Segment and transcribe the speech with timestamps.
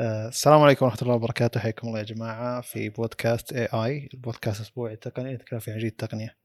[0.00, 1.60] آه، السلام عليكم ورحمة الله وبركاته.
[1.60, 6.36] حياكم الله يا جماعة في بودكاست AA البودكاست الأسبوعي التقني نتكلم في عن التقنية.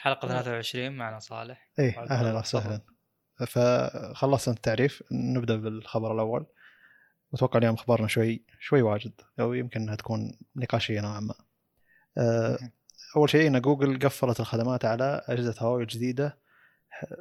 [0.00, 1.70] حلقة 23 معنا صالح.
[1.78, 2.38] إيه أهلا.
[2.38, 2.80] وسهلا.
[3.46, 5.02] فخلصنا التعريف.
[5.12, 6.46] نبدأ بالخبر الأول.
[7.32, 11.34] واتوقع اليوم اخبارنا شوي شوي واجد أو يمكن إنها تكون نقاشية نوعا ما.
[12.18, 12.58] آه،
[13.16, 16.38] أول شيء إن جوجل قفلت الخدمات على أجهزة هواوي الجديده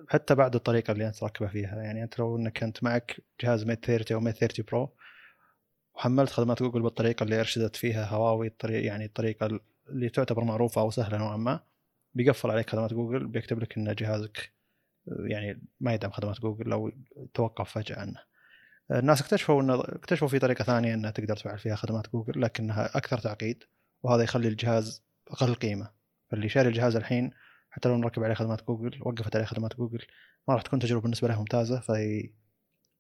[0.10, 1.76] حتى بعد الطريقة اللي أنت تركبها فيها.
[1.76, 4.96] يعني أنت لو إنك انت معك جهاز Mate 30 أو Mate 30 Pro
[5.96, 10.92] وحملت خدمات جوجل بالطريقة اللي أرشدت فيها هواوي الطريقة يعني الطريقة اللي تعتبر معروفة أو
[10.92, 11.60] سهلة نوعا ما
[12.14, 14.52] بيقفل عليك خدمات جوجل بيكتب لك إن جهازك
[15.08, 16.92] يعني ما يدعم خدمات جوجل أو
[17.34, 18.20] توقف فجأة عنه.
[18.92, 23.18] الناس اكتشفوا انه اكتشفوا في طريقة ثانية إنها تقدر تفعل فيها خدمات جوجل لكنها أكثر
[23.18, 23.64] تعقيد
[24.04, 25.92] وهذا يخلي الجهاز أقل قيمة
[26.30, 27.32] فاللي شاري الجهاز الحين
[27.70, 30.06] حتى لو نركب عليه خدمات جوجل وقفت عليه خدمات جوجل
[30.48, 32.30] ما راح تكون تجربة بالنسبة له ممتازة في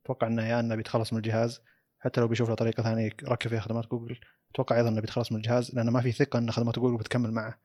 [0.05, 1.61] أتوقع إنه يا إنه بيتخلص من الجهاز
[2.01, 4.19] حتى لو بيشوف له طريقة ثانية يركب فيها خدمات جوجل.
[4.53, 7.57] أتوقع أيضا إنه بيتخلص من الجهاز لأنه ما في ثقة إن خدمات جوجل بتكمل معه.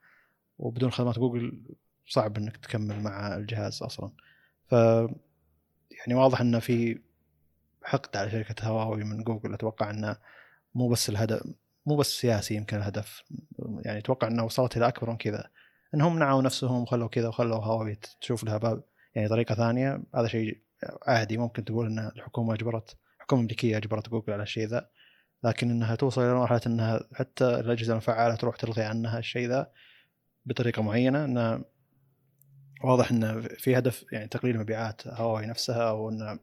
[0.59, 1.63] وبدون خدمات جوجل
[2.07, 4.11] صعب إنك تكمل مع الجهاز أصلا.
[4.67, 4.73] ف
[5.91, 6.99] يعني واضح إنه في
[7.85, 9.55] حقد على شركة هواوي من جوجل.
[9.55, 10.17] أتوقع إنه
[10.75, 11.43] مو بس الهدف
[11.87, 13.23] مو بس سياسي يمكن الهدف.
[13.59, 15.51] يعني أتوقع إنه وصلت إلى اكبر من كذا.
[15.95, 18.83] إنهم منعوا نفسهم وخلوا كذا وخلوا هواوي تشوف لها باب.
[19.15, 20.61] يعني طريقة ثانية هذا شيء
[21.07, 22.97] عادي ممكن تقول إن الحكومة أجبرت.
[23.27, 24.89] الحكومة الامريكيه اجبرت جوجل على الشيء ذا
[25.45, 29.73] لكن إنها توصل إلى مرحلة إنها حتى الأجهزة المفعلة تروح تلغي عنها الشيء ذا
[30.45, 31.25] بطريقة معينة.
[31.25, 31.65] انه
[32.85, 36.39] واضح انه في هدف يعني تقليل مبيعات هواوي نفسها أو انه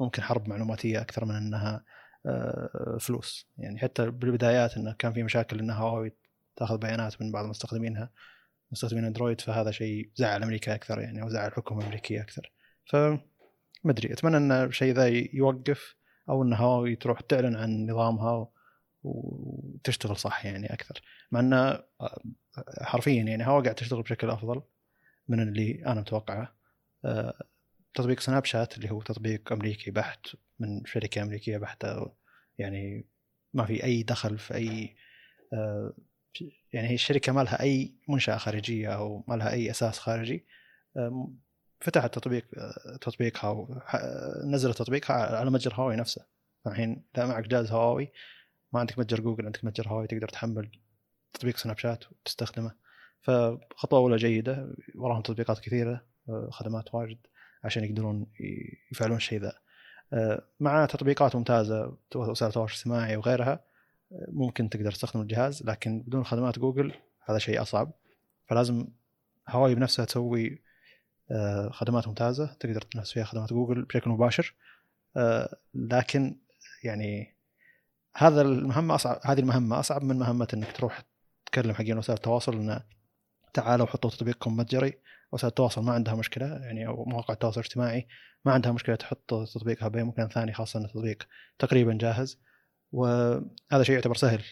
[0.00, 1.84] ممكن حرب معلوماتية أكثر من إنها
[2.26, 3.48] آه، فلوس.
[3.58, 6.12] يعني حتى بالبدايات انه كان في مشاكل إن هواوي
[6.56, 8.10] تأخذ بيانات من بعض مستخدمينها
[8.72, 12.52] مستخدمين أندرويد فهذا شيء زعل أمريكا أكثر يعني أو زعل الحكومة الامريكيه أكثر.
[12.86, 12.96] ف
[13.84, 15.95] ما أدري أتمنى إن الشيء ذا يوقف.
[16.28, 18.48] أو ان هواوي تروح تعلن عن نظامها
[19.02, 21.02] وتشتغل صح يعني أكثر.
[21.32, 21.84] مع ان آه،
[22.82, 24.62] حرفيا يعني هواوي قاعد تشتغل بشكل أفضل
[25.28, 26.56] من اللي أنا متوقعه.
[27.04, 27.46] آه،
[27.94, 30.26] تطبيق سناب شات اللي هو تطبيق أمريكي بحت
[30.58, 32.12] من شركة أمريكية بحتة
[32.58, 33.06] يعني
[33.54, 34.96] ما في أي دخل في أي
[35.52, 35.94] آه،
[36.72, 40.46] يعني هي الشركة ما لها أي منشأة خارجية أو ما لها أي أساس خارجي.
[41.76, 42.46] آم، فتحت تطبيق
[43.00, 43.96] تطبيقها وح-
[44.44, 46.24] نزلت تطبيقها على متجر هواوي نفسه.
[46.66, 48.12] الحين لا معك جهاز هواوي
[48.72, 50.70] ما عندك متجر جوجل عندك متجر هواوي تقدر تحمل
[51.32, 52.74] تطبيق سناب شات وتستخدمه.
[53.20, 56.04] فخطوة أولى جيدة وراهم تطبيقات كثيرة
[56.50, 57.18] خدمات واجد
[57.64, 58.26] عشان يقدرون
[58.92, 59.52] يفعلون الشيء ذا.
[60.60, 63.64] مع تطبيقات ممتازة وسائل التواصل الاجتماعي وغيرها
[64.28, 66.92] ممكن تقدر تستخدم الجهاز لكن بدون خدمات جوجل
[67.24, 67.92] هذا شيء أصعب.
[68.48, 68.88] فلازم
[69.48, 70.62] هواوي بنفسها تسوي
[71.70, 72.46] خدمات ممتازة.
[72.60, 74.54] تقدر تنافس فيها خدمات جوجل بشكل مباشر.
[75.16, 76.36] آه، لكن
[76.84, 77.36] يعني
[78.16, 81.02] هذا المهمة أصعب هذه المهمة أصعب من مهمة إنك تروح
[81.46, 82.80] تكلم حقين وسائل التواصل إنه
[83.54, 84.92] تعالوا حطوا تطبيقكم متجري.
[85.32, 88.08] وسائل التواصل ما عندها مشكلة يعني أو مواقع التواصل الاجتماعي
[88.44, 92.38] ما عندها مشكلة تحط تطبيقها باي مكان ثاني خاصة إن التطبيق تقريبا جاهز.
[92.92, 94.42] وهذا شيء يعتبر سهل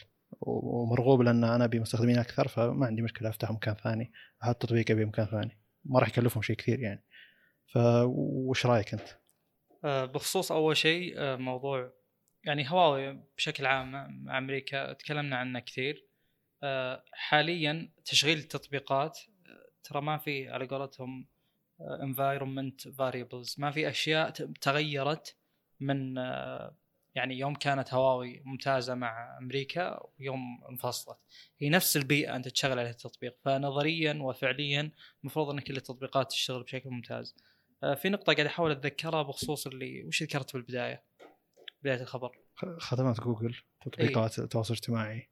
[0.40, 4.12] ومرغوب لأن أنا أبي مستخدمين أكثر فما عندي مشكلة افتح مكان ثاني
[4.42, 5.63] أحط تطبيقي بمكان ثاني.
[5.84, 7.04] ما راح يكلفهم شيء كثير يعني
[7.66, 9.08] فوش رأيك أنت؟
[9.84, 11.92] آه، بخصوص أول شيء آه، موضوع
[12.44, 13.92] يعني هواوي بشكل عام
[14.24, 16.06] مع أمريكا تكلمنا عنه كثير
[16.62, 19.18] آه، حاليا تشغيل التطبيقات
[19.84, 21.26] ترى ما في على قولتهم
[21.80, 24.30] environment variables ما في أشياء
[24.60, 25.36] تغيرت
[25.80, 26.14] من
[27.14, 31.18] يعني يوم كانت هواوي ممتازة مع أمريكا ويوم انفصلت.
[31.58, 36.90] هي نفس البيئة أنت تشغل عليها التطبيق فنظريا وفعليا المفروض ان كل التطبيقات تشتغل بشكل
[36.90, 37.36] ممتاز.
[37.82, 41.04] آه، في نقطة قاعد أحاول أتذكرها بخصوص اللي وش ذكرت بالبداية؟
[41.82, 42.38] بداية الخبر.
[42.78, 43.54] خدمات جوجل
[43.84, 45.30] تطبيقات التواصل الاجتماعي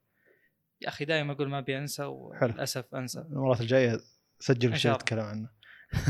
[0.81, 3.21] يا أخي دائما أقول ما أبي أنسى وللاسف أنسى.
[3.21, 4.01] المرات الجاية
[4.39, 4.95] سجل شيء.
[4.95, 5.51] تتكلم عنه.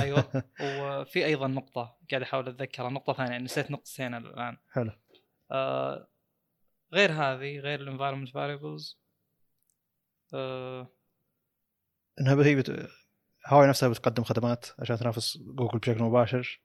[0.00, 0.44] أيوه.
[0.80, 4.56] وفي أيضا نقطة قاعد أحاول أتذكرها نقطة ثانية نسيت نقطتين الآن.
[4.72, 4.92] حلو.
[5.52, 6.08] آه
[6.92, 9.00] غير هذه غير ال environment variables
[10.34, 10.92] آه
[12.20, 12.88] إنها هي بت...
[13.46, 16.62] هواوي نفسها بتقدم خدمات عشان تنافس جوجل بشكل مباشر.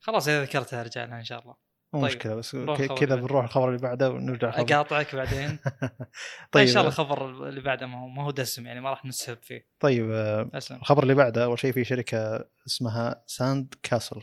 [0.00, 1.54] خلاص إذا ذكرتها ارجع لها إن شاء الله.
[1.92, 2.56] مو طيب، مشكلة بس
[3.00, 5.58] كذا بنروح الخبر اللي بعده ونرجع الخبر أقاطعك بعدين.
[6.52, 9.04] طيب إن شاء الله الخبر اللي بعده ما هو ما هو دسم يعني ما راح
[9.04, 9.68] نسهب فيه.
[9.80, 10.78] طيب آه، أسلم.
[10.78, 14.22] الخبر اللي بعده أول شيء في شركة اسمها Sandcastle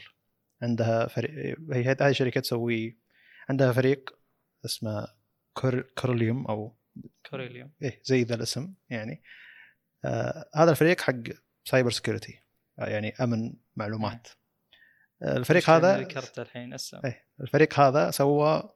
[0.62, 3.01] عندها فريق هي هذه شركة تسوي
[3.52, 4.20] عندها فريق
[4.66, 5.08] اسمه
[5.54, 5.82] Cor...
[5.82, 6.78] Corellium أو
[7.30, 7.72] Corellium.
[7.82, 9.24] إيه زي ذا الاسم يعني.
[10.06, 11.24] آه هذا الفريق حق
[11.66, 12.40] cyber security
[12.78, 14.28] يعني أمن معلومات.
[15.22, 16.76] آه الفريق هذا ذكرت الحين
[17.06, 18.74] إيه الفريق هذا سوى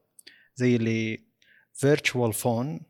[0.54, 1.26] زي اللي
[1.72, 2.80] virtual phone.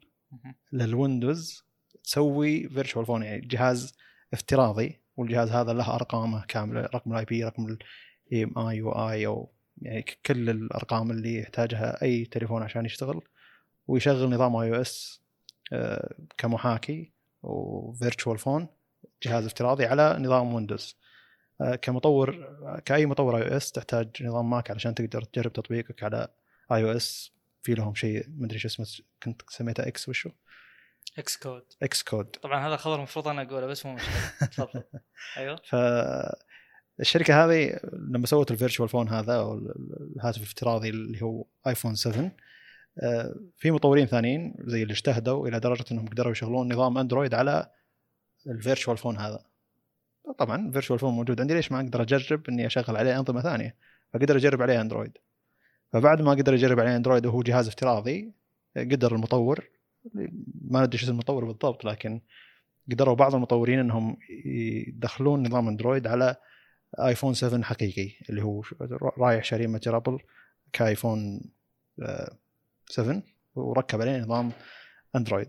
[0.72, 1.64] لل Windows
[2.04, 3.96] تسوي virtual phone يعني جهاز
[4.32, 9.55] افتراضي والجهاز هذا له أرقامه كاملة رقم ال IP رقم ال IMEI يو اي أو
[9.82, 13.22] يعني كل الأرقام اللي يحتاجها أي تليفون عشان يشتغل
[13.88, 15.20] ويشغل نظام iOS
[16.38, 17.12] كمحاكي
[17.42, 18.68] و virtual phone
[19.22, 20.96] جهاز افتراضي على نظام Windows
[21.60, 26.28] آه، كمطور كأي مطور iOS تحتاج نظام Mac علشان تقدر تجرب تطبيقك على
[26.72, 27.32] iOS
[27.62, 28.86] في لهم شيء مدري شو اسمه
[29.22, 30.30] كنت سميته X وشو؟
[31.18, 34.30] Xcode Xcode طبعا هذا خبر المفروض أنا أقوله بس مو مشكلة.
[34.40, 34.82] تفضل.
[35.36, 35.60] أيوه.
[36.98, 39.58] فالشركه هذه لما سوت ال virtual phone هذا أو
[40.16, 42.32] الهاتف الافتراضي اللي هو iPhone 7
[42.98, 47.70] آه، في مطورين ثانيين زي اللي اجتهدوا إلى درجة إنهم قدروا يشغلون نظام أندرويد على
[48.46, 49.44] ال virtual phone هذا.
[50.38, 53.74] طبعا ال virtual phone موجود عندي ليش ما أقدر أجرب إني أشغل عليه أنظمة ثانية؟
[54.14, 55.18] فقدر اجرب عليه أندرويد.
[55.92, 58.32] فبعد ما قدر يجرب عليه أندرويد وهو جهاز افتراضي
[58.76, 59.68] قدر المطور
[60.70, 62.20] ما ندري شو المطور بالضبط لكن
[62.90, 66.36] قدروا بعض المطورين إنهم يدخلون نظام أندرويد على
[66.94, 68.62] آيفون 7 حقيقي اللي هو
[69.18, 70.18] رايح شاري متجر أبل
[70.72, 71.40] كآيفون
[72.02, 72.36] آه،
[72.90, 73.22] 7
[73.54, 74.52] وركب عليه نظام
[75.16, 75.48] أندرويد.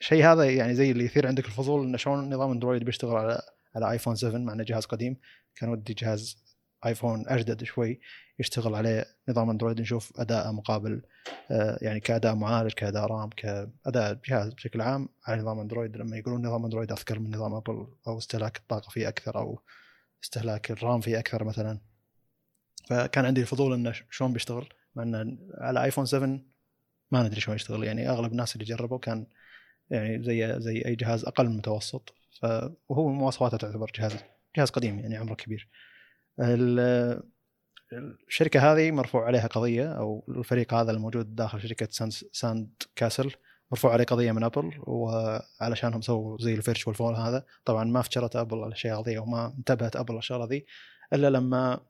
[0.00, 3.42] الشيء هذا يعني زي اللي يثير عندك الفضول إنه شلون نظام أندرويد بيشتغل على
[3.76, 5.16] على آيفون 7 مع إنه جهاز قديم.
[5.56, 6.36] كان ودي جهاز
[6.86, 8.00] آيفون أجدد شوي
[8.38, 11.02] يشتغل عليه نظام أندرويد نشوف اداءه مقابل
[11.50, 15.96] آه، يعني كأداء معالج كأداء رام كأداء جهاز بشكل عام على نظام أندرويد.
[15.96, 19.60] لما يقولون نظام أندرويد أذكر من نظام أبل أو استهلاك الطاقة فيه أكثر أو
[20.24, 21.78] استهلاك الرام فيه أكثر مثلا.
[22.88, 26.40] فكان عندي الفضول إنه شلون بيشتغل مع إنه على آيفون 7
[27.10, 27.84] ما ندري شلون يشتغل.
[27.84, 29.26] يعني أغلب الناس اللي جربوا كان
[29.90, 32.14] يعني زي زي أي جهاز أقل من المتوسط.
[32.88, 34.16] وهو مواصفاته تعتبر جهاز
[34.56, 35.68] جهاز قديم يعني عمره كبير.
[36.40, 37.22] ال-
[38.28, 41.88] الشركة هذه مرفوع عليها قضية أو الفريق هذا الموجود داخل شركة
[42.32, 43.30] Sandcastle
[43.70, 47.44] مرفوع عليه قضية من ابل وعلشانهم سووا زي ال virtual phone هذا.
[47.64, 50.66] طبعا ما فكرت ابل الأشياء هذه وما انتبهت ابل الشغله ذي
[51.12, 51.80] إلا لما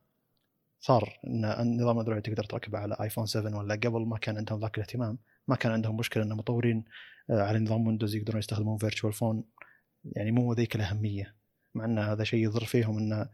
[0.80, 4.76] صار إن نظام اندرويد تقدر تركبه على ايفون 7 ولا قبل ما كان عندهم ذاك
[4.76, 5.18] الاهتمام.
[5.48, 6.84] ما كان عندهم مشكلة ان مطورين
[7.30, 9.44] آه، على نظام ويندوز يقدرون يستخدمون virtual phone
[10.04, 11.34] يعني مو ذيك الأهمية.
[11.74, 13.28] مع إن هذا شيء يضر فيهم انه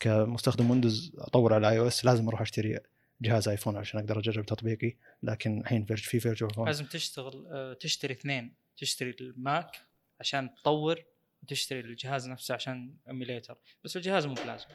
[0.00, 2.80] كمستخدم ويندوز أطور على iOS لازم أروح أشتري
[3.22, 8.12] جهاز آيفون عشان أقدر أجرب تطبيقي لكن الحين vir- v phone لازم تشتغل آه، تشتري
[8.14, 8.54] اثنين.
[8.76, 9.76] تشتري الماك
[10.20, 11.04] عشان تطور
[11.42, 14.66] وتشتري الجهاز نفسه عشان emulator بس الجهاز مو بلازم.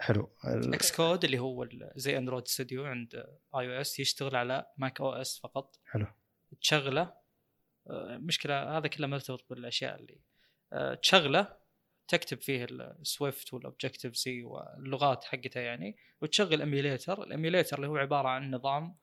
[0.00, 0.30] حلو.
[0.44, 5.76] ال- X code اللي هو زي Android Studio عند iOS يشتغل على macOS فقط.
[5.86, 6.06] حلو.
[6.60, 7.14] تشغله
[7.90, 10.20] آه، مشكلة هذا كله مرتبط بالأشياء اللي
[10.72, 11.56] آه، تشغله
[12.08, 17.96] تكتب فيه ال Swift وال Objective-C واللغات حقتها يعني وتشغل emulator ال emulator اللي هو
[17.96, 18.96] عبارة عن نظام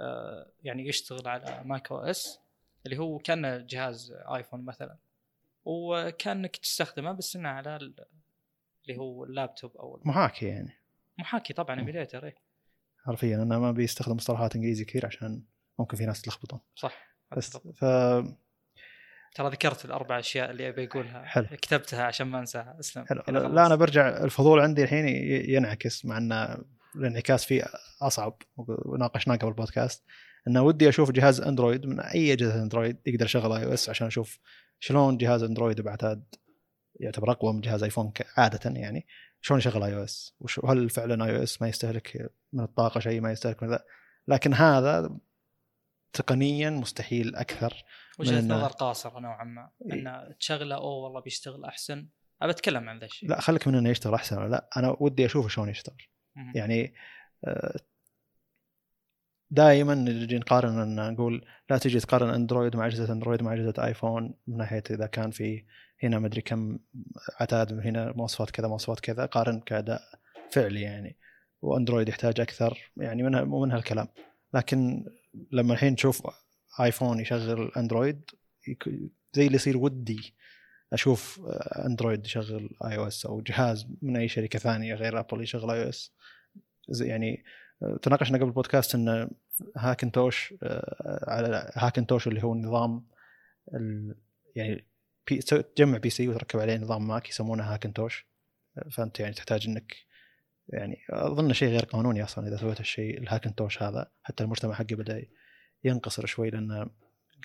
[0.00, 2.38] آه، يعني يشتغل على macOS
[2.86, 4.96] اللي هو كان جهاز ايفون مثلا.
[5.64, 8.04] وكأنك تستخدمه بس إنه على ال-
[8.88, 10.72] اللي هو اللابتوب أو محاكي يعني.
[11.18, 12.34] المحاكي طبعا emulator إيه.
[13.04, 15.42] حرفيا أنا ما بيستخدم مصطلحات إنجليزي كثير عشان
[15.78, 16.60] ممكن في ناس تلخبطهم.
[16.76, 17.06] صح
[17.36, 17.56] بس.
[17.56, 17.84] ف
[19.36, 21.24] ترى ذكرت الأربع أشياء اللي أبي أقولها.
[21.24, 21.46] حلو.
[21.46, 22.76] كتبتها عشان ما أنساها.
[22.80, 23.06] أسلم.
[23.06, 23.22] حلو.
[23.28, 23.38] لا.
[23.38, 25.08] لا، أنا برجع الفضول عندي الحين
[25.50, 26.62] ينعكس مع إن
[26.96, 27.64] الانعكاس فيه
[28.02, 30.04] أصعب وناقشناه قبل البودكاست.
[30.48, 34.38] انه ودي أشوف جهاز أندرويد من أي أجهزة أندرويد يقدر يشغل iOS عشان أشوف
[34.80, 36.24] شلون جهاز أندرويد بعتاد
[37.00, 39.06] يعتبر أقوى من جهاز ايفون عادة يعني.
[39.40, 43.84] شلون يشغل iOS وهل فعلا iOS ما يستهلك من الطاقة شيء ما يستهلك من ذا؟
[44.28, 45.16] لكن هذا
[46.12, 47.84] تقنيا مستحيل أكثر.
[48.18, 49.70] وجهة نظر قاصره نوعا ما.
[49.92, 52.08] أن تشغله أوه والله بيشتغل أحسن.
[52.42, 53.28] أبى أتكلم عن ذا الشيء.
[53.28, 54.68] لا خليك من إنه يشتغل أحسن لا.
[54.76, 56.02] أنا ودي أشوفه شلون يشتغل.
[56.54, 56.94] يعني
[59.50, 64.34] دائما نجي نقارن أن نقول لا تجي تقارن أندرويد مع أجهزة أندرويد مع أجهزة آيفون
[64.46, 65.64] من ناحية إذا كان في
[66.02, 66.78] هنا مدري كم
[67.40, 70.00] عتاد هنا مواصفات كذا مواصفات كذا قارن كأداء
[70.50, 71.16] فعلي يعني.
[71.62, 74.08] وأندرويد يحتاج أكثر يعني من مو من هالكلام.
[74.54, 75.04] لكن
[75.52, 76.26] لما الحين نشوف
[76.80, 78.30] آيفون يشغل أندرويد.
[79.32, 80.34] زي اللي يصير ودي
[80.92, 81.40] أشوف
[81.86, 86.12] أندرويد يشغل iOS أو جهاز من أي شركة ثانية غير أبل يشغل iOS.
[87.00, 87.44] يعني
[87.82, 89.30] آه، تناقشنا قبل البودكاست إن
[89.76, 93.06] Hackintosh آه، على Hackintosh اللي هو النظام
[93.74, 94.16] ال-
[94.56, 94.86] يعني
[95.30, 98.26] بي تجمع PC وتركب عليه نظام ماك يسمونه Hackintosh.
[98.78, 99.96] آه، فأنت يعني تحتاج إنك
[100.68, 104.96] يعني أظن شيء غير قانوني أصلا إذا سويت الشيء ال Hackintosh هذا حتى المجتمع حقه
[104.96, 105.24] بدأ
[105.86, 106.90] ينقصر شوي لأن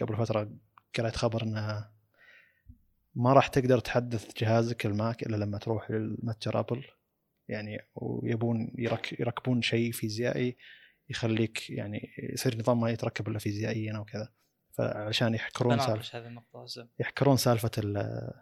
[0.02, 0.52] قبل فترة
[0.98, 1.92] قرأت خبر إنها
[3.16, 6.84] ما راح تقدر تحدث جهازك الماك إلا لما تروح للمتجر أبل.
[7.48, 10.58] يعني ويبون يرك يركبون شيء فيزيائي
[11.10, 14.30] يخليك يعني يصير نظام ما يتركب إلا فيزيائيا أو كذا.
[14.72, 16.04] فعشان يحكرون سالفه
[17.00, 18.34] يحكرون سالفة ال-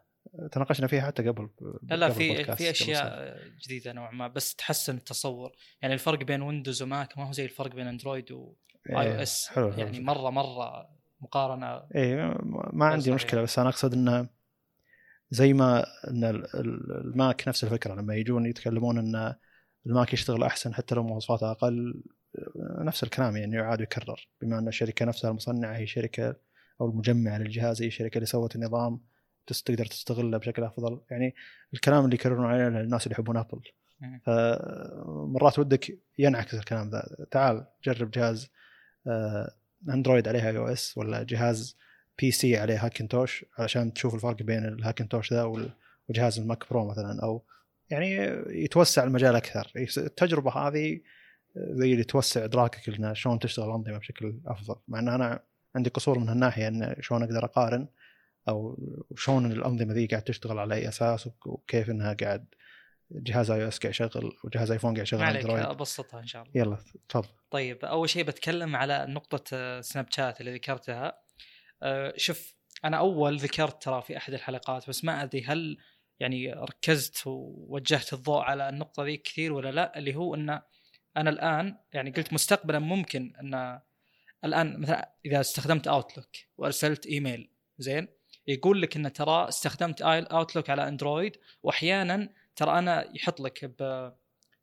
[0.51, 1.49] تناقشنا فيها حتى قبل
[1.83, 5.51] لا لا في في أشياء جديدة نوعا ما بس تحسن التصور.
[5.81, 8.55] يعني الفرق بين ويندوز وماك ما هو زي الفرق بين اندرويد واي
[8.87, 8.97] سنة.
[8.97, 10.89] أو إيه، إس حلو حلو يعني مرة مرة
[11.21, 12.15] مقارنة اي
[12.73, 13.11] ما عندي.
[13.11, 14.27] مشكلة بس أنا أقصد إنه
[15.31, 19.35] زي ما إن ال- ال- الماك نفس الفكرة لما يجون يتكلمون إن
[19.85, 22.03] الماك يشتغل أحسن حتى لو مواصفاته أقل
[22.79, 26.35] نفس الكلام يعني يعاد ويكرر بما إن الشركة نفسها المصنعة هي شركة
[26.81, 28.99] أو المجمعه للجهاز هي الشركة اللي سوت النظام
[29.65, 31.35] تقدر تستغله بشكل أفضل يعني
[31.73, 33.61] الكلام اللي يكررون عليه الناس اللي يحبون أبل.
[34.25, 38.49] فمرات ودك ينعكس الكلام ذا تعال جرب جهاز
[39.89, 41.77] أندرويد عليه iOS ولا جهاز
[42.19, 45.43] PC عليه Hackintosh علشان تشوف الفرق بين ال Hackintosh ذا
[46.09, 47.43] وجهاز ال Mac Pro مثلا أو
[47.89, 48.15] يعني
[48.63, 49.71] يتوسع المجال أكثر.
[49.97, 51.01] التجربة هذه
[51.55, 54.75] زي اللي توسع إدراكك لنا شلون تشتغل الانظمه بشكل أفضل.
[54.87, 55.39] مع إن أنا
[55.75, 57.87] عندي قصور من هالناحية إن شلون أقدر أقارن
[58.49, 58.77] أو
[59.15, 62.45] شلون الأنظمة ذي قاعد تشتغل على أي أساس وك- وكيف إنها قاعد
[63.11, 65.63] جهاز آي أو إس قاعد يشغل وجهاز آيفون قاعد يشغل أندرويد.
[65.63, 66.53] أبسطها إن شاء الله.
[66.55, 66.77] يلا
[67.09, 67.27] تفضل.
[67.51, 71.21] طيب أول شيء بتكلم على نقطة آه، سناب شات اللي ذكرتها.
[71.83, 75.77] آه، شوف أنا أول ذكرت ترى في أحد الحلقات بس ما أدري هل
[76.19, 80.61] يعني ركزت ووجهت الضوء على النقطة ذي كثير ولا لا اللي هو إن
[81.17, 83.79] أنا الآن يعني قلت مستقبلا ممكن إن
[84.45, 88.07] الآن مثلا إذا استخدمت Outlook وأرسلت إيميل زين؟
[88.47, 94.11] يقول لك إن ترى استخدمت Outlook على أندرويد واحيانا ترى أنا يحط لك ب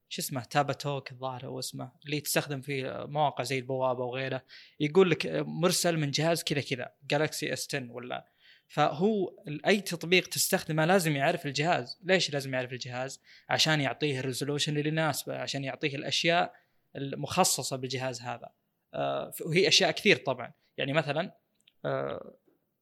[0.09, 4.43] شو اسمه Tapatalk الظاهر هو اسمه اللي تستخدم في مواقع زي البوابة وغيره
[4.81, 8.27] يقول لك مرسل من جهاز كذا كذا Galaxy S 10 ولا.
[8.69, 9.33] فهو
[9.67, 12.01] أي تطبيق تستخدمه لازم يعرف الجهاز.
[12.05, 16.55] ليش لازم يعرف الجهاز؟ عشان يعطيه ال resolution اللي يناسبه عشان يعطيه الأشياء
[16.97, 18.51] المخصصة بالجهاز هذا.
[18.95, 20.53] آه، وهي أشياء كثير طبعا.
[20.77, 21.37] يعني مثلا
[21.85, 22.37] آه،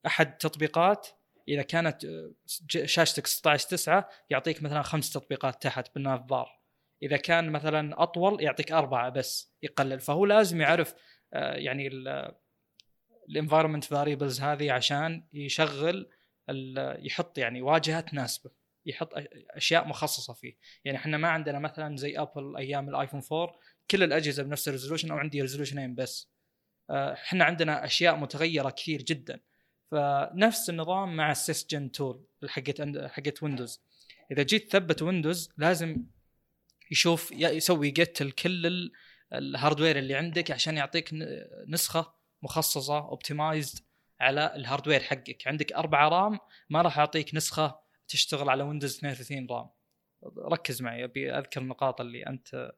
[0.07, 1.09] أحد تطبيقات
[1.49, 2.31] إذا كانت آه،
[2.69, 6.61] شاشتك 16 9 يعطيك مثلا خمس تطبيقات تحت بال nav bar.
[7.03, 10.01] إذا كان مثلا أطول يعطيك أربعة بس يقلل.
[10.01, 10.95] فهو لازم يعرف
[11.35, 11.91] آه، يعني
[13.29, 16.11] ال environment variables هذه عشان يشغل
[16.99, 18.51] يحط يعني واجهة تناسبه
[18.87, 19.11] يحط
[19.51, 20.57] أشياء مخصصة فيه.
[20.85, 23.59] يعني إحنا ما عندنا مثلا زي ابل أيام الآيفون 4
[23.91, 26.31] كل الأجهزة بنفس ال resolution أو عندي resolution ين بس.
[26.91, 29.41] آه، إحنا عندنا أشياء متغيرة كثير جدا.
[29.91, 33.81] فنفس النظام مع ال sysgen tool حقت حقت ويندوز
[34.31, 36.05] إذا جيت تثبت ويندوز لازم
[36.91, 38.93] يشوف يسوي جيت لكل ال-
[39.33, 41.11] hardware اللي عندك عشان يعطيك
[41.69, 43.79] نسخة مخصصة optimized
[44.21, 45.49] على ال hardware حقك.
[45.49, 46.39] عندك أربعة RAM
[46.71, 49.69] ما راح أعطيك نسخة تشتغل على ويندوز 32 رام
[50.39, 52.73] ركز معي أبي أذكر النقاط اللي أنت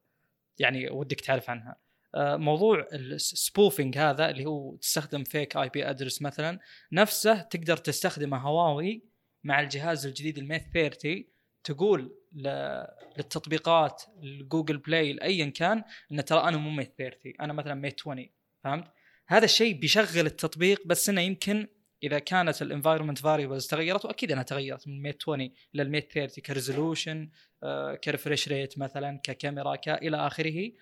[0.58, 1.76] يعني ودك تعرف عنها.
[2.16, 6.58] موضوع ال spoofing هذا اللي هو تستخدم فيك IP address مثلا
[6.92, 9.02] نفسه تقدر تستخدمه هواوي
[9.44, 11.24] مع الجهاز الجديد الميت 30
[11.64, 18.00] تقول للتطبيقات الجوجل بلاي لأيا كان إن ترى أنا مو ميت 30 أنا مثلا ميت
[18.00, 18.28] 20
[18.64, 18.92] فهمت؟
[19.28, 21.68] هذا الشيء بيشغل التطبيق بس إنه يمكن
[22.02, 26.52] إذا كانت ال environment variables تغيرت وأكيد أنها تغيرت من ميت 20 للميت 30 ك
[26.52, 27.30] resolution
[28.04, 30.72] ك refresh rate مثلا ككاميرا كإلى آخره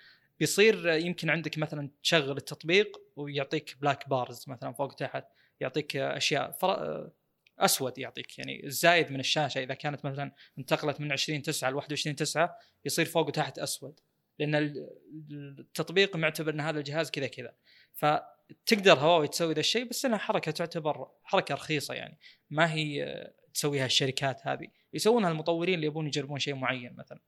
[0.40, 5.24] بيصير يمكن عندك مثلا تشغل التطبيق ويعطيك black bars مثلا فوق وتحت
[5.60, 7.10] يعطيك أشياء فر...
[7.58, 12.16] أسود يعطيك يعني الزايد من الشاشة إذا كانت مثلا انتقلت من 20 9 ل 21
[12.16, 14.00] 9 يصير فوق وتحت أسود
[14.38, 14.88] لأن ال-
[15.58, 17.54] التطبيق معتبر إن هذا الجهاز كذا كذا.
[17.94, 22.18] فتقدر هواوي تسوي ذا الشيء بس إنها حركة تعتبر حركة رخيصة يعني
[22.50, 23.24] ما هي
[23.54, 24.66] تسويها الشركات هذه.
[24.92, 27.20] يسوونها المطورين اللي يبون يجربون شيء معين مثلا.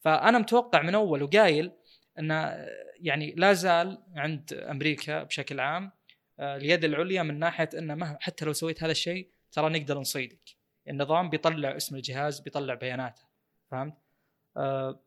[0.00, 1.72] فأنا متوقع من أول وقايل
[2.18, 2.68] إن آه،
[3.00, 5.92] يعني لا زال عند أمريكا بشكل عام
[6.38, 10.56] آه، اليد العليا من ناحية انه حتى لو سويت هذا الشيء ترى نقدر نصيدك
[10.88, 13.22] النظام بيطلع اسم الجهاز بيطلع بياناته
[13.70, 13.94] فهمت؟
[14.56, 15.02] آه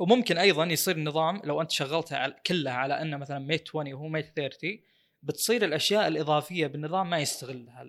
[0.00, 4.08] وممكن أيضا يصير النظام لو أنت شغلتها على كلها على إنه مثلا ميت 20 وهو
[4.08, 4.78] ميت 30
[5.22, 7.86] بتصير الأشياء الإضافية بالنظام ما يستغلها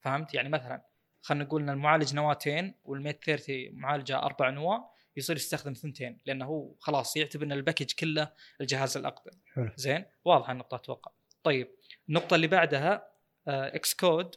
[0.00, 0.82] فهمت؟ يعني مثلا
[1.22, 6.74] خلينا نقول إن المعالج نواتين والميت 30 معالجه أربع نواة يصير يستخدم ثنتين لأنه هو
[6.80, 9.38] خلاص يعتبر إن ال package كله الجهاز الأقدم.
[9.54, 9.70] حلو.
[9.76, 11.12] زين؟ واضحه النقطة أتوقع.
[11.42, 11.68] طيب
[12.08, 13.10] النقطة اللي بعدها
[13.48, 14.34] Xcode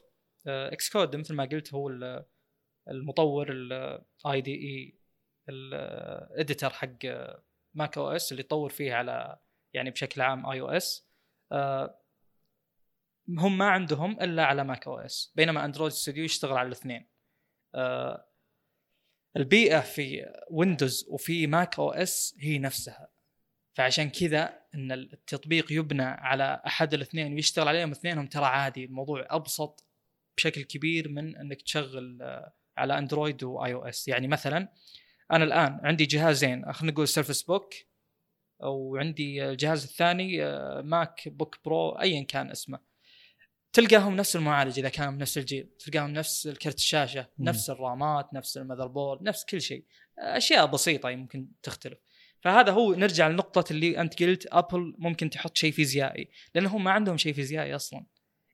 [0.47, 2.25] Xcode مثل ما قلت هو ال-
[2.89, 4.99] المطور ال IDE ال
[5.49, 7.05] editor حق
[7.73, 9.39] macOS اللي يطور فيه على
[9.73, 11.09] يعني بشكل عام iOS
[13.29, 17.07] هم ما عندهم إلا على macOS بينما Android Studio يشتغل على الاثنين.
[17.75, 18.28] آه،
[19.37, 23.07] البيئة في ويندوز وفي macOS هي نفسها.
[23.73, 28.85] فعشان كذا إن التطبيق يبنى على أحد الاثنين ويشتغل عليهم اثنينهم ترى عادي.
[28.85, 29.85] الموضوع أبسط
[30.37, 34.67] بشكل كبير من إنك تشغل آه، على اندرويد و iOS يعني مثلا
[35.31, 37.73] أنا الآن عندي جهازين خلينا نقول Surface Book
[38.59, 42.79] وعندي الجهاز الثاني آه، MacBook Pro ايا كان اسمه.
[43.73, 47.45] تلقاهم نفس المعالج إذا كان من نفس الجيل تلقاهم نفس الكرت الشاشة مم.
[47.45, 49.83] نفس الرامات نفس ال motherboard نفس كل شيء.
[50.19, 51.97] أشياء بسيطة يمكن تختلف.
[52.41, 57.17] فهذا هو نرجع لنقطة اللي أنت قلت أبل ممكن تحط شيء فيزيائي لأنهم ما عندهم
[57.17, 58.05] شيء فيزيائي أصلا.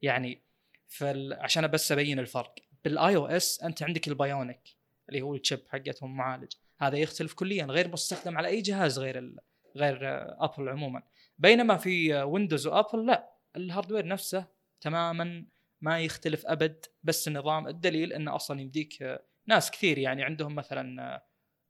[0.01, 0.41] يعني
[0.87, 1.33] فال...
[1.33, 2.55] عشان بس أبين الفرق.
[2.85, 4.75] بال iOS أنت عندك ال Bionic
[5.09, 9.17] اللي هو ال chip حقتهم المعالج هذا يختلف كليا غير مستخدم على أي جهاز غير
[9.17, 9.39] ال...
[9.75, 9.99] غير
[10.43, 11.03] أبل عموما.
[11.37, 14.54] بينما في ويندوز وأبل لا ال hardware نفسه
[14.85, 15.45] تماما
[15.81, 21.15] ما يختلف أبد بس النظام الدليل أنه أصلا يمديك آه، ناس كثير يعني عندهم مثلا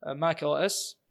[0.06, 1.06] آه، macOS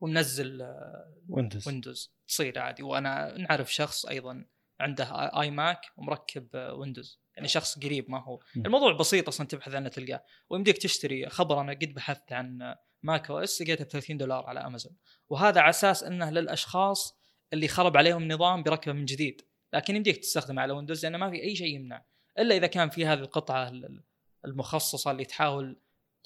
[0.00, 1.68] ومنزل آه، ويندوز.
[1.68, 2.14] ويندوز.
[2.28, 2.82] تصير عادي.
[2.82, 4.44] وأنا نعرف شخص أيضا
[4.80, 5.04] عنده
[5.40, 7.20] iMac ومركب آه، ويندوز.
[7.36, 8.40] يعني شخص قريب ما هو.
[8.56, 10.24] الموضوع بسيط أصلا تبحث عنه تلقاه.
[10.50, 11.60] ويمديك تشتري خبر.
[11.60, 14.96] أنا قد بحثت عن آه، macOS لقيته ب 30 دولار على أمازون.
[15.28, 17.18] وهذا على أساس إنه للأشخاص
[17.52, 19.42] اللي خرب عليهم نظام بركبه من جديد.
[19.74, 22.04] لكن يمديك تستخدمه على ويندوز لأنه ما في أي شيء يمنع.
[22.38, 24.02] إلا إذا كان في هذه القطعة ال-
[24.44, 25.76] المخصصة اللي تحاول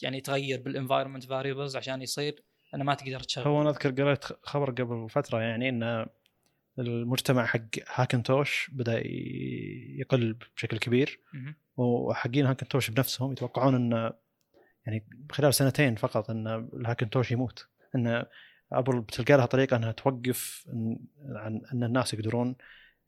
[0.03, 2.43] يعني تغير بال environment variables عشان يصير
[2.75, 3.45] انه ما تقدر تشغل.
[3.45, 6.07] هو أنا أذكر قريت خبر قبل فترة يعني إن
[6.79, 7.61] المجتمع حق
[7.95, 9.03] هاكنتوش بدأ
[9.99, 11.21] يقل بشكل كبير.
[11.77, 14.13] وحقين هاكنتوش بنفسهم يتوقعون إن
[14.87, 17.69] يعني خلال سنتين فقط إن الهاكنتوش يموت.
[17.95, 18.25] إن
[18.73, 20.69] ابل بتلقى لها طريقة إنها توقف
[21.29, 22.57] عن إن الناس يقدرون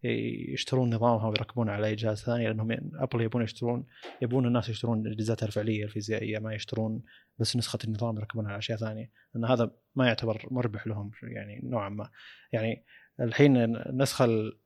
[0.05, 3.87] يشترون نظامها ويركبونه على جهاز ثاني لأنهم أبل يبون يشترون
[4.23, 7.03] يبون الناس يشترون اجهزتها الفعلية الفيزيائية ما يشترون
[7.39, 9.11] بس نسخة النظام يركبونها على أشياء ثانية.
[9.35, 12.11] لأن هذا ما يعتبر مربح لهم يعني نوعا ما.
[12.53, 12.85] يعني
[13.21, 14.59] الحين النسخه ال-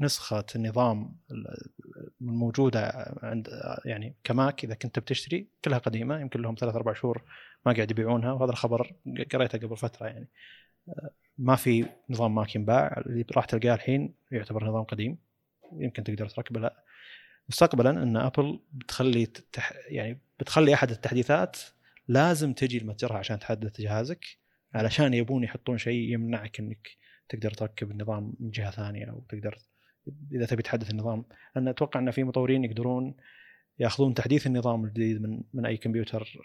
[0.00, 1.16] نسخة النظام
[2.20, 3.48] الموجوده عند
[3.84, 7.22] يعني كماك إذا كنت بتشتري كلها قديمة يمكن لهم ثلاث أربع شهور
[7.66, 8.92] ما قاعد يبيعونها وهذا الخبر
[9.32, 10.28] قريته قبل فترة يعني.
[11.38, 15.18] ما في نظام ماك ينباع اللي راح تلقاه الحين يعتبر نظام قديم
[15.72, 16.84] يمكن تقدر تركبه لا.
[17.48, 21.58] مستقبلا إن ابل بتخلي تح يعني بتخلي أحد التحديثات
[22.08, 24.24] لازم تجي المتجرها عشان تحدث جهازك
[24.74, 26.88] علشان يبون يحطون شيء يمنعك إنك
[27.28, 29.58] تقدر تركب النظام من جهة ثانية أو تقدر
[30.32, 31.24] إذا تبي تحدث النظام.
[31.56, 33.14] لأن أتوقع إن في مطورين يقدرون
[33.78, 36.38] يأخذون تحديث النظام الجديد من من أي كمبيوتر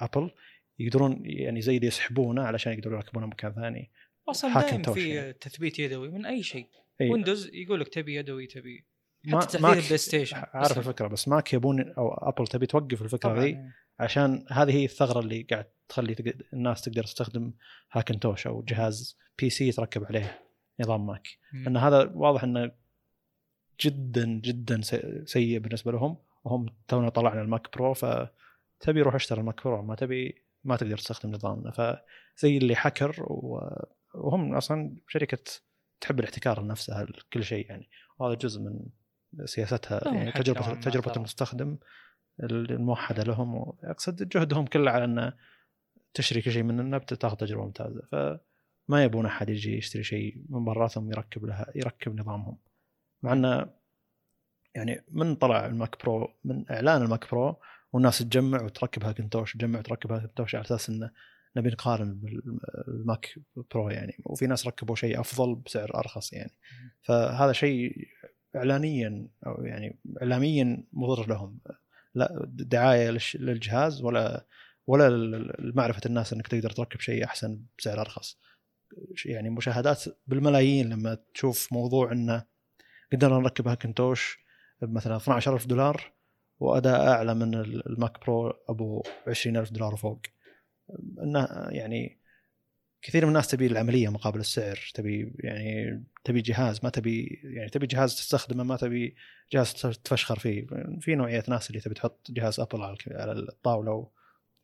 [0.00, 0.30] ابل
[0.78, 3.90] يقدرون يعني زي اللي يسحبونه علشان يقدرون يركبونه مكان ثاني.
[4.28, 5.32] أصلا هاكنتوش في يعني.
[5.32, 6.68] تثبيت يدوي من أي شيء.
[7.00, 8.84] أي ويندوز يقول لك تبي يدوي تبي.
[9.32, 10.36] حتى تحديث ال PlayStation.
[10.36, 13.40] عارف الفكرة بس ماك يبون أو ابل تبي توقف الفكرة.
[13.42, 13.58] ذي
[14.00, 17.52] عشان هذه هي الثغرة اللي قاعد تخلي تقد- الناس تقدر تستخدم
[17.92, 20.40] هاكنتوش أو جهاز PC يتركب عليه
[20.80, 21.66] نظام ماك مم.
[21.66, 22.72] إن هذا واضح إنه
[23.80, 26.16] جدا جدا سي- سيء بالنسبة لهم.
[26.44, 29.82] وهم تونا طلعنا ال Mac Pro فتبي روح اشتري ال Mac Pro.
[29.82, 33.26] ما تبي ما تقدر تستخدم نظامنا فزي اللي احتكر
[34.14, 35.38] وهم أصلا شركة
[36.00, 37.88] تحب الاحتكار لنفسها كل شيء يعني.
[38.18, 38.80] وهذا جزء من
[39.44, 41.12] سياستها يعني تجربة تجربه.
[41.16, 41.78] المستخدم
[42.42, 43.54] الموحدة لهم.
[43.54, 45.32] وأقصد جهدهم كله على إنه
[46.14, 48.02] تشتري كل شيء مننا بتاخذ تجربة ممتازة.
[48.12, 52.58] فما يبون أحد يجي يشتري شيء من برا ثم يركب لها يركب نظامهم.
[53.22, 53.70] مع إنه
[54.74, 57.56] يعني من طلع ال Mac Pro من إعلان ال Mac Pro
[57.94, 61.10] والناس تجمع وتركب هاكنتوش تجمع وتركب هاكنتوش على أساس إنه
[61.56, 62.20] نبي نقارن
[62.86, 63.34] بال Mac
[63.74, 64.16] Pro يعني.
[64.24, 66.52] وفي ناس ركبوا شيء أفضل بسعر أرخص يعني.
[67.02, 68.08] فهذا شيء
[68.56, 71.58] اعلانيا أو يعني اعلاميا مضر لهم.
[72.14, 74.46] لا دعاية للجهاز ولا
[74.86, 75.10] ولا
[75.58, 78.38] لمعرفة الناس إنك تقدر تركب شيء أحسن بسعر أرخص.
[79.24, 82.44] يعني مشاهدات بالملايين لما تشوف موضوع إنه
[83.12, 84.38] قدرنا نركب هاكنتوش
[84.82, 86.13] بمثلا 12000 دولار
[86.60, 90.20] وأداء أعلى من ال Mac Pro أبو 20000 دولار وفوق
[91.22, 92.18] إنه يعني
[93.02, 97.86] كثير من الناس تبي العملية مقابل السعر تبي يعني تبي جهاز ما تبي يعني تبي
[97.86, 99.16] جهاز تستخدمه ما تبي
[99.52, 99.72] جهاز
[100.04, 100.66] تفشخر فيه.
[101.00, 104.08] في نوعية ناس اللي تبي تحط جهاز أبل على الطاولة.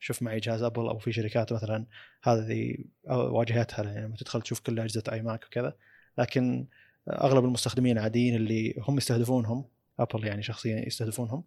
[0.00, 1.86] وشوف معي جهاز أبل أو في شركات مثلا
[2.22, 2.76] هذه
[3.08, 5.76] واجهتها يعني لما تدخل تشوف كل أجهزة iMac وكذا.
[6.18, 6.66] لكن
[7.08, 9.64] أغلب المستخدمين العاديين اللي هم يستهدفونهم
[9.98, 11.44] أبل يعني شخصيا يستهدفونهم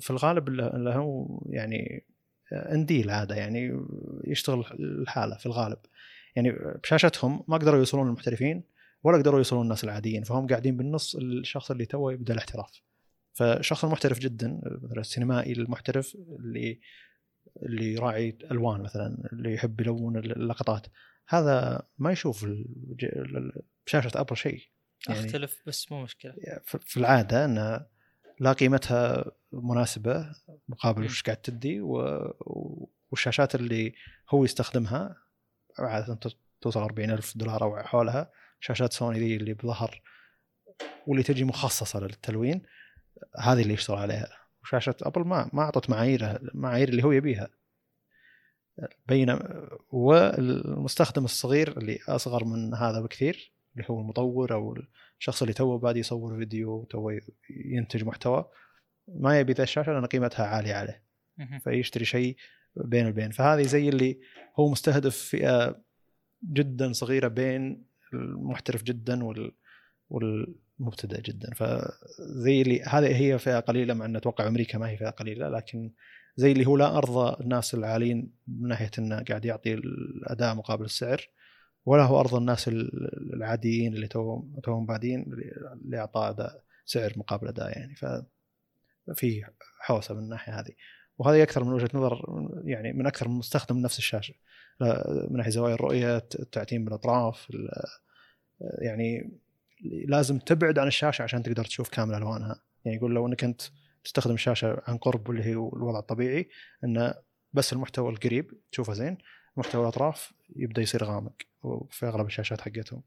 [0.00, 2.06] في الغالب له يعني
[2.52, 3.86] اندي العاده يعني
[4.24, 5.78] يشتغل الحالة في الغالب.
[6.36, 8.62] يعني بشاشتهم ما قدروا يوصلون للمحترفين
[9.02, 12.82] ولا قدروا يوصلون الناس العاديين فهم قاعدين بالنص الشخص اللي توه يبدأ الاحتراف.
[13.32, 16.80] فالشخص المحترف جدا مثلا السينمائي المحترف اللي
[17.62, 20.86] اللي يراعي ألوان مثلا اللي يحب يلون اللقطات
[21.28, 24.60] هذا ما يشوف الج- ال- شاشه ابل شيء.
[25.08, 26.34] يعني أختلف بس مو مشكلة.
[26.80, 27.86] في العادة ان
[28.40, 30.32] لا قيمتها مناسبة
[30.68, 31.04] مقابل.
[31.04, 31.80] وش قاعد تدي
[33.10, 33.94] والشاشات اللي
[34.30, 35.16] هو يستخدمها
[35.78, 36.18] عادة
[36.60, 38.30] توصل 40 ألف دولار أو حولها.
[38.60, 40.02] شاشات سوني ذي اللي بظهر
[41.06, 42.62] واللي تجي مخصصة للتلوين
[43.38, 44.28] هذه اللي يشتغل عليها.
[44.62, 47.48] وشاشة أبل ما ما أعطت معاييرها المعايير اللي هو يبيها.
[49.06, 49.38] بين
[49.90, 54.78] والمستخدم الصغير اللي أصغر من هذا بكثير اللي هو المطور أو
[55.18, 58.44] الشخص اللي توه بادي يصور فيديو توه ينتج محتوى
[59.08, 61.02] ما يبي ذا الشاشة لأن قيمتها عالية عليه.
[61.64, 62.36] فيشتري شيء
[62.76, 63.30] بين البين.
[63.30, 64.20] فهذه زي اللي
[64.58, 65.82] هو مستهدف فئة
[66.52, 69.52] جدا صغيرة بين المحترف جدا وال
[70.10, 71.54] والمبتدئ جدا.
[71.54, 75.92] فزي اللي هذه هي فئة قليلة مع إن أتوقع أمريكا ما هي فئة قليلة لكن
[76.36, 81.28] زي اللي هو لا أرضى الناس العاليين من ناحية إنه قاعد يعطي الأداء مقابل السعر.
[81.86, 85.26] ولا هو ارضى الناس ال- العاديين اللي توهم توهم بادين
[85.84, 87.94] لاعطاء اداء سعر مقابل أداء يعني.
[87.94, 89.44] ففي
[89.80, 90.72] حوسة من الناحية هذه.
[91.18, 92.24] وهذه أكثر من وجهة نظر
[92.64, 94.34] يعني من أكثر من مستخدم نفس الشاشة.
[95.30, 97.68] من ناحية زوايا الرؤية التعتيم بالأطراف ال-
[98.60, 99.30] يعني
[100.06, 102.60] لازم تبعد عن الشاشة عشان تقدر تشوف كامل ألوانها.
[102.84, 103.62] يعني يقول لو إنك أنت
[104.04, 106.48] تستخدم الشاشه عن قرب واللي هي الوضع الطبيعي
[106.84, 107.14] انه
[107.52, 109.18] بس المحتوى القريب تشوفه زين
[109.56, 113.02] محتوى الأطراف يبدأ يصير غامق وفي أغلب الشاشات حقتهم.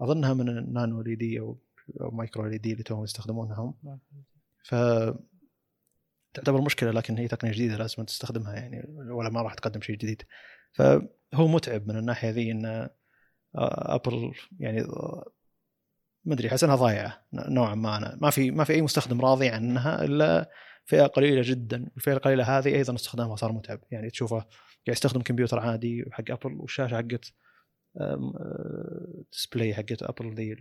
[0.00, 1.58] أظنها من ال nano LED أو
[2.00, 3.98] micro LED اللي توهم يستخدمونها هم
[4.64, 4.74] ف
[6.34, 10.22] تعتبر مشكلة لكن هي تقنية جديدة لازم تستخدمها يعني ولا ما راح تقدم شيء جديد.
[10.72, 12.88] فهو متعب من الناحية ذي إن
[13.54, 14.82] أبل يعني
[16.24, 18.18] ما أدري احس انها ضايعه نوعا ما أنا.
[18.20, 20.50] ما في ما في أي مستخدم راضي عنها إلا
[20.84, 21.90] فئة قليلة جدا.
[21.96, 23.80] الفئة القليلة هذه أيضا استخدامها صار متعب.
[23.90, 24.48] يعني تشوفه قاعد
[24.88, 27.32] يستخدم كمبيوتر عادي حق ابل والشاشة حقت
[28.00, 30.52] أم، أه، display حقت ابل ذي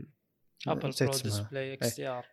[0.68, 1.12] ابل Pro.
[1.12, 2.26] Display XDR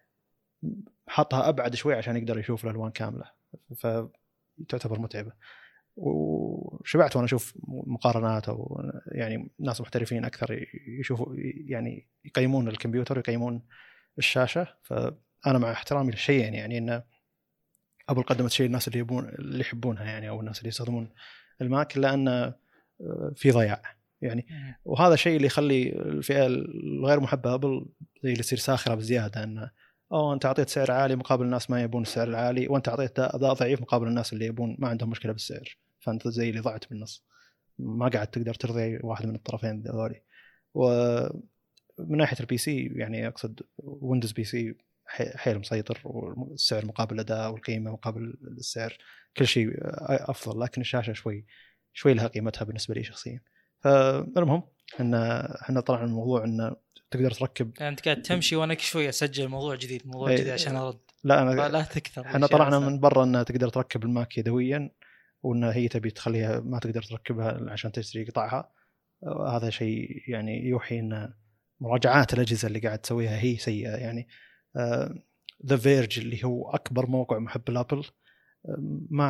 [1.07, 3.31] حاطها أبعد شوي عشان يقدر يشوف الألوان كاملة.
[3.77, 5.33] فتعتبر متعبة.
[5.97, 10.67] وشبعت وأنا أشوف مقارنات أو يعني ناس محترفين أكثر
[11.01, 11.35] يشوفوا
[11.67, 13.63] يعني يقيمون الكمبيوتر ويقيمون
[14.19, 14.77] الشاشة.
[14.83, 17.03] فأنا مع احترامي للشيئين يعني ان
[18.11, 21.09] ابل قدمت شيء الناس اللي يبون اللي يحبونها يعني أو الناس اللي يستخدمون
[21.61, 22.53] ال Mac إلا أن
[23.35, 23.83] في ضياع.
[24.23, 24.47] يعني
[24.85, 27.87] وهذا الشيء اللي يخلي الفئة الغير محبة أبل
[28.23, 29.71] زي اللي تصير ساخرة بزيادة انه
[30.13, 33.81] أوه أنت أعطيت سعر عالي مقابل الناس ما يبون السعر العالي وأنت أعطيت أداء ضعيف
[33.81, 35.79] مقابل الناس اللي يبون ما عندهم مشكلة بالسعر.
[36.01, 37.25] فأنت زي اللي ضعت بالنص
[37.79, 40.23] ما قاعد تقدر ترضي واحد من الطرفين ذولي.
[40.75, 44.75] ومن ناحية ال PC يعني أقصد Windows PC
[45.11, 48.97] حيل مسيطر والسعر مقابل الأداء والقيمة مقابل السعر
[49.37, 49.71] كل شيء
[50.09, 51.47] أفضل لكن الشاشة شوي
[51.93, 53.41] شوي لها قيمتها بالنسبة لي شخصيا.
[53.81, 54.63] فالمهم
[55.01, 55.15] ان
[55.63, 56.75] إحنا طلعنا الموضوع إن
[57.11, 60.37] تقدر تركب يعني أنت قاعد تمشي وأنا كل شوية أسجل موضوع جديد موضوع إيه.
[60.37, 61.01] جديد عشان أرد.
[61.25, 64.91] لا أنا لا تكثر إحنا طلعنا من برا إن تقدر تركب ال Mac يدويا
[65.43, 68.73] وإن هي تبي تخليها ما تقدر تركبها عشان تشتري قطعها.
[69.49, 71.33] هذا شيء يعني يوحي إن
[71.81, 74.29] مراجعات الأجهزة اللي قاعد تسويها هي سيئة يعني.
[75.67, 78.05] The Verge اللي هو أكبر موقع محب الابل
[79.11, 79.25] ما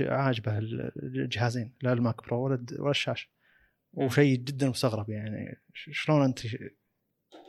[0.00, 3.28] عاجبه الجهازين لا ال Mac Pro ولا ولا الشاشة.
[3.92, 6.40] وشيء جدا مستغرب يعني شلون أنت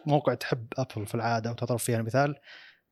[0.06, 2.36] موقع تحب أبل في العادة وتضرب فيها المثال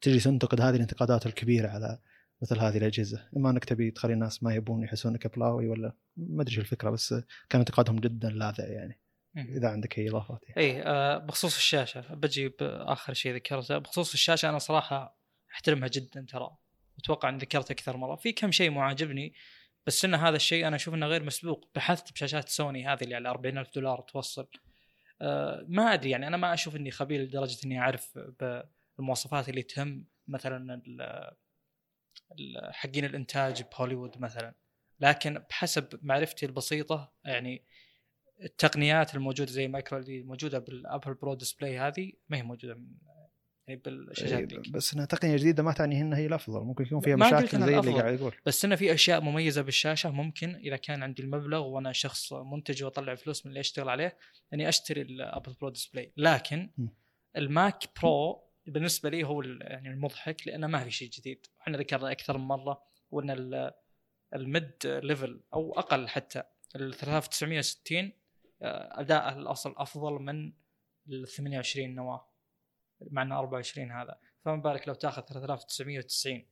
[0.02, 2.00] تجي تنتقد هذه الانتقادات الكبيرة على
[2.42, 3.30] مثل هذه الأجهزة.
[3.38, 7.14] إما أنك تبي تخلي الناس ما يبون يحسون انك ابلاوي ولا ما أدري الفكرة بس
[7.50, 9.00] كان انتقادهم جدا لاذع يعني.
[9.38, 10.62] إذا عندك أي إضافات يعني.
[10.62, 13.78] اي آه بخصوص الشاشة بجي بآخر شيء ذكرته.
[13.78, 15.20] بخصوص الشاشة أنا صراحة
[15.54, 16.58] أحترمها جدا ترى
[17.00, 18.16] أتوقع إني ذكرت أكثر مرة.
[18.16, 19.34] في كم شيء مو عاجبني
[19.88, 21.70] بس إن هذا الشيء أنا أشوف إنه غير مسبوق.
[21.76, 24.48] بحثت بشاشات سوني هذه اللي على 40 ألف دولار توصل.
[25.22, 28.20] أه ما أدري يعني أنا ما أشوف إني خبير لدرجة إني أعرف
[28.98, 30.82] بالمواصفات اللي تهم مثلا
[32.72, 34.56] حقين الإنتاج بهوليوود مثلا.
[35.00, 37.66] لكن بحسب معرفتي البسيطة يعني
[38.44, 42.88] التقنيات الموجودة زي micro LED موجودة بال Apple Pro Display هذه ما هي موجودة من
[43.68, 46.60] يعني بالشاشات ديك بس إنها تقنية جديدة ما تعني إنها هي الأفضل.
[46.60, 48.36] ممكن يكون فيها مشاكل زي اللي قاعد يقول.
[48.46, 50.10] بس إنه في أشياء مميزة بالشاشة.
[50.12, 54.18] ممكن إذا كان عندي المبلغ وأنا شخص منتج وأطلع فلوس من اللي أشتغل عليه
[54.54, 56.14] إني أشتري ال Apple Pro Display.
[56.18, 56.88] لكن م.
[57.38, 61.46] ال Mac Pro بالنسبة لي هو يعني المضحك لأنه ما في شيء جديد.
[61.62, 63.72] إحنا ذكرنا أكثر من مرة وإن
[64.36, 66.44] ال mid level أو أقل حتى
[66.76, 68.12] ال 3960
[68.62, 70.54] أداء الأصل أفضل من
[71.10, 72.28] ال 28 نواة
[73.02, 74.20] مع إنه 24 هذا.
[74.46, 76.46] فما بالك لو تاخذ 3990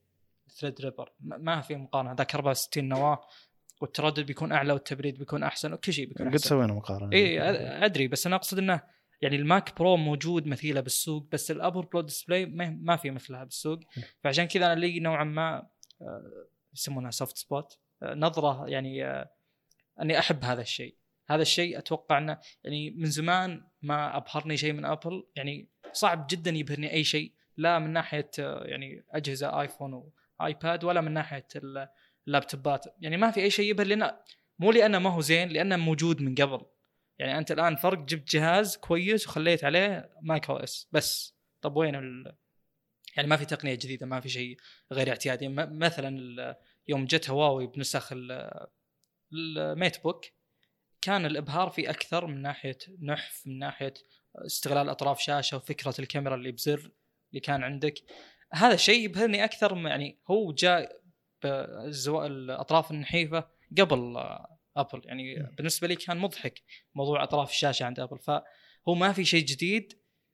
[0.48, 2.12] Threadripper؟ ما في مقارنة.
[2.12, 3.20] ذاك 64 نواة
[3.80, 7.12] والتردد بيكون أعلى والتبريد بيكون أحسن وكل شيء بيكون قد سوينا مقارنة.
[7.12, 7.40] إي
[7.84, 8.80] أدري بس أنا أقصد إنه
[9.22, 13.44] يعني ال Mac Pro موجود مثيله بالسوق بس ال Apple Pro Display ما في مثلها
[13.44, 13.80] بالسوق.
[14.20, 15.68] فعشان كذا أنا لي نوعا ما
[16.02, 19.30] آه، يسمونها soft spot نظرة يعني آه،
[20.00, 20.96] أني أحب هذا الشيء.
[21.28, 25.26] هذا الشيء أتوقع إنه يعني من زمان ما أبهرني شيء من أبل.
[25.36, 30.10] يعني صعب جدا يبهرني أي شيء لا من ناحية يعني أجهزة آيفون
[30.40, 31.46] وايباد ولا من ناحية
[32.26, 32.84] اللابتوبات.
[33.00, 34.16] يعني ما في أي شيء يبهر لأن
[34.58, 36.66] مو لأنه ما هو زين لأنه موجود من قبل.
[37.18, 41.36] يعني أنت الآن فرق جبت جهاز كويس وخليت عليه macOS بس.
[41.60, 42.36] طب وين ال...
[43.16, 44.56] يعني ما في تقنية جديدة ما في شيء
[44.92, 45.48] غير اعتيادي.
[45.48, 46.56] مثلا
[46.88, 48.66] يوم جت هواوي بنسخ ال-
[49.32, 50.24] ال MateBook
[51.04, 53.94] كان الإبهار فيه أكثر من ناحية نحف من ناحية
[54.36, 56.90] استغلال أطراف شاشة وفكرة الكاميرا اللي بزر
[57.30, 57.94] اللي كان عندك.
[58.52, 61.04] هذا الشيء يبهرني أكثر يعني هو جاء.
[61.44, 65.54] الأطراف النحيفة قبل آه، ابل يعني م.
[65.56, 66.62] بالنسبة لي كان مضحك
[66.94, 69.92] موضوع أطراف الشاشة عند ابل فهو ما في شيء جديد.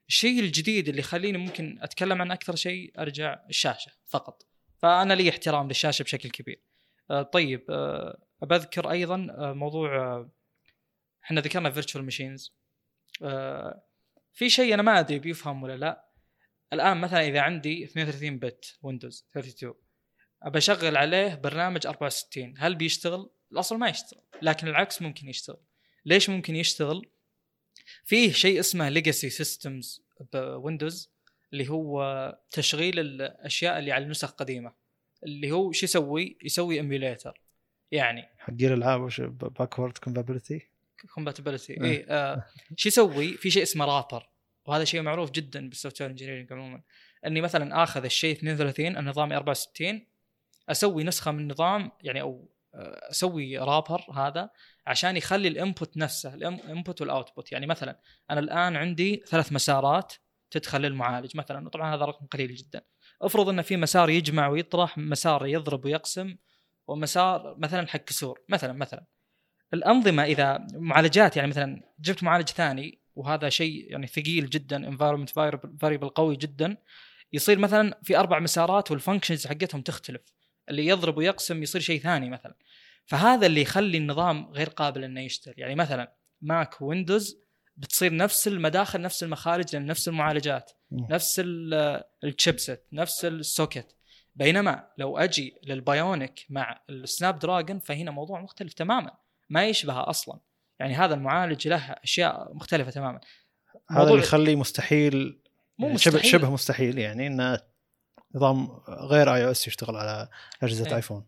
[0.08, 4.42] الشيء الجديد اللي يخليني ممكن أتكلم عن أكثر شيء أرجع الشاشة فقط.
[4.78, 6.62] فأنا لي احترام للشاشة بشكل كبير.
[7.10, 10.30] آه، طيب آه، بذكر أيضا آه، موضوع آه،
[11.24, 12.54] إحنا ذكرنا virtual machines
[14.32, 16.10] في شيء أنا ما أدري بيفهم ولا لا.
[16.72, 19.74] الآن مثلا إذا عندي 32 bit Windows 32
[20.42, 25.60] ابى اشغل عليه برنامج 64 هل بيشتغل؟ الأصل ما يشتغل لكن العكس ممكن يشتغل.
[26.04, 27.10] ليش ممكن يشتغل؟
[28.04, 31.10] فيه شيء اسمه legacy systems ب Windows
[31.52, 34.72] اللي هو تشغيل الأشياء اللي على النسخ قديمه
[35.22, 37.40] اللي هو شو يسوي؟ يسوي emulator
[37.90, 40.70] يعني حقين الالعاب وش backward compatibility
[41.14, 41.84] compatibility إيه.
[41.84, 42.44] اي آه
[42.76, 44.30] شو يسوي؟ في شيء اسمه wrapper
[44.66, 46.82] وهذا شيء معروف جدا بال software engineering عموما.
[47.26, 50.06] إني مثلا آخذ الشيء 32 النظامي 64
[50.68, 54.50] أسوي نسخة من النظام يعني أو آه، أسوي wrapper هذا
[54.86, 57.52] عشان يخلي ال input نفسه ال input وال output.
[57.52, 60.14] يعني مثلا أنا الآن عندي ثلاث مسارات
[60.50, 62.82] تدخل للمعالج مثلا وطبعا هذا رقم قليل جدا.
[63.22, 66.36] افرض إن في مسار يجمع ويطرح مسار يضرب ويقسم
[66.86, 69.06] ومسار مثلا حق كسور مثلا مثلا.
[69.74, 75.30] الأنظمة إذا معالجات يعني مثلا جبت معالج ثاني وهذا شيء يعني ثقيل جدا environment
[75.80, 76.76] variable قوي جدا
[77.32, 80.20] يصير مثلا في أربع مسارات وال functions حقتهم تختلف.
[80.68, 82.54] اللي يضرب ويقسم يصير شيء ثاني مثلا.
[83.04, 85.54] فهذا اللي يخلي النظام غير قابل إنه يشتغل.
[85.56, 87.38] يعني مثلا ماك ويندوز
[87.76, 90.72] بتصير نفس المداخل نفس المخارج لأن نفس المعالجات.
[91.10, 93.96] نفس ال- ال chipset نفس ال socket.
[94.34, 99.10] بينما لو أجي لل Bionic مع ال Snapdragon فهنا موضوع مختلف تماما.
[99.50, 100.40] ما يشبه أصلا.
[100.78, 103.20] يعني هذا المعالج له أشياء مختلفة تماما.
[103.90, 105.42] هذا اللي يخليه مستحيل
[105.78, 106.32] مو يعني شبه مستحيل.
[106.32, 107.60] شبه مستحيل يعني إنه
[108.34, 110.28] نظام غير iOS يشتغل على
[110.62, 110.96] أجهزة إيه.
[110.96, 111.26] ايفون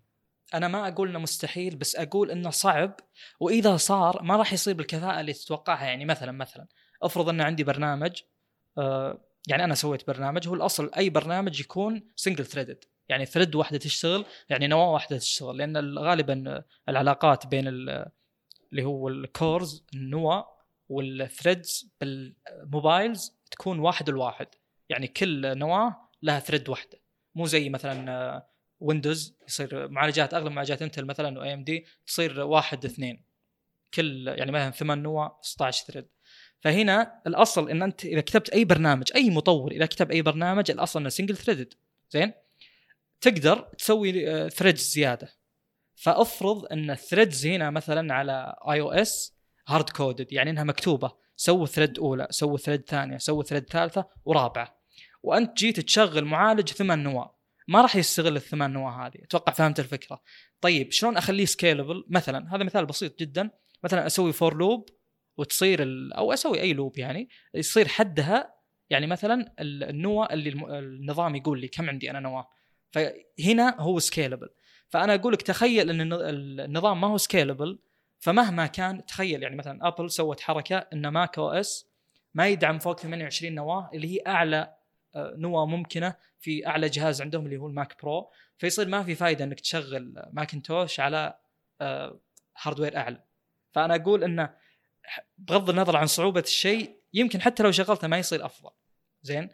[0.55, 2.97] أنا ما أقول إنه مستحيل بس أقول إنه صعب.
[3.41, 5.85] وإذا صار ما راح يصير بالكفاءة اللي تتوقعها.
[5.85, 6.67] يعني مثلا مثلا
[7.03, 8.23] افرض إن عندي برنامج
[8.79, 13.79] آه يعني أنا سويت برنامج هو الأصل أي برنامج يكون single threaded يعني thread واحدة
[13.79, 18.07] تشتغل يعني نواة واحدة تشتغل لأن غالبا العلاقات بين ال-
[18.73, 20.49] اللي هو ال cores النواة
[20.89, 24.47] وال threads بال mobiles تكون واحد الواحد
[24.89, 26.99] يعني كل نواة لها thread واحدة.
[27.35, 28.47] مو زي مثلا آه،
[28.81, 33.25] ويندوز يصير معالجات أغلب معالجات Intel مثلا و AMD تصير واحد اثنين.
[33.95, 36.07] كل يعني مثلا ثمان نواة 16 thread
[36.61, 41.01] فهنا الأصل إن أنت إذا كتبت أي برنامج أي مطور إذا كتب أي برنامج الأصل
[41.01, 41.75] إنه single threaded
[42.11, 42.33] زين؟
[43.23, 44.13] تقدر تسوي
[44.51, 45.29] threads زيادة.
[45.95, 49.37] فأفرض إن ال threads هنا مثلا على iOS
[49.69, 51.13] hard coded يعني إنها مكتوبة.
[51.37, 54.83] سووا thread أولى سووا thread ثانية سووا thread ثالثة ورابعة.
[55.23, 57.37] وأنت جيت تشغل معالج ثمان نواة.
[57.69, 59.25] ما راح يستغل الثمان نواة هذه.
[59.25, 60.23] أتوقع فهمت الفكرة.
[60.61, 63.51] طيب شلون أخليه scalable مثلا هذا مثال بسيط جدا.
[63.85, 64.89] مثلا أسوي for loop
[65.37, 65.83] وتصير.
[66.17, 67.29] أو أسوي أي loop يعني.
[67.55, 68.55] يصير حدها
[68.91, 72.49] يعني مثلا ال- النواة اللي النظام يقول لي كم عندي أنا نواة.
[72.93, 74.49] فهنا هو scalable
[74.89, 77.79] فأنا أقول لك تخيل أن الن- النظام ما هو scalable
[78.19, 81.87] فمهما كان تخيل يعني مثلا Apple سوت حركة أن macOS
[82.35, 84.75] ما يدعم فوق 28 نواة اللي هي أعلى
[85.15, 89.15] آه، نواه ممكنة في أعلى جهاز عندهم اللي هو ال Mac Pro فيصير ما في
[89.15, 91.35] فائده أنك تشغل ماكنتوش على
[91.81, 92.21] آه،
[92.63, 93.23] hardware أعلى.
[93.73, 94.55] فأنا أقول انه
[95.39, 98.71] بغض النظر عن صعوبة الشيء يمكن حتى لو شغلته ما يصير أفضل.
[99.23, 99.49] زين؟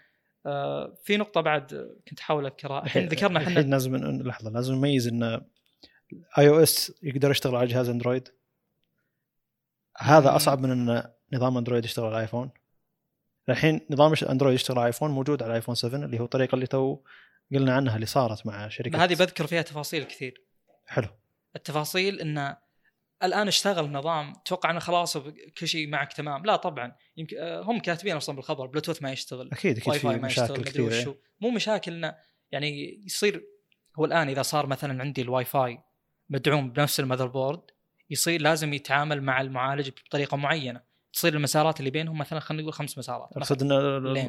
[0.47, 2.83] آه في نقطة بعد آه، كنت أحاول أذكرها.
[2.85, 5.23] الحين ذكرنا إحنا الحين لازم لحظة لازم نميز إن
[6.39, 8.29] iOS يقدر يشتغل على جهاز أندرويد؟
[9.97, 10.37] هذا مم.
[10.37, 12.51] أصعب من إن نظام أندرويد يشتغل على ايفون
[13.49, 16.99] الحين نظام أندرويد يشتغل على ايفون موجود على ايفون 7 اللي هو الطريقة اللي تو
[17.53, 20.43] قلنا عنها اللي صارت مع شركة هذه بذكر فيها تفاصيل كثير.
[20.87, 21.09] حلو.
[21.57, 22.57] التفاصيل انه
[23.23, 25.17] الآن اشتغل النظام توقع إنه خلاص
[25.59, 26.45] كل شيء معك تمام.
[26.45, 30.07] لا طبعا يمكن آه، هم كاتبين أصلا بالخبر بلوتوث ما يشتغل أكيد أكيد واي في
[30.09, 31.15] فاي ما يشتغل مشاكل مدري وشو.
[31.41, 32.15] مو مشاكل انه
[32.53, 33.45] يعني يصير
[33.99, 35.79] هو الآن إذا صار مثلا عندي الواي فاي
[36.31, 37.61] مدعوم بنفس ال motherboard
[38.11, 40.81] يصير لازم يتعامل مع المعالج بطريقة معينة.
[41.13, 43.29] تصير المسارات اللي بينهم مثلا خلينا نقول خمس مسارات.
[43.37, 43.73] أقصد ان.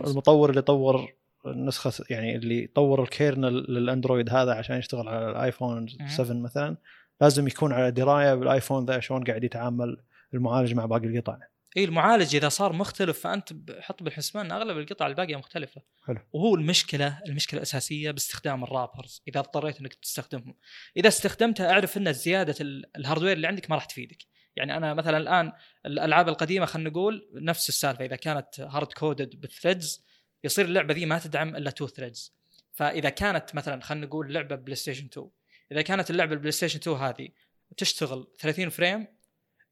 [0.07, 1.13] المطور اللي طور
[1.45, 6.77] النسخة يعني اللي طور ال kernel للأندرويد هذا عشان يشتغل على الآيفون 7 مثلا
[7.21, 9.97] لازم يكون على دراية بالآيفون ذا شلون قاعد يتعامل
[10.33, 11.37] المعالج مع باقي القطع.
[11.77, 15.81] اي المعالج إذا صار مختلف فأنت حط بالحسبان إن أغلب القطع الباقية مختلفة.
[16.05, 16.19] حلو.
[16.33, 19.21] وهو المشكلة المشكلة الأساسية باستخدام ال wrappers.
[19.27, 20.55] إذا اضطريت إنك تستخدمهم.
[20.97, 24.17] إذا استخدمتها أعرف إن زيادة ال- ال hardware اللي عندك ما راح تفيدك.
[24.55, 25.51] يعني أنا مثلا الآن
[25.85, 28.05] الألعاب القديمة خلينا نقول نفس السالفة.
[28.05, 30.05] إذا كانت hard coded بال threads
[30.43, 32.35] يصير اللعبة ذي ما تدعم إلا two threads
[32.71, 35.29] فإذا كانت مثلا خلينا نقول لعبة بلاي ستيشن 2
[35.71, 37.29] إذا كانت اللعبة البلاي ستيشن 2 هذه
[37.77, 39.07] تشتغل 30 frame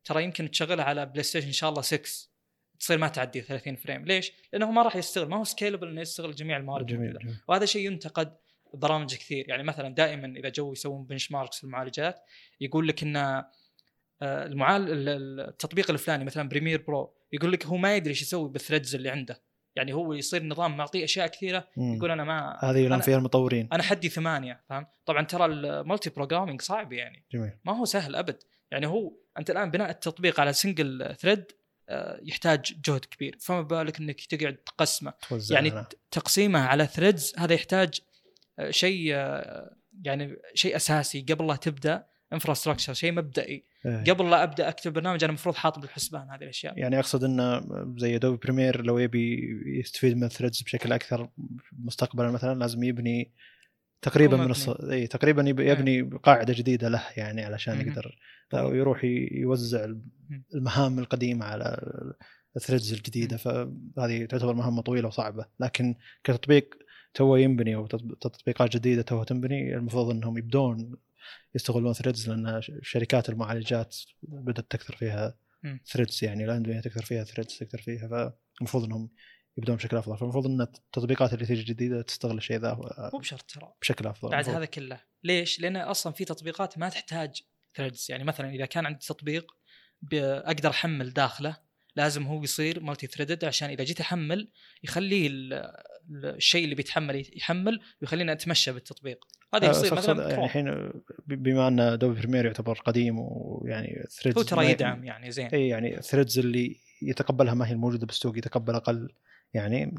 [0.04, 2.10] ترى يمكن تشغلها على بلاي ستيشن إن شاء الله 6
[2.80, 6.36] تصير ما تعدي 30 frame ليش؟ لأنه ما راح يستغل ما هو scalable إنه يستغل
[6.36, 7.20] جميع الموارد جميل, الموجودة.
[7.24, 7.38] جميل.
[7.48, 8.38] وهذا شيء ينتقد
[8.74, 12.20] برامج كثير يعني مثلا دائما إذا جو يسوون benchmarks في المعالجات
[12.62, 13.46] يقول لك إن آه،
[14.22, 18.50] المعال ال- ال- التطبيق الفلاني مثلا Premiere Pro يقول لك هو ما يدري إيش يسوي
[18.50, 19.42] بال threads اللي عنده
[19.78, 21.68] يعني هو يصير نظام معطيه أشياء كثيرة.
[21.78, 23.70] يقول أنا ما هذه يلام أنا- فيها المطورين.
[23.74, 27.26] أنا حدي ثمانية فاهم؟ طبعا ترى ال multi programming صعب يعني.
[27.32, 27.52] جميل.
[27.66, 28.44] ما هو سهل أبد.
[28.72, 31.44] يعني هو أنت الآن بناء التطبيق على single thread
[32.22, 33.38] يحتاج جهد كبير.
[33.42, 35.82] فما بالك إنك تقعد تقسمه؟ توزع يعني لنا.
[35.82, 38.00] ت- تقسيمه على threads هذا يحتاج
[38.60, 42.06] آه، شيء آه، يعني شيء أساسي قبل لا تبدأ.
[42.34, 44.04] infrastructure شيء مبدئي إيه.
[44.14, 47.62] قبل لا أبدأ أكتب برنامج أنا المفروض حاط بالحسبان هذه الأشياء يعني أقصد انه
[47.98, 49.40] زي Adobe Premiere لو يبي
[49.80, 51.30] يستفيد من ال threads بشكل أكثر
[51.80, 53.32] مستقبلا مثلا لازم يبني
[54.02, 54.50] تقريبا من.
[54.52, 54.70] الص...
[54.70, 55.72] اي تقريبا يب- إيه.
[55.72, 57.88] يبني قاعدة جديدة له يعني علشان.
[57.88, 58.18] يقدر
[58.54, 59.88] أو يروح يوزع.
[60.54, 61.78] المهام القديمة على
[62.56, 66.76] ال threads الجديدة فهذه تعتبر مهمة طويلة وصعبة لكن كتطبيق
[67.14, 70.96] تو ينبني أو تطب- تطبيقات جديدة تو تنبني المفروض إنهم يبدون
[71.56, 75.38] يستغلون threads لأن شركات المعالجات بدأت تكثر فيها.
[75.86, 78.08] threads يعني الاندويه تكثر فيها threads تكثر فيها
[78.58, 79.10] فالمفروض إنهم
[79.58, 82.74] يبدون بشكل أفضل فالمفروض إن التطبيقات اللي تيجي جديدة تستغل الشيء ذا
[83.14, 84.58] مو بشرط ترى بشكل أفضل بعد المفروض.
[84.58, 87.42] هذا كله ليش؟ لأن أصلا في تطبيقات ما تحتاج
[87.76, 89.52] threads يعني مثلا إذا كان عندي تطبيق
[90.14, 91.58] أقدر أحمل داخله
[91.96, 94.52] لازم هو يصير multi-threaded عشان إذا جيت أحمل
[94.84, 100.46] يخليه ال- ال- الشيء اللي بيتحمل يحمل ويخليني أتمشى بالتطبيق هذا آه، يصير مثلا يعني.
[100.46, 100.92] الحين
[101.28, 105.98] بما أن Adobe Premiere يعتبر قديم ويعني threads هو ترى يدعم يعني زين اي يعني
[105.98, 109.10] ال threads اللي يتقبلها ما هي الموجودة بالسوق يتقبل أقل
[109.54, 109.96] يعني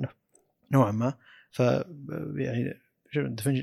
[0.73, 1.15] نوعا ما
[1.51, 1.61] ف
[2.37, 2.81] يعني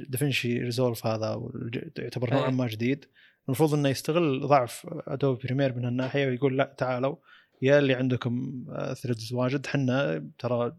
[0.08, 1.50] DaVinci Resolve هذا
[1.98, 2.52] يعتبر نوعا أي.
[2.52, 3.06] ما جديد
[3.48, 7.16] المفروض إنه يستغل ضعف Adobe Premiere من الناحيه ويقول لا تعالوا
[7.62, 10.76] يا اللي عندكم threads واجد حنا ترى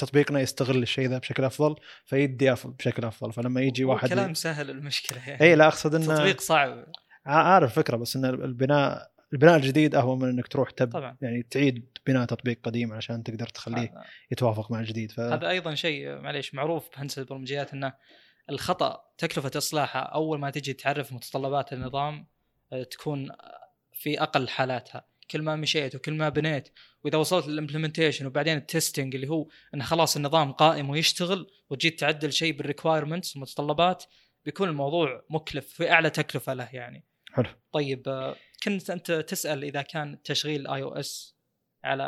[0.00, 3.32] تطبيقنا يستغل الشيء ذا بشكل أفضل فيدي بشكل أفضل.
[3.32, 5.40] فلما يجي واحد كلام سهل المشكلة يعني.
[5.40, 6.84] اي لا أقصد إنه تطبيق صعب.
[7.26, 11.16] ع- عارف فكرة بس إن البناء البناء الجديد أهون من إنك تروح تب طبعا.
[11.22, 15.12] يعني تعيد بناء تطبيق قديم عشان تقدر تخليه هذا- يتوافق مع الجديد.
[15.12, 17.92] ف هذا أيضا شيء معليش معروف بهندسة البرمجيات إنه
[18.50, 22.26] الخطأ تكلفة إصلاحه أول ما تجي تعرف متطلبات النظام
[22.72, 23.28] آه، تكون
[23.92, 25.04] في أقل حالاتها.
[25.30, 26.68] كل ما مشيت وكل ما بنيت
[27.04, 32.00] وإذا وصلت لل implementation وبعدين ال testing اللي هو انه خلاص النظام قائم ويشتغل وجيت
[32.00, 34.04] تعدل شيء بال requirements المتطلبات
[34.44, 37.46] بيكون الموضوع مكلف في أعلى تكلفة له يعني حلو.
[37.72, 41.36] طيب آه، كنت أنت تسأل إذا كان تشغيل iOS
[41.84, 42.02] على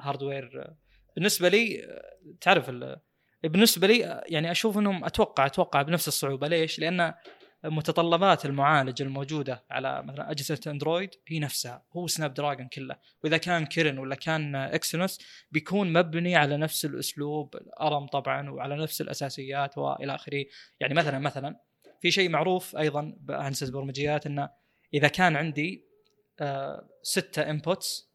[0.00, 0.76] hardware آه،
[1.16, 3.00] بالنسبة لي آه، تعرف ال-
[3.44, 7.14] بالنسبة لي يعني أشوف إنهم أتوقع أتوقع بنفس الصعوبة ليش؟ لأن
[7.64, 12.96] متطلبات المعالج الموجودة على مثلا أجهزة أندرويد هي نفسها هو Snapdragon كله.
[13.24, 15.20] وإذا كان Kirin ولا كان Exynos
[15.52, 20.44] بيكون مبني على نفس الأسلوب ال ARM طبعا وعلى نفس الأساسيات وإلى آخره.
[20.80, 21.60] يعني مثلا مثلا
[22.00, 24.50] في شيء معروف أيضا بهندسه البرمجيات إنه
[24.94, 25.84] إذا كان عندي
[26.40, 28.10] آه، ستة inputs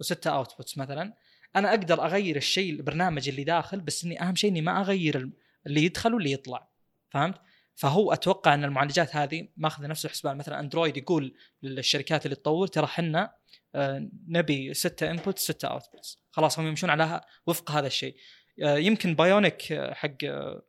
[0.00, 1.12] وستة outputs مثلا
[1.56, 5.30] أنا أقدر أغير الشيء البرنامج اللي داخل بس إني أهم شيء إني ما أغير
[5.66, 6.68] اللي يدخل واللي يطلع.
[7.10, 7.40] فهمت؟
[7.76, 10.36] فهو أتوقع أن المعالجات هذه ماخذة نفس الحسبان.
[10.36, 13.34] مثلا اندرويد يقول للشركات اللي تطور ترى حنا
[13.74, 18.16] آه، نبي ستة inputs ستة outputs خلاص هم يمشون على وفق هذا الشيء.
[18.62, 20.16] آه، يمكن Bionic آه، حق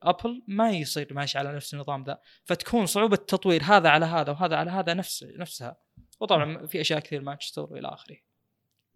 [0.04, 2.20] Apple ما يصير ماشي على نفس النظام ذا.
[2.46, 5.78] فتكون صعوبة تطوير هذا على هذا وهذا على هذا نفس نفسها.
[6.20, 8.16] وطبعا في أشياء كثير ما تشتغل وإلى آخره.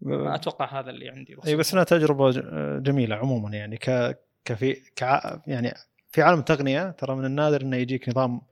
[0.06, 1.36] أتوقع هذا اللي عندي.
[1.46, 2.30] أي بس انها تجربة
[2.78, 5.74] جميلة عموما يعني ك كفي كع يعني
[6.12, 8.42] في عالم التقنيه ترى من النادر إنه يجيك نظام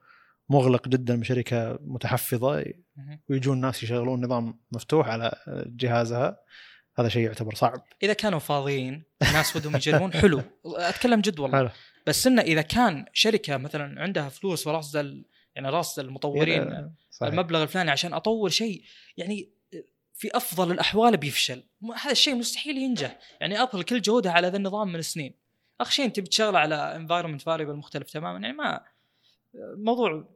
[0.49, 2.65] مغلق جدا من شركة متحفظة.
[3.29, 5.33] ويجون الناس يشغلون نظام مفتوح على
[5.67, 6.41] جهازها.
[6.99, 7.85] هذا شيء يعتبر صعب.
[8.03, 10.43] إذا كانوا فاضيين الناس ودهم يجربون حلو.
[10.67, 11.59] أتكلم جد والله.
[11.59, 11.69] حلو.
[12.07, 17.33] بس إنه إذا كان شركة مثلا عندها فلوس وراس يعني راس المطورين إيه، صحيح.
[17.33, 18.83] المبلغ الفلاني عشان أطور شيء
[19.17, 19.51] يعني
[20.15, 21.63] في أفضل الأحوال بيفشل.
[22.03, 23.19] هذا الشيء مستحيل ينجح.
[23.41, 25.40] يعني Apple كل جهودها على ذا النظام من سنين.
[25.81, 28.85] آخر شيء أنت بتشغله على environment variable مختلف تماما يعني ما
[29.77, 30.29] موضوع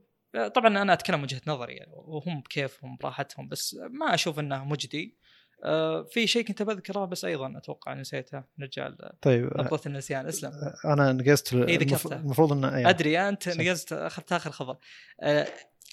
[0.55, 5.19] طبعا أنا أتكلم وجهة نظري يعني وهم بكيفهم براحتهم بس ما أشوف إنه مجدي
[5.65, 8.91] آه، في شيء كنت بذكره بس أيضا أتوقع نسيته نرجع
[9.23, 10.53] طيب نقطة النسيان اسلم
[10.85, 11.77] أنا نقزت إيه،.
[12.13, 12.91] المفروض إنه أيوة.
[12.91, 13.49] أدري أنت.
[13.49, 14.77] نقزت أخذت آخر خبر
[15.21, 15.47] آه،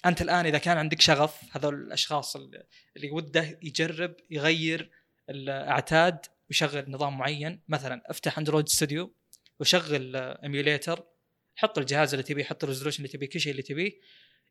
[0.06, 4.90] أنت الآن إذا كان عندك شغف هذول الأشخاص اللي وده يجرب يغير
[5.30, 9.14] العتاد ويشغل نظام معين مثلا افتح Android Studio
[9.60, 11.04] وشغل emulator
[11.56, 13.92] حط الجهاز اللي تبيه حط ال resolution اللي تبيه كل شيء اللي تبيه.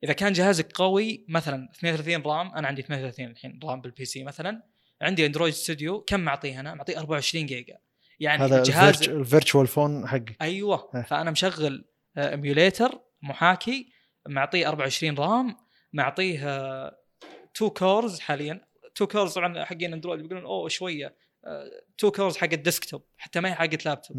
[0.04, 4.64] إذا كان جهازك قوي مثلا 32 RAM أنا عندي 38 الحين RAM بال PC مثلا.
[5.02, 7.78] عندي Android Studio كم معطيه أنا؟ معطيه 24 جيجا.
[8.20, 10.92] يعني هذا الجهاز ال virtual phone حقي أيوه.
[10.96, 11.02] إيه.
[11.02, 11.86] فأنا مشغل
[12.18, 13.92] emulator محاكي
[14.28, 15.58] معطيه 24 RAM
[15.94, 16.38] معطيه
[17.56, 18.66] 2 cores حاليا.
[18.96, 21.16] 2 cores طبعا حقين اندرويد بيقولون أوه شوية.
[21.46, 24.18] 2 cores حق ال desktop حتى ما هي حقت لابتوب.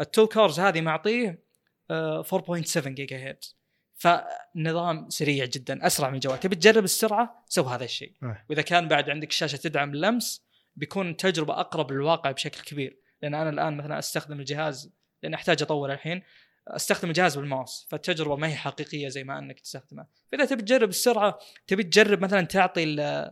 [0.00, 1.44] ال two cores هذه معطيه
[1.90, 3.56] آه، 4.7 جيجا هرتز
[3.96, 8.12] فنظام سريع جدا أسرع من الجوال تبي تجرب السرعة سو هذا الشيء.
[8.22, 8.46] أيه.
[8.50, 10.44] وإذا كان بعد عندك شاشة تدعم اللمس
[10.76, 12.98] بيكون تجربة أقرب للواقع بشكل كبير.
[13.22, 16.22] لأن أنا الآن مثلا أستخدم الجهاز لأن أحتاج اطور الحين
[16.68, 17.86] أستخدم الجهاز بالماوس.
[17.90, 22.46] فالتجربة ما هي حقيقية زي ما أنك تستخدمه فإذا تبي تجرب السرعة تبي تجرب مثلا
[22.46, 23.30] تعطي ال-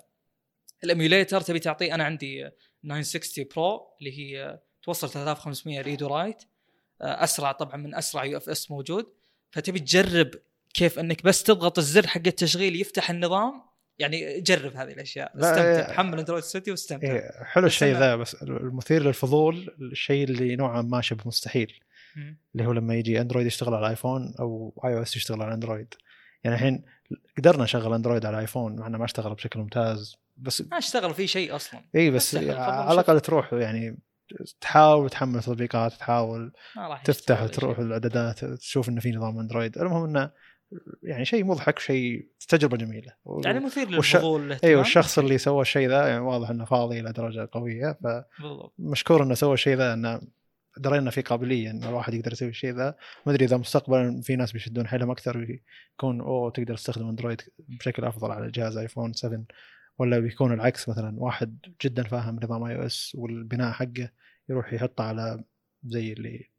[0.85, 2.51] الـ emulator تبي تعطيه أنا عندي
[2.85, 6.43] 960 Pro اللي هي توصل 3500 read و write
[7.01, 9.07] أسرع طبعا من أسرع UFS موجود.
[9.51, 10.31] فتبي تجرب
[10.75, 13.63] كيف إنك بس تضغط الزر حق التشغيل يفتح النظام.
[13.99, 15.33] يعني جرب هذه الأشياء.
[15.35, 15.91] لا، استمتع.
[15.91, 15.97] إيه.
[15.97, 17.13] حمل Android Studio واستمتع.
[17.13, 21.73] إيه حلو الشيء ذا بس المثير للفضول الشيء اللي نوعا ما شبه مستحيل.
[22.55, 25.95] اللي هو لما يجي اندرويد يشتغل على ايفون أو iOS يشتغل على اندرويد
[26.45, 26.85] يعني الحين
[27.39, 30.17] قدرنا نشغل اندرويد على ايفون مع إنه ما اشتغل بشكل ممتاز.
[30.37, 32.93] بس ما اشتغل في شيء أصلا اي بس على.
[32.93, 33.99] الأقل تروح يعني
[34.61, 36.53] تحاول تحمل تطبيقات تحاول
[37.05, 37.81] تفتح شيء.
[37.81, 40.31] الإعدادات تشوف انه في نظام أندرويد المهم إنه
[41.03, 43.13] يعني شيء مضحك شيء تجربة جميلة
[43.45, 44.71] يعني مثير والش- للفضول والاهتمام.
[44.71, 47.99] أيوه الشخص اللي سوى الشيء ذا يعني واضح إنه فاضي إلى درجة قوية
[48.79, 50.21] فمشكور إنه سوى الشيء ذا إنه
[50.79, 52.95] درينا في قابلية ان الواحد يقدر يسوي الشيء ذا
[53.27, 58.05] ما أدري إذا مستقبلا في ناس بيشدون حيلهم أكثر ويكون أوه تقدر تستخدم أندرويد بشكل
[58.05, 59.45] أفضل على جهاز ايفون 7
[59.99, 64.11] ولا بيكون العكس مثلا واحد جدا فاهم نظام iOS والبناء حقه
[64.49, 65.45] يروح يحطه على
[65.85, 66.51] زي اللي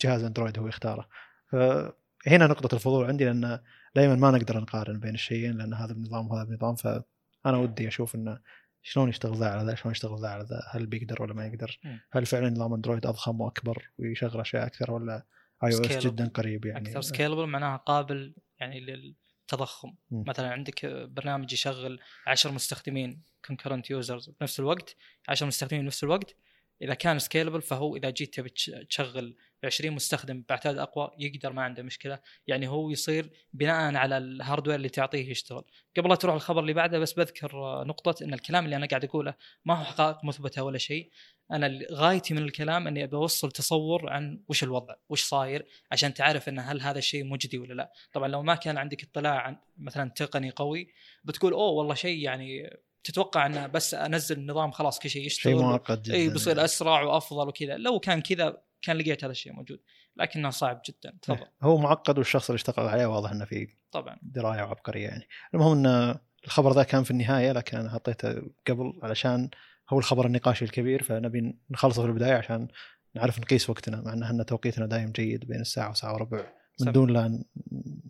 [0.00, 1.08] جهاز أندرويد هو يختاره
[1.46, 3.60] فهنا نقطة الفضول عندي لأن
[3.94, 8.38] دائما ما نقدر نقارن بين الشيئين لأن هذا بنظام وهذا بنظام فأنا ودي أشوف إنه
[8.82, 11.78] شلون يشتغل ذا على ذا شلون يشتغل ذا على ذا هل بيقدر ولا ما يقدر.
[12.12, 15.26] هل فعلا نظام أندرويد أضخم وأكبر ويشغل أشياء أكثر ولا
[15.64, 16.06] iOS.
[16.06, 19.14] جدا قريب يعني أكثر scalable معناها قابل يعني
[19.52, 20.24] للتضخم مم.
[20.26, 23.22] مثلا عندك برنامج يشغل 10 مستخدمين
[23.52, 24.96] concurrent users بنفس الوقت
[25.28, 26.36] 10 مستخدمين بنفس الوقت
[26.82, 31.62] إذا كان scalable فهو إذا جيت تبي تش- تشغل 20 مستخدم باعداد أقوى يقدر ما
[31.62, 32.18] عنده مشكلة.
[32.46, 35.64] يعني هو يصير بناء على ال hardware اللي تعطيه يشتغل.
[35.96, 39.04] قبل لا تروح الخبر اللي بعده بس بذكر آه، نقطة إن الكلام اللي أنا قاعد
[39.04, 41.10] أقوله ما هو حقائق مثبتة ولا شيء.
[41.52, 46.48] أنا غايتي من الكلام إني أبي أوصل تصور عن وش الوضع وش صاير عشان تعرف
[46.48, 47.92] إن هل هذا الشيء مجدي ولا لا.
[48.12, 50.88] طبعا لو ما كان عندك اطلاع عن مثلا تقني قوي
[51.24, 52.70] بتقول أوه والله شيء يعني
[53.04, 56.64] تتوقع انه بس أنزل النظام خلاص كل شيء يشتغل شيء معقد جدا اي بيصير يعني.
[56.64, 57.76] أسرع وأفضل وكذا.
[57.76, 59.80] لو كان كذا كان لقيت هذا الشيء موجود.
[60.16, 61.18] لكنه صعب جدا.
[61.22, 61.46] تفضل.
[61.62, 64.18] هو معقد والشخص اللي اشتغل عليه واضح إنه في طبعا.
[64.22, 65.28] دراية وعبقريه يعني.
[65.54, 69.50] المهم إن الخبر ذا كان في النهاية لكن أنا حطيته قبل علشان
[69.90, 72.68] هو الخبر النقاشي الكبير فنبي نخلصه في البداية عشان
[73.14, 76.92] نعرف نقيس وقتنا مع إن إحنا توقيتنا دايم جيد بين الساعة وساعة وربع من.
[76.92, 77.44] دون لا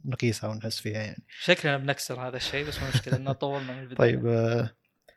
[0.05, 1.25] نقيسها ونحس فيها يعني.
[1.41, 3.97] شكلنا بنكسر هذا الشيء بس مو مشكلة إنه طولنا من البداية.
[3.99, 4.71] طيب آه،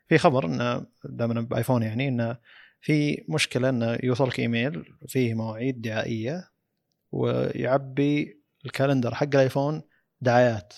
[0.07, 2.37] في خبر انه دائما بآيفون يعني انه
[2.81, 6.49] في مشكلة انه يوصلك إيميل فيه مواعيد دعائية
[7.11, 9.81] ويعبي ال calendar حق الآيفون
[10.21, 10.73] دعايات.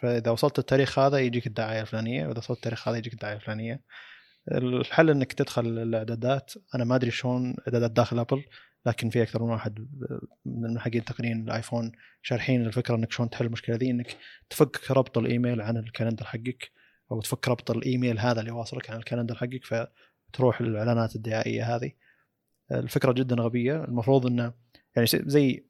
[0.00, 3.82] فإذا وصلت التاريخ هذا يجيك الدعاية الفلانية وإذا وصلت التاريخ هذا يجيك الدعاية الفلانية.
[4.52, 8.44] الحل إنك تدخل الإعدادات أنا ما أدري شلون إعدادات داخل أبل
[8.86, 9.88] لكن في أكثر من واحد
[10.44, 14.16] من حقين تقنيين الآيفون شارحين الفكرة إنك شلون تحل المشكلة ذي إنك
[14.50, 16.70] تفك ربط الإيميل عن ال calendar حقك.
[17.12, 21.92] أو تفك ربط الإيميل هذا اللي واصلك عن ال calendar حقك فتروح للإعلانات الدعائية هذه.
[22.72, 23.84] الفكرة جدا غبية.
[23.84, 24.52] المفروض إنه
[24.96, 25.66] يعني زي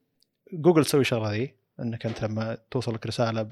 [0.53, 3.49] جوجل تسوي الشغله ذي إنك أنت لما توصل لك رساله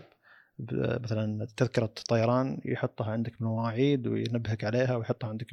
[1.01, 5.47] مثلا تذكرة طيران يحطها عندك بالمواعيد وينبهك عليها ويحطها عندك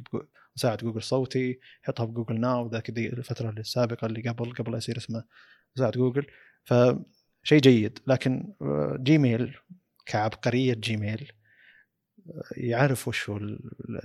[0.56, 5.24] مساعد جوجل صوتي يحطها بجوجل ناو ذاك الفترة السابقة اللي قبل قبل يصير اسمه
[5.76, 6.26] مساعد جوجل.
[6.64, 7.98] فشيء جيد.
[8.06, 9.56] لكن آه، جيميل
[10.06, 11.41] كعبقرية جيميل آه،
[12.56, 14.00] يعرف وش هو ال- ال-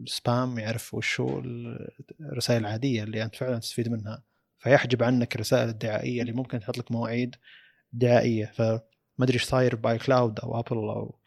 [0.00, 1.88] spam يعرف وش هو ال-
[2.20, 4.22] الرسائل العادية اللي أنت فعلا تستفيد منها.
[4.58, 7.36] فيحجب عنك الرسائل الدعائية اللي ممكن تحط لك مواعيد
[7.92, 8.46] دعائية.
[8.54, 8.80] فما
[9.20, 11.18] أدري إيش صاير ب iCloud أو ابل أو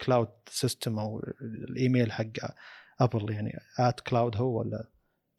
[0.00, 2.24] cloud system أو الإيميل حق
[3.00, 4.88] ابل يعني iCloud هو ولا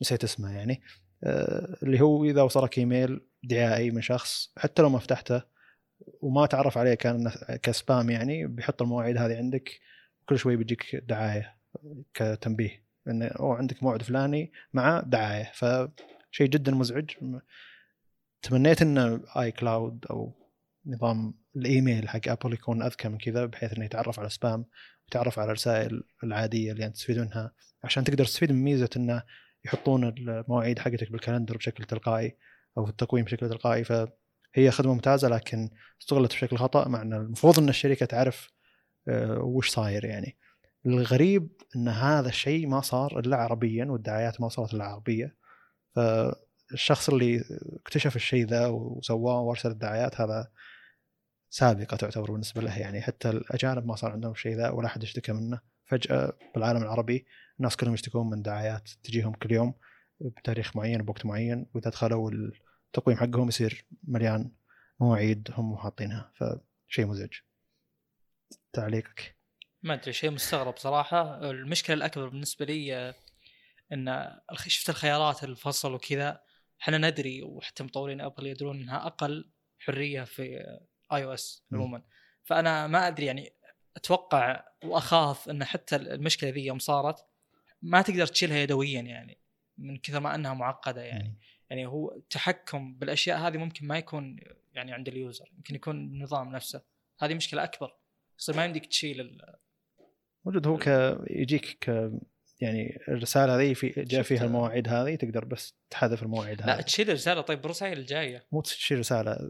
[0.01, 0.81] نسيت اسمه يعني.
[1.23, 5.41] آه، اللي هو إذا وصلك إيميل دعائي من شخص حتى لو ما فتحته
[6.21, 7.31] وما تعرف عليه كان
[7.63, 9.79] ك spam يعني بيحط المواعيد هذه عندك.
[10.29, 11.57] كل شوي بيجيك دعاية
[12.13, 12.83] كتنبيه.
[13.07, 15.51] انه أوه عندك موعد فلاني مع دعاية.
[15.53, 17.11] فشيء جدا مزعج.
[18.41, 20.33] تمنيت ان iCloud أو
[20.85, 24.65] نظام الإيميل حق آبل يكون أذكى من كذا بحيث إنه يتعرف على spam
[25.03, 27.51] ويتعرف على الرسائل العادية اللي أنت تستفيد منها
[27.83, 29.23] عشان تقدر تستفيد من ميزة إنه
[29.65, 32.37] يحطون المواعيد حقتك بال calendar بشكل تلقائي
[32.77, 33.83] أو التقويم بشكل تلقائي.
[33.83, 35.69] فهي خدمة ممتازة لكن
[36.01, 38.56] استغلت بشكل خطأ مع إن المفروض إن الشركة تعرف
[39.37, 40.37] وش صاير يعني؟
[40.85, 45.35] الغريب إن هذا الشيء ما صار إلا عربيا والدعايات ما وصلت إلا عربية.
[45.95, 47.43] فالشخص اللي
[47.81, 50.51] اكتشف الشيء ذا وسواه وأرسل الدعايات هذا
[51.49, 53.01] سابقة تعتبر بالنسبة له يعني.
[53.01, 55.59] حتى الأجانب ما صار عندهم الشيء ذا ولا أحد اشتكى منه.
[55.85, 57.25] فجأة بالعالم العربي
[57.59, 59.73] الناس كلهم يشتكون من دعايات تجيهم كل يوم
[60.19, 64.51] بتاريخ معين بوقت معين وإذا دخلوا التقويم حقهم يصير مليان
[64.99, 66.31] مواعيد هم حاطينها.
[66.33, 67.33] فشيء مزعج.
[68.77, 69.37] تعليقك؟
[69.83, 71.49] ما أدري شيء مستغرب صراحة.
[71.49, 73.13] المشكلة الأكبر بالنسبة لي
[73.93, 74.35] إن
[74.67, 76.41] شفت الخيارات الفصل وكذا.
[76.81, 79.49] إحنا ندري وحتى مطورين ابل يدرون إنها أقل
[79.79, 80.43] حرية في
[81.13, 81.63] iOS.
[81.73, 82.03] عموما.
[82.43, 83.53] فأنا ما أدري يعني
[83.95, 87.25] أتوقع وأخاف إن حتى المشكلة ذي يوم صارت
[87.81, 89.37] ما تقدر تشيلها يدويا يعني
[89.77, 91.39] من كثر ما إنها معقدة يعني.
[91.69, 94.39] يعني هو التحكم بالأشياء هذه ممكن ما يكون
[94.73, 96.81] يعني عند ال user يمكن يكون النظام نفسه.
[97.19, 97.95] هذه مشكلة أكبر.
[98.39, 99.55] يصير ما يمديك تشيل ال-
[100.45, 100.67] موجود.
[100.67, 100.87] هو ك
[101.29, 102.11] يجيك ك
[102.61, 106.81] يعني الرسالة هذه في جاء فيها المواعيد هذه تقدر بس تحذف المواعيد لا هذه.
[106.81, 107.41] تشيل الرسالة.
[107.41, 108.47] طيب بالرسائل الجاية.
[108.51, 109.49] مو تشيل رسالة.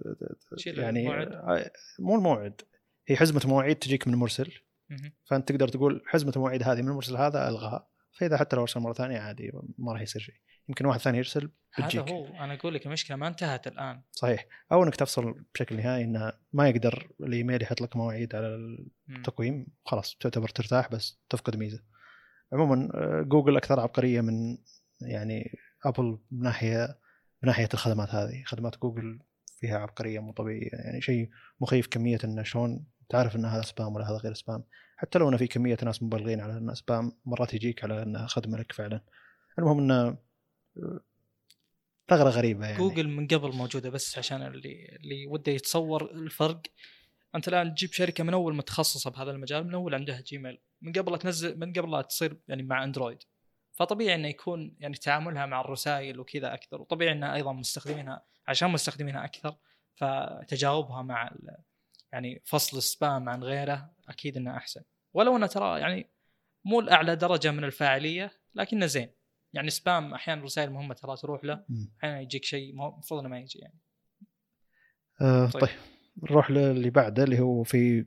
[0.58, 1.32] تشيل يعني الموعد.
[1.32, 2.62] آه، مو الموعد.
[3.08, 4.52] هي حزمة مواعيد تجيك من المرسل
[4.90, 5.14] مهم.
[5.26, 7.88] فأنت تقدر تقول حزمة المواعيد هذه من المرسل هذا ألغاها.
[8.20, 10.36] فإذا حتى لو أرسل مرة ثانية عادي ما راح يصير شيء.
[10.70, 12.10] يمكن واحد ثاني يرسل هذا بتجيك.
[12.10, 14.02] هو أنا أقول لك المشكلة ما انتهت الآن.
[14.12, 14.46] صحيح.
[14.72, 18.78] أو إنك تفصل بشكل نهائي إنه ما يقدر الإيميل يحط لك مواعيد على.
[19.10, 19.68] التقويم.
[19.86, 21.84] خلاص تعتبر ترتاح بس تفقد ميزة.
[22.54, 24.58] عموما آه، جوجل أكثر عبقرية من
[25.02, 27.00] يعني أبل من ناحية
[27.44, 28.44] من ناحية الخدمات هذه.
[28.46, 29.20] خدمات جوجل
[29.60, 30.70] فيها عبقرية مو طبيعية.
[30.74, 31.30] يعني شيء
[31.62, 34.64] مخيف كمية إنه شلون تعرف إن هذا spam ولا هذا غير spam
[34.98, 38.58] حتى لو إنه في كمية ناس مبالغين على إنه spam مرات يجيك على انها خدمة
[38.58, 39.02] لك فعلا.
[39.60, 40.18] المهم إنه
[42.10, 42.78] ثغرة غريبة يعني.
[42.78, 46.62] جوجل من قبل موجودة بس عشان اللي اللي وده يتصور الفرق.
[47.36, 51.20] أنت الآن تجيب شركة من أول متخصصة بهذا المجال من أول عندها جيميل من قبل
[51.20, 53.24] تنزل من قبل لا تصير يعني مع اندرويد
[53.74, 59.26] فطبيعي إنه يكون يعني تعاملها مع الرسائل وكذا أكثر وطبيعي إنها أيضا مستخدمينها عشان مستخدمينها
[59.26, 59.56] أكثر
[59.96, 61.32] فتجاوبها مع
[62.12, 64.82] يعني فصل ال spam عن غيره أكيد إنه أحسن.
[65.14, 66.10] ولو إنه ترى يعني
[66.66, 69.17] مو الاعلى درجة من الفاعلية لكنه زين.
[69.58, 71.64] يعني spam أحيانا رسائل مهمة ترى تروح له.
[72.00, 73.80] أحيانا يجيك شيء المفروض إنه ما يجي يعني.
[75.22, 75.62] آه طيب.
[75.62, 75.76] طيب.
[76.24, 78.06] نروح للي بعده اللي هو في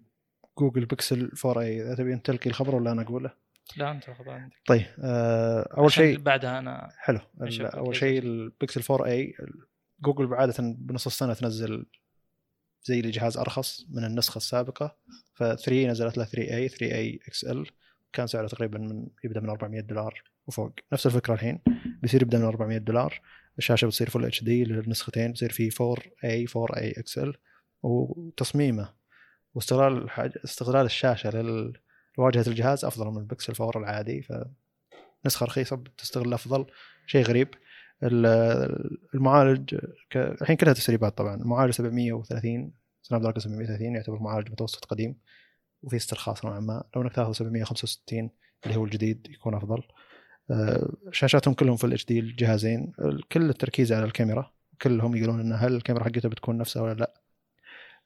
[0.58, 3.30] جوجل بيكسل 4 a إذا تبي تلقي الخبر ولا أنا أقوله؟
[3.76, 7.20] لا أنت خذ عندك طيب آه أول شيء بعدها أنا حلو.
[7.40, 9.34] أول شيء؟ البيكسل 4 a
[10.00, 11.86] جوجل عاده بنص السنة تنزل
[12.82, 14.96] زي الجهاز أرخص من النسخة السابقة
[15.34, 17.66] ف 3 نزلت له 3 a 3 a XL
[18.12, 20.22] كان سعره تقريبا من يبدأ من 400 دولار.
[20.46, 20.72] وفوق.
[20.92, 21.60] نفس الفكرة الحين.
[22.02, 23.20] بيصير يبدا من 400 دولار.
[23.58, 27.34] الشاشة بتصير full HD للنسختين بتصير في 4a 4a XL
[27.82, 28.94] وتصميمه.
[29.54, 30.10] واستغلال.
[30.44, 31.30] استغلال الشاشة
[32.18, 34.22] لواجهه الجهاز أفضل من البكسل 4 العادي.
[35.24, 36.66] فنسخة رخيصة بتستغل أفضل.
[37.06, 37.48] شيء غريب.
[38.02, 39.74] ال- المعالج
[40.10, 40.16] ك...
[40.16, 41.34] الحين كلها تسريبات طبعا.
[41.34, 42.72] المعالج 730
[43.02, 45.16] Snapdragon 730 يعتبر معالج متوسط قديم.
[45.82, 46.84] وفي استرخاص نوعا ما.
[46.96, 48.30] لو انك تاخذ 765
[48.66, 49.82] اللي هو الجديد يكون أفضل.
[51.12, 52.92] شاشاتهم كلهم في ال HD الجهازين
[53.32, 57.14] كل التركيز على الكاميرا كلهم يقولون إن هل الكاميرا حقته بتكون نفسها ولا لا.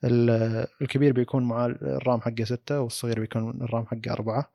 [0.05, 4.53] ال- الكبير بيكون مع ال RAM حقه 6 والصغير بيكون ال RAM حقه 4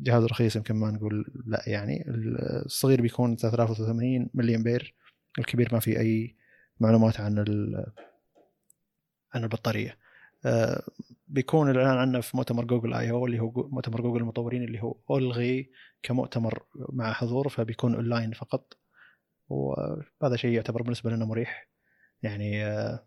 [0.00, 2.04] جهاز رخيص يمكن ما نقول لا يعني.
[2.08, 4.94] الصغير بيكون 3080 ملي أمبير
[5.38, 6.34] الكبير ما في أي
[6.80, 7.38] معلومات عن
[9.34, 9.98] عن البطارية.
[10.46, 10.82] آه،
[11.28, 15.70] بيكون الإعلان عنه في مؤتمر جوجل I/O اللي هو مؤتمر جوجل المطورين اللي هو ألغي
[16.02, 18.78] كمؤتمر مع حضور فبيكون أونلاين فقط.
[19.48, 21.68] وهذا شيء يعتبر بالنسبة لنا مريح.
[22.22, 23.04] يعني آه،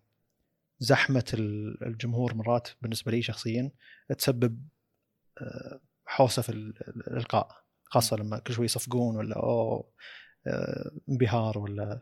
[0.80, 3.72] زحمة ال- الجمهور مرات بالنسبة لي شخصيا
[4.18, 4.68] تسبب
[5.38, 9.92] آه، حوسة في ال- ال- الإلقاء خاصة لما كل شوي يصفقون ولا أوه
[10.48, 12.02] آه، انبهار ولا.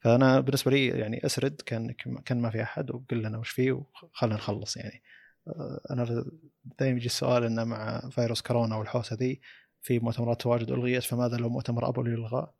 [0.00, 1.92] فأنا بالنسبة لي يعني أسرد كان
[2.24, 5.02] كأن ما في أحد وقل لنا وش فيه وخلنا نخلص يعني.
[5.90, 6.24] أنا
[6.78, 9.40] دائما يجي السؤال إنه مع فيروس كورونا والحوسة ذي
[9.82, 12.52] في مؤتمرات تواجد ألغيت فماذا لو مؤتمر ابل يلغى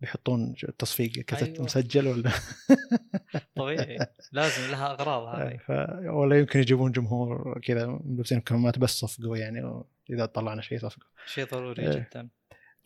[0.00, 1.64] بيحطون تصفيق كتت أيوة.
[1.64, 2.30] مسجل ولا؟
[3.56, 3.98] طبيعي.
[4.32, 5.56] لازم لها أغراض هذه.
[5.66, 5.70] ف...
[6.10, 11.46] ولا يمكن يجيبون جمهور كذا ملبسين كمامات بس صفقوا يعني إذا طلعنا شيء صفقوا شيء
[11.46, 12.08] ضروري إيه.
[12.10, 12.28] جدا.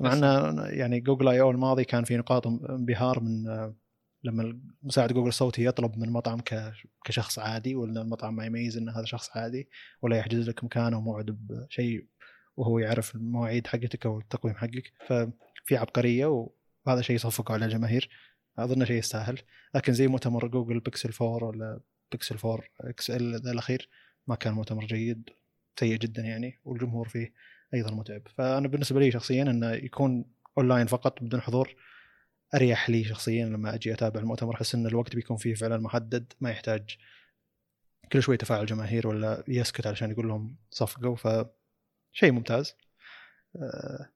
[0.01, 3.75] مع إنه يعني جوجل I/O الماضي كان في نقاط انبهار من آه،
[4.27, 6.72] لما مساعد جوجل الصوتي يطلب من مطعم ك-
[7.05, 9.68] كشخص عادي ولا المطعم ما يميز إن هذا شخص عادي
[10.03, 12.07] ولا يحجز لك مكان وموعد بشيء
[12.57, 14.93] وهو يعرف المواعيد حقتك أو التقويم حقك.
[15.07, 16.27] ففي عبقرية
[16.87, 18.09] وهذا شيء يصفقوا على الجماهير
[18.59, 19.39] أظن شيء يستاهل.
[19.74, 21.81] لكن زي مؤتمر جوجل بيكسل 4 ولا
[22.12, 23.89] بيكسل 4 XL الأخير
[24.27, 25.31] ما كان مؤتمر جيد
[25.81, 27.33] سيء جدا يعني والجمهور فيه
[27.74, 28.22] أيضا متعب.
[28.39, 30.24] فأنا بالنسبة لي شخصيا إنه يكون
[30.59, 31.74] اونلاين فقط بدون حضور
[32.55, 36.51] أريح لي شخصيا لما أجي أتابع المؤتمر أحس إن الوقت بيكون فيه فعلا محدد ما
[36.51, 36.97] يحتاج
[38.13, 42.75] كل شوي تفاعل جماهير ولا يسكت علشان يقول لهم صفقوا فشيء ممتاز.
[43.57, 44.11] آه،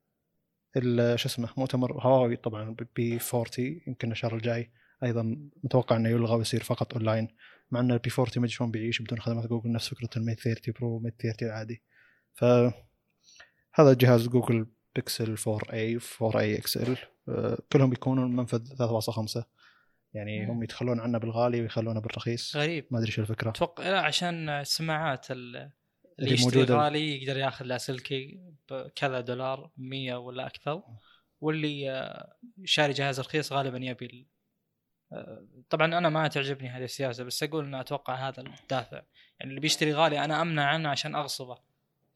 [0.76, 4.70] ال- شو اسمه مؤتمر هواوي طبعا P40 يمكن الشهر الجاي
[5.03, 5.22] أيضا
[5.64, 7.28] متوقع إنه يلغى ويصير فقط أونلاين
[7.70, 10.40] مع إن ال P40 ما أدري شلون بيعيش بدون خدمات جوجل نفس فكرة ال Mate
[10.41, 11.83] 30 Pro Mate 30 العادي.
[12.35, 12.45] ف
[13.74, 16.97] هذا جهاز جوجل بيكسل 4A 4A XL آه،
[17.72, 19.45] كلهم بيكونون منفذ 3.5
[20.14, 20.51] يعني مم.
[20.51, 22.57] هم يتخلون عنه بالغالي ويخلونه بالرخيص.
[22.57, 22.87] غريب.
[22.91, 23.51] ما أدري شو الفكرة.
[23.51, 25.70] أتوقع لا عشان السماعات ال- اللي
[26.18, 26.62] اللي يشتري.
[26.64, 30.83] غالي يقدر ياخذ لاسلكي بكذا دولار 100 ولا أكثر.
[31.41, 34.28] واللي آه، شاري جهاز رخيص غالبا يبي
[35.12, 39.03] آه، طبعا أنا ما تعجبني هذه السياسة بس أقول ان أتوقع هذا الدافع.
[39.41, 41.59] يعني اللي بيشتري غالي أنا أمنع عنه عشان أغصبه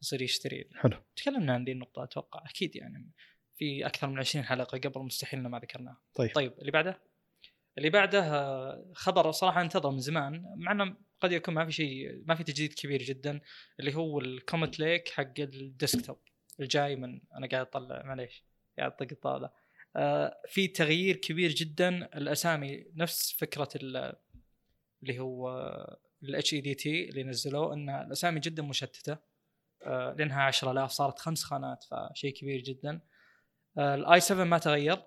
[0.01, 0.69] يصير يشتري.
[0.75, 0.97] حلو.
[1.15, 3.09] تكلمنا عن ذي النقطة أتوقع أكيد يعني
[3.55, 6.01] في أكثر من 20 حلقة قبل مستحيل ما ذكرناها.
[6.15, 6.31] طيب.
[6.35, 7.01] طيب اللي بعده؟
[7.77, 12.23] اللي بعده آه، خبر صراحة انتظر من زمان مع إنه قد يكون ما في شيء
[12.25, 13.41] ما في تجديد كبير جدا
[13.79, 16.17] اللي هو ال Comet Lake حق ال desktop
[16.59, 18.43] الجاي من أنا قاعد أطلع معليش
[18.77, 19.49] قاعد أطق الطاوله
[19.95, 24.15] آه، في تغيير كبير جدا الأسامي نفس فكرة ال-
[25.03, 25.49] اللي هو
[26.23, 29.17] ال HEDT اللي نزلوه ان الأسامي جدا مشتتة
[29.85, 33.01] آه، لأنها 10000 صارت خمس خانات فشيء كبير جدا.
[33.77, 35.03] ال i7 ما تغير.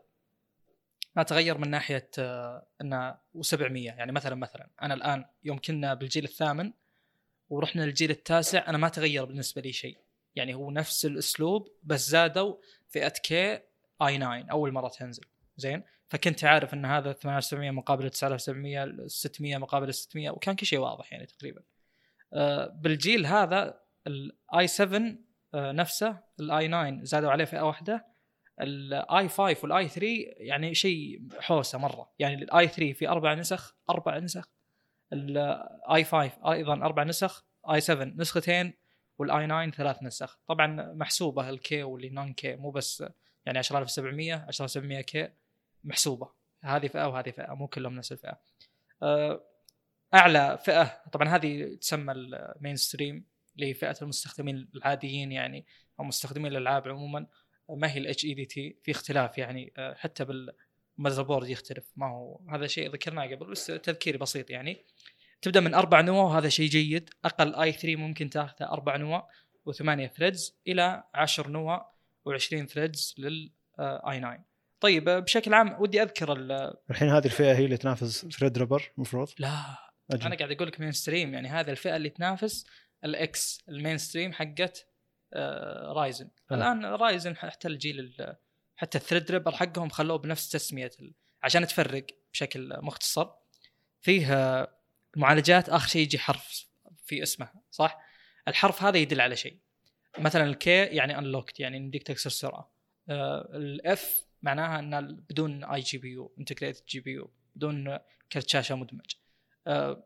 [1.17, 6.25] ما تغير من ناحية آه، إنه و700 يعني مثلا مثلا أنا الآن يوم كنا بالجيل
[6.25, 6.73] الثامن
[7.49, 9.99] ورحنا للجيل التاسع أنا ما تغير بالنسبة لي شيء.
[10.35, 12.57] يعني هو نفس الأسلوب بس زادوا
[12.89, 13.61] فئة K
[14.03, 15.25] i9 أول مرة تنزل.
[15.57, 21.13] زين؟ فكنت عارف إن هذا 8700 مقابل 9700 600 مقابل 600 وكان كل شيء واضح
[21.13, 21.63] يعني تقريبا.
[22.33, 25.03] آه، بالجيل هذا ال i7
[25.55, 28.07] آه، نفسه ال i9 زادوا عليه فئة واحدة.
[28.61, 30.07] ال i5 وال i3
[30.37, 32.11] يعني شيء حوسة مرة.
[32.19, 34.49] يعني ال i3 في أربع نسخ أربع نسخ
[35.13, 38.75] ال i5 أيضا أربع نسخ i7 نسختين
[39.19, 40.39] وال i9 ثلاث نسخ.
[40.49, 43.05] طبعا محسوبة ال K واللي non K مو بس
[43.47, 45.29] يعني 10700 10700 K
[45.85, 46.31] محسوبة.
[46.63, 48.41] هذه فئة وهذه فئة مو كلهم نفس الفئة.
[49.03, 49.45] أه،
[50.15, 53.25] أعلى فئة طبعا هذه تسمى ال mainstream
[53.57, 55.67] لفئه المستخدمين العاديين يعني
[56.01, 57.27] أو مستخدمين الألعاب عموما.
[57.77, 61.93] ما هي ال HEDT في اختلاف يعني أه، حتى بال motherboard يختلف.
[61.97, 64.85] ما هو هذا شيء ذكرناه قبل بس تذكيري بسيط يعني.
[65.43, 67.11] تبدأ من أربع نواة وهذا شيء جيد.
[67.25, 69.29] أقل i3 ممكن تاخذه أربع نواة
[69.67, 71.93] وثمانية threads إلى 10 نواة
[72.29, 74.45] و20 threads لل i9
[74.81, 79.29] طيب أه، بشكل عام ودي أذكر ال- الحين هذه الفئة هي اللي تنافس Threadripper المفروض
[79.39, 79.77] لا
[80.11, 80.23] أجل.
[80.27, 82.67] أنا قاعد أقول لك mainstream يعني هذه الفئة اللي تنافس
[83.05, 84.88] ال X ال mainstream حقت آه
[85.93, 86.29] Ryzen.
[86.51, 86.55] آه.
[86.55, 88.37] الآن Ryzen حتى الجيل ال-
[88.77, 90.91] حتى ال Threadripper حقهم خلوه بنفس تسمية
[91.43, 93.29] عشان تفرق بشكل مختصر.
[94.01, 94.75] فيه آه،
[95.17, 96.67] المعالجات آخر شيء يجي حرف
[97.05, 98.01] في اسمها صح؟
[98.49, 99.59] الحرف هذا يدل على شيء.
[100.19, 102.71] مثلا ال K يعني unlocked يعني يمديك تكسر السرعه
[103.11, 107.99] ال F معناها إن بدون اي جي بي يو انتجريتد جي بي يو بدون
[108.33, 109.15] كرت شاشه مدمج.
[109.67, 110.05] آه،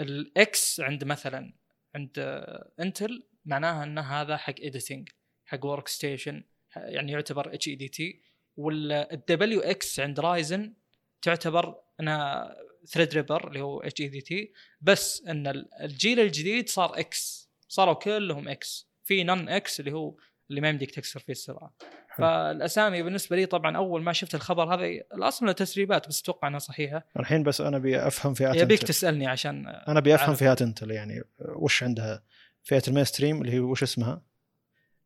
[0.00, 1.52] ال X عند مثلا
[1.94, 5.08] عند آه، إنتل معناها إن هذا حق editing
[5.44, 6.44] حق workstation
[6.76, 8.20] يعني يعتبر اتش اي دي تي
[8.56, 10.74] والدبليو إكس عند رايزن
[11.22, 12.56] تعتبر انها
[12.86, 19.24] Threadripper اللي هو HEDT بس إن ال- الجيل الجديد صار X صاروا كلهم X في
[19.24, 20.14] non X اللي هو
[20.50, 21.74] اللي ما يمديك تكسر فيه السرعة.
[22.08, 22.26] حلو.
[22.26, 24.84] فالأسامي بالنسبة لي طبعا أول ما شفت الخبر هذا
[25.14, 27.06] الأصل تسريبات بس أتوقع إنها صحيحة.
[27.20, 30.34] الحين بس أنا أبي أفهم فئات يبيك تسألني عشان أنا أبي أفهم.
[30.34, 32.22] فئات انتل يعني وش عندها؟
[32.70, 34.22] فئة المين ستريم اللي هي وش اسمها؟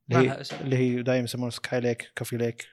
[0.09, 0.61] ما اللي لها هي.
[0.61, 2.69] اللي هي دائما يسمونها Skylake Coffee Lake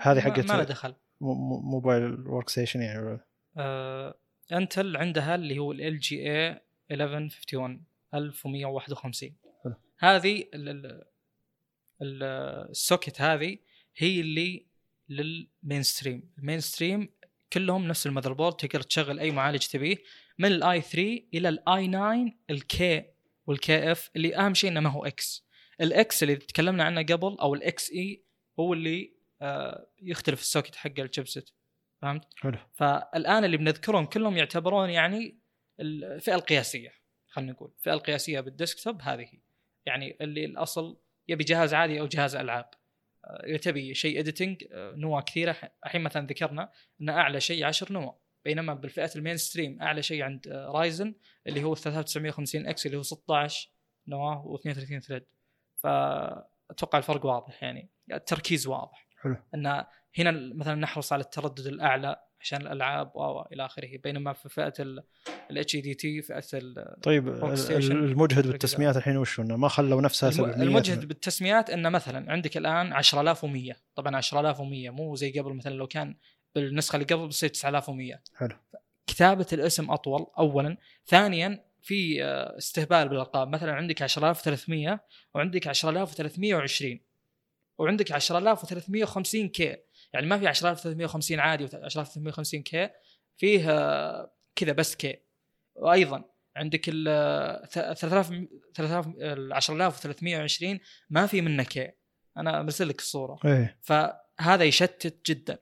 [0.00, 4.18] هذه حقت- ما له دخل مو- مو- mobile workstation يعني ولا- آه،
[4.52, 7.84] انتل عندها اللي هو LGA 1151
[8.14, 9.74] 1151 حلو.
[9.98, 11.04] هذه ال- ال-
[12.02, 12.22] ال-
[12.70, 13.58] ال socket هذه
[13.96, 14.66] هي اللي
[15.08, 17.08] لل mainstream ال mainstream
[17.52, 19.96] كلهم نفس ال motherboard تقدر تشغل أي معالج تبيه
[20.38, 23.04] من ال i3 إلى ال i9 ال K
[23.48, 25.46] وال KF اللي أهم شيء إنه ما هو X
[25.80, 28.22] ال X اللي تكلمنا عنه قبل أو ال XE
[28.60, 31.50] هو اللي آه، يختلف ال socket حق ال chipset.
[32.02, 32.58] فهمت؟ حلو.
[32.74, 35.38] فالآن اللي بنذكرهم كلهم يعتبرون يعني
[35.80, 36.92] الفئة القياسية
[37.28, 37.72] خلينا نقول.
[37.78, 39.28] الفئه القياسية بال desktop هذه.
[39.86, 42.70] يعني اللي الأصل يبي جهاز عادي أو جهاز ألعاب.
[43.24, 45.56] آه، تبي شيء editing نواة كثيرة.
[45.86, 48.18] الحين مثلا ذكرنا ان أعلى شيء 10 نواة.
[48.48, 51.14] بينما بالفئة ال mainstream أعلى شيء عند رايزن
[51.46, 53.70] اللي هو 3950X اللي هو 16
[54.08, 55.24] نواة و32 thread.
[55.76, 59.08] فأتوقع الفرق واضح يعني التركيز واضح.
[59.20, 59.36] حلو.
[59.54, 59.84] أن
[60.18, 64.72] هنا مثلا نحرص على التردد الأعلى عشان الألعاب و إلى آخره بينما في فئة
[65.50, 67.28] ال HEDT فئة ال- طيب
[67.90, 72.56] المجهد بالتسميات الحين وش انه ما خلوا نفسها الم- 700 المجهد بالتسميات إنه مثلا عندك
[72.56, 76.16] الآن 10100 طبعا 10100 مو زي قبل مثلا لو كان
[76.64, 78.56] بالنسخة اللي قبل بتصير 9100 حلو.
[79.06, 80.76] كتابة الاسم أطول اولا.
[81.06, 85.00] ثانيا في آه، استهبال بالارقام مثلا عندك 10300
[85.34, 87.00] وعندك 10320
[87.78, 89.76] وعندك 10350 كي
[90.12, 92.90] يعني ما في 10350 عادي و 10350 كي
[93.36, 95.18] فيه آه، كذا بس كي
[95.74, 96.24] وأيضا
[96.56, 98.30] عندك ال 3000
[98.74, 100.80] 3000 ال 10320
[101.10, 101.90] ما في منه كي
[102.36, 103.38] أنا مرسل لك الصورة.
[103.44, 103.78] إيه.
[103.82, 105.58] فهذا يشتت جدا.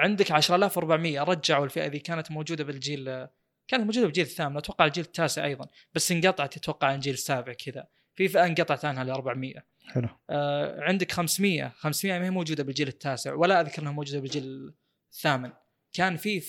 [0.00, 3.26] عندك 10400 رجعوا الفئة ذي كانت موجودة بالجيل
[3.68, 7.86] كانت موجودة بالجيل الثامن أتوقع الجيل التاسع أيضا بس انقطعت أتوقع عن الجيل السابع كذا.
[8.14, 9.54] في فئة انقطعت عنها ل 400
[9.86, 10.08] حلو.
[10.30, 14.74] آه عندك 500 500 ما هي موجودة بالجيل التاسع ولا أذكر إنها موجودة بالجيل
[15.12, 15.52] الثامن.
[15.92, 16.40] كان في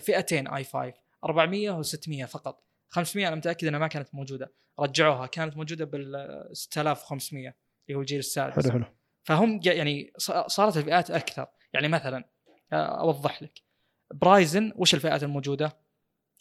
[0.00, 0.92] فئتين آي 5
[1.24, 2.64] 400 و600 فقط.
[2.88, 4.52] 500 أنا متأكد إنها ما كانت موجودة.
[4.80, 7.54] رجعوها كانت موجودة بال 6500
[7.88, 8.68] اللي هو الجيل السادس.
[8.68, 8.84] حلو حلو.
[9.22, 10.12] فهم يعني
[10.46, 11.46] صارت الفئات أكثر.
[11.72, 12.24] يعني مثلا
[12.72, 13.62] أوضح لك.
[14.14, 15.76] برايزن وش الفئات الموجودة؟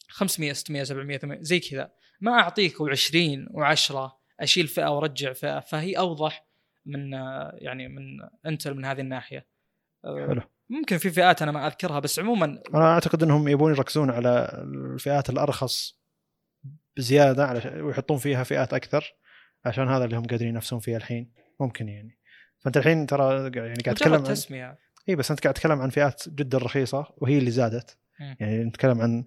[0.09, 1.91] 500 600 700 800 زي كذا.
[2.21, 3.95] ما أعطيك و20 و10
[4.39, 6.47] أشيل فئة وأرجع فئة فهي أوضح
[6.86, 8.01] من آه، يعني من
[8.45, 9.47] إنتل من هذه الناحية.
[10.05, 10.41] آه، حلو.
[10.69, 15.30] ممكن في فئات أنا ما أذكرها بس عموما أنا أعتقد إنهم يبون يركزون على الفئات
[15.30, 15.99] الأرخص
[16.97, 19.13] بزيادة على ويحطون فيها فئات أكثر
[19.65, 21.32] عشان هذا اللي هم قادرين ينافسون فيه الحين.
[21.59, 22.19] ممكن يعني.
[22.59, 24.77] فأنت الحين ترى يعني قاعد تتكلم تسمية.
[25.10, 27.97] اي بس أنت قاعد تتكلم عن فئات جدا رخيصة وهي اللي زادت.
[28.20, 28.38] مم.
[28.39, 29.24] يعني نتكلم عن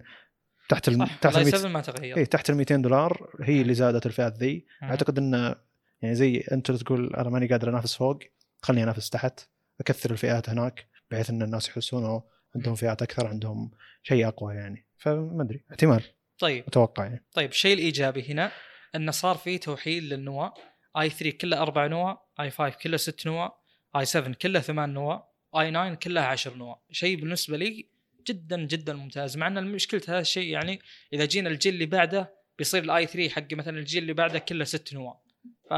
[0.69, 0.97] تحت ال...
[1.21, 2.17] تحت ال الاي 100 7 ما تغير.
[2.17, 4.65] اي تحت ال 200 دولار هي اللي زادت الفئات ذي.
[4.83, 5.55] أعتقد انه
[6.01, 8.19] يعني زي أنت تقول أنا ماني قادر أنافس فوق
[8.61, 9.39] خليني أنافس تحت
[9.81, 12.21] أكثر الفئات هناك بحيث إن الناس يحسون
[12.55, 13.71] عندهم فئات أكثر عندهم
[14.03, 14.85] شيء أقوى يعني.
[14.97, 16.03] فما أدري احتمال.
[16.39, 16.63] طيب.
[16.67, 17.23] أتوقع يعني.
[17.33, 18.51] طيب الشيء الإيجابي هنا
[18.95, 20.53] انه صار في توحيد للنواة
[20.97, 23.55] آي 3 كله أربع نواة آي 5 كله ست نواة
[23.95, 26.81] آي 7 كله ثمان نواة آي 9 كلها عشر نواة.
[26.91, 27.87] شيء بالنسبة لي
[28.27, 30.79] جدا جدا ممتاز مع إن مشكله هذا الشيء يعني
[31.13, 34.93] إذا جينا الجيل اللي بعده بيصير ال i3 حق مثلا الجيل اللي بعده كله ست
[34.93, 35.23] نواة.
[35.69, 35.73] ف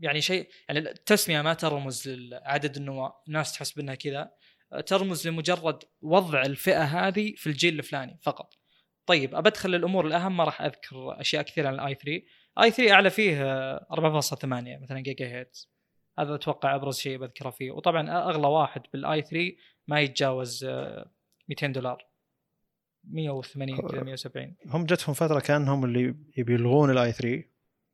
[0.00, 3.22] يعني شيء يعني التسمية ما ترمز لعدد النواة.
[3.28, 4.30] الناس تحس بأنها كذا.
[4.86, 8.54] ترمز لمجرد وضع الفئة هذه في الجيل الفلاني فقط.
[9.06, 12.22] طيب ابدخل الأمور الأهم ما راح أذكر أشياء كثيرة عن ال i3
[12.62, 15.70] i3 أعلى فيه آه، 4.8 مثلا جيجا هيرتز
[16.20, 17.70] هذا أتوقع أبرز شيء بذكره فيه.
[17.70, 19.56] وطبعا أغلى واحد بال i3
[19.88, 21.10] ما يتجاوز آه،
[21.48, 22.06] 200 دولار.
[23.04, 27.44] 180 كذا 170 هم جتهم فترة كأنهم اللي يبي يلغون ال i3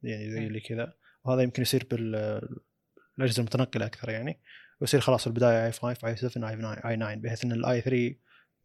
[0.03, 0.39] يعني زي.
[0.39, 0.95] اللي كذا.
[1.24, 4.41] وهذا يمكن يصير بالأجهزة المتنقلة أكثر يعني.
[4.81, 8.14] ويصير خلاص البداية اي 5 اي 7 اي 9 اي 9 بحيث إن ال i3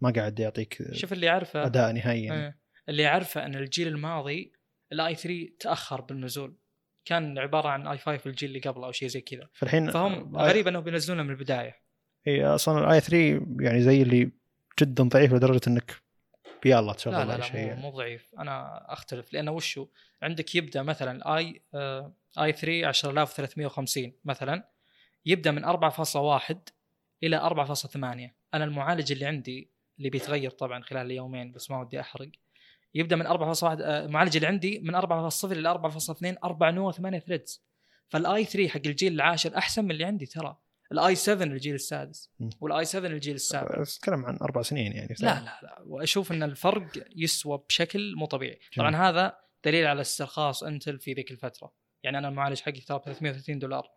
[0.02, 2.48] ما قاعد يعطيك شوف اللي اعرفه أداء نهائي يعني.
[2.48, 2.56] آه،
[2.90, 4.54] اللي اعرفه إن الجيل الماضي
[4.92, 6.58] ال i3 تأخر بالنزول.
[7.06, 9.48] كان عبارة عن i5 الجيل اللي قبله أو شيء زي كذا.
[9.54, 11.82] فالحين فهم آه، غريب إنهم بينزلونه من البداية.
[12.28, 14.32] إي أصلا ال i3 يعني زي اللي
[14.80, 15.96] جدا ضعيف لدرجة إنك
[16.66, 17.76] يلا تشغل لا لا لا شيء.
[17.76, 17.82] مو.
[17.82, 18.36] مو ضعيف.
[18.40, 19.88] أنا أختلف لأنه وشو
[20.22, 24.68] عندك يبدأ مثلا i آه i3 10350 مثلا
[25.26, 26.56] يبدأ من 4.1
[27.24, 27.96] إلى 4.8
[28.54, 32.30] أنا المعالج اللي عندي اللي بيتغير طبعا خلال اليومين بس ما ودي أحرق
[32.96, 37.64] يبدأ من 4.1 آه، المعالج اللي عندي من 4.0 إلى 4.2 4 نواه 8 threads
[38.10, 40.58] فال i3 حق الجيل العاشر أحسن من اللي عندي ترى.
[40.92, 42.30] ال i7 الجيل السادس.
[42.62, 43.82] وال i7 الجيل السابع.
[43.82, 45.82] بس تتكلم عن أربع سنين يعني لا لا لا.
[45.86, 48.60] وأشوف إن الفرق يسوى بشكل مو طبيعي.
[48.78, 48.96] طبعا.
[48.96, 51.74] هذا دليل على استرخاص انتل في ذيك الفترة.
[52.04, 53.92] يعني أنا المعالج حقي ترى ب 330 دولار.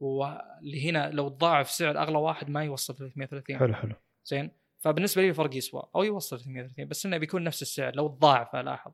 [0.00, 3.94] واللي هنا لو تضاعف سعر أغلى واحد ما يوصل 330 حلو حلو.
[4.24, 4.50] زين؟
[4.80, 8.92] فبالنسبة لي الفرق يسوى أو يوصل 330 بس إنه بيكون نفس السعر لو تضاعف لاحظ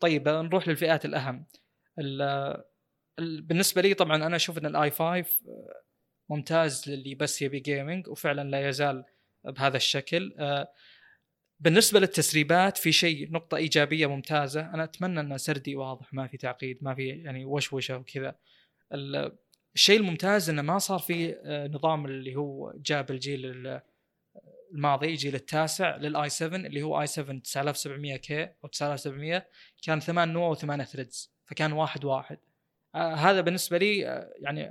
[0.00, 1.46] طيب نروح للفئات الأهم.
[1.98, 2.62] ال-
[3.18, 5.24] ال- بالنسبة لي طبعا أنا أشوف إن ال i5
[6.28, 9.04] ممتاز للي بس يبي gaming وفعلا لا يزال
[9.44, 10.34] بهذا الشكل.
[10.38, 10.72] آه،
[11.60, 14.60] بالنسبة للتسريبات في شيء نقطة إيجابية ممتازة.
[14.60, 18.34] أنا أتمنى إن سردي واضح ما في تعقيد ما في يعني وشوشة وكذا.
[18.92, 19.36] ال-
[19.74, 23.80] الشيء الممتاز إنه ما صار في آه، نظام اللي هو جاب الجيل ال-
[24.72, 29.46] الماضي الجيل التاسع لل i7 اللي هو i7 9700K أو 9700
[29.82, 32.38] كان 8 نواه و8 threads فكان واحد واحد.
[32.94, 34.70] آه هذا بالنسبة لي آه يعني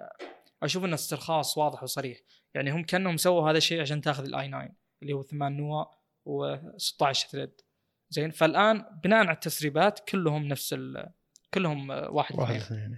[0.64, 2.18] أشوف إنه استرخاص واضح وصريح.
[2.54, 4.70] يعني هم كأنهم سووا هذا الشيء عشان تاخذ ال i9
[5.02, 5.91] اللي هو 8 نواه
[6.30, 7.62] و16 thread
[8.10, 11.12] زين فالآن بناء على التسريبات كلهم نفس ال
[11.54, 12.56] كلهم آه، واحد, واحد.
[12.56, 12.97] اثنين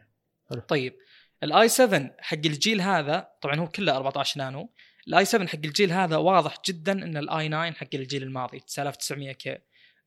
[0.68, 0.97] طيب
[1.43, 4.74] ال i7 حق الجيل هذا طبعا هو كله 14 نانو.
[5.07, 6.18] ال i7 حق الجيل هذا.
[6.18, 9.57] واضح جدا إن ال i9 حق الجيل الماضي 9900K.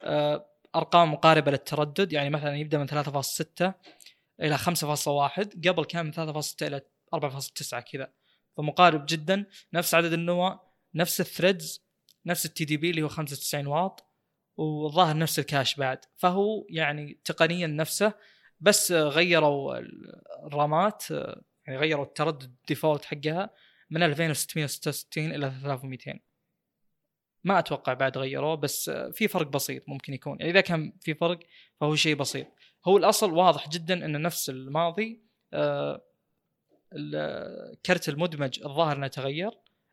[0.03, 3.75] آه، أرقام مقاربة للتردد يعني مثلا يبدأ من 3.6
[4.41, 6.81] إلى 5.1 قبل كان من 3.6 إلى
[7.15, 8.13] 4.9 كذا.
[8.57, 10.61] فمقارب جدا نفس عدد النواة
[10.95, 11.87] نفس ال threads
[12.27, 14.05] نفس ال TDP اللي هو 95 واط
[14.57, 15.99] والظاهر نفس ال cache بعد.
[16.17, 18.13] فهو يعني تقنيا نفسه
[18.61, 23.51] بس غيروا ال- الرامات آه، يعني غيروا التردد ال default حقها.
[23.91, 26.21] من 2666 إلى 3200
[27.45, 30.37] ما أتوقع بعد غيروه بس في فرق بسيط ممكن يكون.
[30.41, 31.39] يعني إذا كان في فرق
[31.81, 32.47] فهو شيء بسيط.
[32.87, 35.23] هو الأصل واضح جدا انه نفس الماضي
[35.53, 36.05] آه،
[36.93, 39.51] الكرت المدمج الظاهر إنه تغير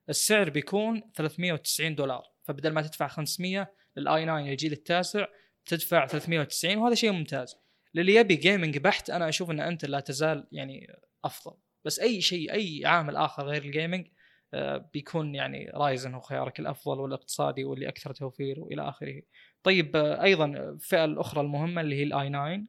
[0.10, 2.24] السعر بيكون 390 دولار.
[2.44, 5.26] فبدل ما تدفع 500 لل i 9 الجيل التاسع
[5.66, 7.56] تدفع 390 وهذا شيء ممتاز.
[7.94, 10.88] للي يبي gaming بحت أنا أشوف إن أنت لا تزال يعني
[11.24, 11.58] أفضل.
[11.86, 14.08] بس أي شيء أي عامل آخر غير ال gaming
[14.54, 19.22] آه، بيكون يعني Ryzen هو خيارك الأفضل والاقتصادي واللي أكثر توفير وإلى آخره.
[19.64, 22.62] طيب آه، أيضا الفئه الأخرى المهمة اللي هي ال i 9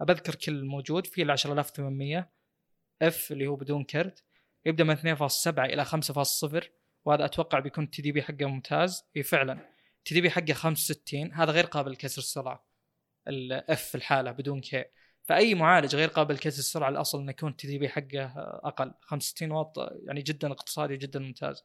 [0.00, 2.30] بذكر كل الموجود في ال 10800
[3.02, 4.24] F اللي هو بدون كرت.
[4.66, 6.64] يبدأ من 2.7 إلى 5.0
[7.04, 9.04] وهذا أتوقع بيكون ال TDP حقه ممتاز.
[9.16, 9.52] إي فعلا.
[9.98, 12.66] ال TDP حقه 65 هذا غير قابل لكسر السرعة
[13.28, 14.84] ال F الحالة بدون K
[15.22, 18.32] فأي معالج غير قابل لكسر السرعة الأصل إنه يكون ال TDP حقه
[18.64, 18.92] أقل.
[19.00, 21.64] 65 واط يعني جدا اقتصادي وجدا ممتاز.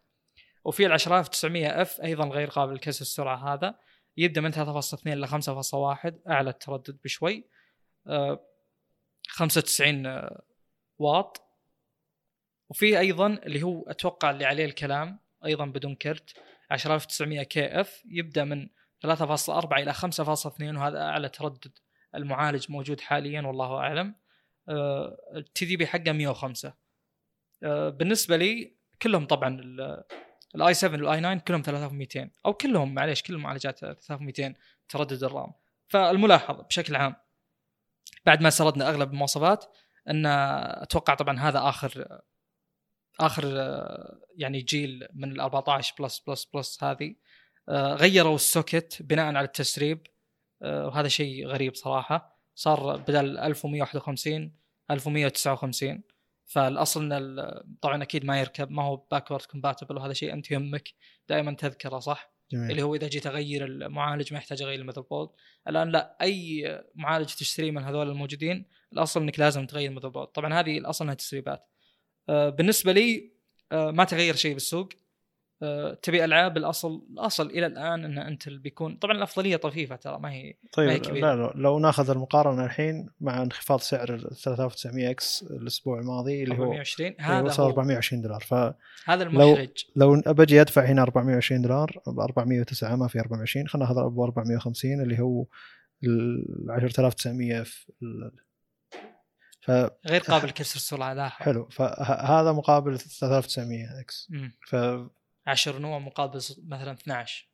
[0.63, 3.79] وفي ال 10900 أف أيضا غير قابل لكسر السرعة هذا.
[4.17, 7.49] يبدأ من 3.2 إلى 5.1 أعلى التردد بشوي.
[8.07, 8.47] آه،
[9.29, 10.29] 95
[10.99, 11.41] واط.
[12.69, 16.33] وفي أيضا اللي هو أتوقع اللي عليه الكلام أيضا بدون كرت
[16.69, 18.03] 10900 كي أف.
[18.05, 18.69] يبدأ من
[19.01, 21.77] 3.4 إلى 5.2 وهذا أعلى تردد
[22.15, 24.15] المعالج موجود حاليا والله أعلم.
[25.35, 26.73] ال TDP حقه 105
[27.63, 29.61] آه، بالنسبة لي كلهم طبعا
[30.55, 34.53] ال i 7 وال i 9 كلهم 3200 أو كلهم معليش كل المعالجات 3200
[34.89, 35.53] تردد ال RAM.
[35.87, 37.15] فالملاحظ بشكل عام
[38.25, 39.65] بعد ما سردنا أغلب المواصفات
[40.09, 42.21] إن أتوقع طبعا هذا آخر
[43.19, 47.15] آخر آه، يعني جيل من ال 14 plus plus plus هذه.
[47.69, 49.97] آه، غيروا ال socket بناء على التسريب.
[49.97, 50.16] آه،
[50.61, 52.37] وهذا شيء غريب صراحة.
[52.55, 54.51] صار بدل 1151
[54.91, 56.03] 1159
[56.45, 60.93] فالأصل إن طبعا أكيد ما يركب ما هو backward compatible وهذا شيء أنت يهمك
[61.29, 65.29] دائما تذكره صح؟ اللي جميل هو إذا جيت أغير المعالج ما يحتاج أغير ال motherboard.
[65.67, 66.63] الآن لا أي
[66.95, 70.27] معالج تشتريه من هذول الموجودين الأصل إنك لازم تغير ال motherboard.
[70.27, 71.67] طبعا هذه الأصل إنها تسريبات.
[72.29, 73.31] آه، بالنسبة لي
[73.71, 74.89] آه، ما تغير شيء بالسوق.
[74.93, 75.06] آه،
[76.01, 80.31] تبي ألعاب الأصل الأصل إلى الآن إن انت اللي بيكون طبعا الأفضلية طفيفه ترى ما
[80.31, 80.43] هي
[80.77, 81.35] ما هي طيب كبيرة.
[81.35, 86.55] لا لا لو ناخذ المقارنة الحين مع انخفاض سعر ال 3900 إكس الأسبوع الماضي اللي
[86.57, 88.73] هو 420 اللي هذا وصل هو 420 دولار فلو
[89.05, 89.69] هذا المحرج
[90.27, 95.19] بجي أدفع هنا 420 دولار ب 409 ما في 24 خلينا ناخذ ب 450 اللي
[95.19, 95.45] هو
[96.03, 96.45] ال
[96.93, 98.31] 10900 في ال-
[99.61, 104.51] فحلو غير قابل كسر السرعة لاحظ فهذا مقابل 3900 X مم.
[105.47, 107.47] فحلو 10 نواة مقابل مثلا 12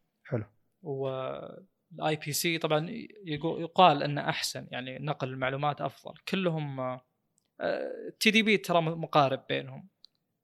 [0.82, 2.88] وال IPC طبعا
[3.26, 6.14] يقال إنه أحسن يعني نقل المعلومات أفضل.
[6.28, 7.00] كلهم
[8.20, 9.90] TDP ترى مقارب بينهم.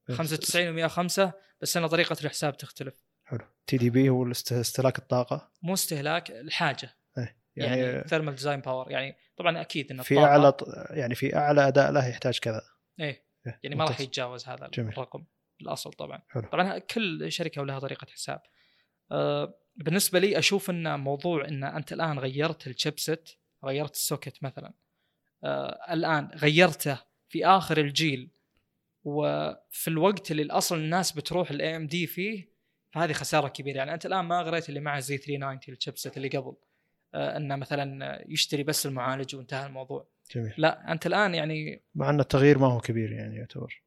[0.10, 1.32] 95 و105
[1.62, 3.04] بس إن طريقة الحساب تختلف.
[3.26, 3.46] حلو.
[3.68, 6.96] TDP هو استهلاك الطاقة؟ مو استهلاك الحاجة.
[7.56, 10.54] يعني, يعني thermal design power يعني طبعا أكيد إن في أعلى
[10.90, 12.62] يعني في أعلى أداء له يحتاج كذا.
[13.00, 14.02] إيه إيه، يعني ما راح.
[14.02, 14.94] يتجاوز هذا جميل.
[14.94, 15.26] الرقم.
[15.62, 16.22] الأصل طبعا.
[16.30, 16.50] حلو.
[16.52, 18.42] طبعا كل شركة ولها طريقة حساب.
[19.12, 23.30] آه بالنسبة لي أشوف إن موضوع إن أنت الآن غيرت ال chipset
[23.66, 24.74] غيرت ال socket مثلا
[25.44, 27.00] آه الآن غيرته
[27.30, 28.32] في آخر الجيل
[29.04, 32.50] وفي الوقت اللي الأصل الناس بتروح ال AMD فيه
[32.92, 33.78] فهذه خسارة كبيرة.
[33.78, 36.56] يعني أنت الآن ما غريت اللي معه زي 390 الشيبسيت اللي قبل
[37.14, 40.08] آه إنه مثلا يشتري بس المعالج وانتهى الموضوع.
[40.36, 40.54] جميل.
[40.58, 43.84] لا أنت الآن يعني مع إن التغيير ما هو كبير يعني يعتبر.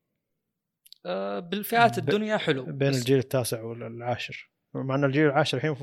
[1.41, 4.51] بالفئات ب- الدنيا حلو بين الجيل التاسع والعاشر.
[4.75, 5.77] مع إن الجيل العاشر الحين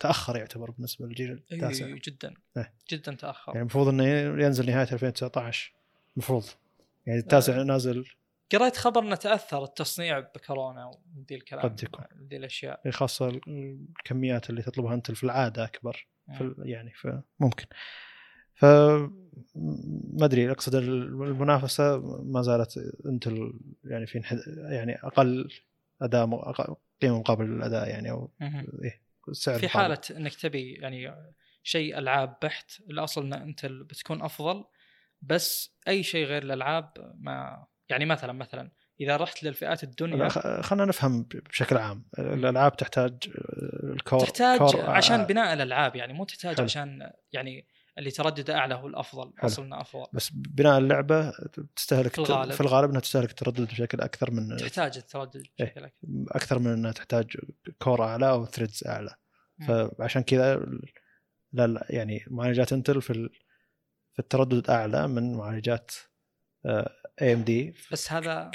[0.00, 1.86] تأخر يعتبر بالنسبة للجيل التاسع.
[1.86, 2.72] اي جدا إيه.
[2.90, 3.52] جدا تأخر.
[3.52, 4.04] يعني المفروض إنه
[4.44, 5.72] ينزل نهاية 2019
[6.16, 6.44] المفروض.
[7.06, 8.04] يعني التاسع نازل.
[8.52, 12.04] قريت خبر إنه تأثر التصنيع بكورونا وذي الكلام قد يكون.
[12.30, 12.90] ذي الأشياء.
[12.90, 16.06] خاصة الكميات اللي تطلبها أنت في العادة أكبر
[16.38, 17.66] في ال- يعني فممكن
[18.56, 18.64] ف
[20.14, 23.52] ما أدري أقصد المنافسة ما زالت انتل
[23.84, 25.48] يعني في انحد- يعني أقل
[26.02, 28.30] أداء م- أقل- قيمة مقابل الأداء يعني أو.
[28.42, 29.82] إيه السعر في مقابل.
[29.82, 31.14] حالة إنك تبي يعني
[31.62, 34.64] شيء ألعاب بحت الأصل إن انت بتكون أفضل
[35.22, 40.28] بس أي شيء غير الألعاب ما يعني مثلا مثلا إذا رحت للفئات الدنيا
[40.62, 43.14] خلينا نفهم بشكل عام الألعاب تحتاج
[43.84, 46.64] ال core تحتاج core عشان آه، بناء الألعاب يعني مو تحتاج حلو.
[46.64, 47.66] عشان يعني
[47.98, 49.46] اللي تردد أعلى هو الأفضل حلو.
[49.50, 51.32] اصلنا أفضل بس بناء اللعبة
[51.76, 52.52] تستهلك في الغالب.
[52.52, 55.66] في الغالب إنها تستهلك التردد بشكل أكثر من تحتاج التردد إيه.
[55.66, 55.96] بشكل أكثر
[56.28, 57.36] أكثر من إنها تحتاج
[57.78, 59.14] core أعلى أو threads أعلى.
[59.98, 60.66] فعشان كذا
[61.52, 63.28] لا لا يعني معالجات Intel في
[64.12, 65.90] في التردد أعلى من معالجات
[67.22, 68.50] AMD بس هذا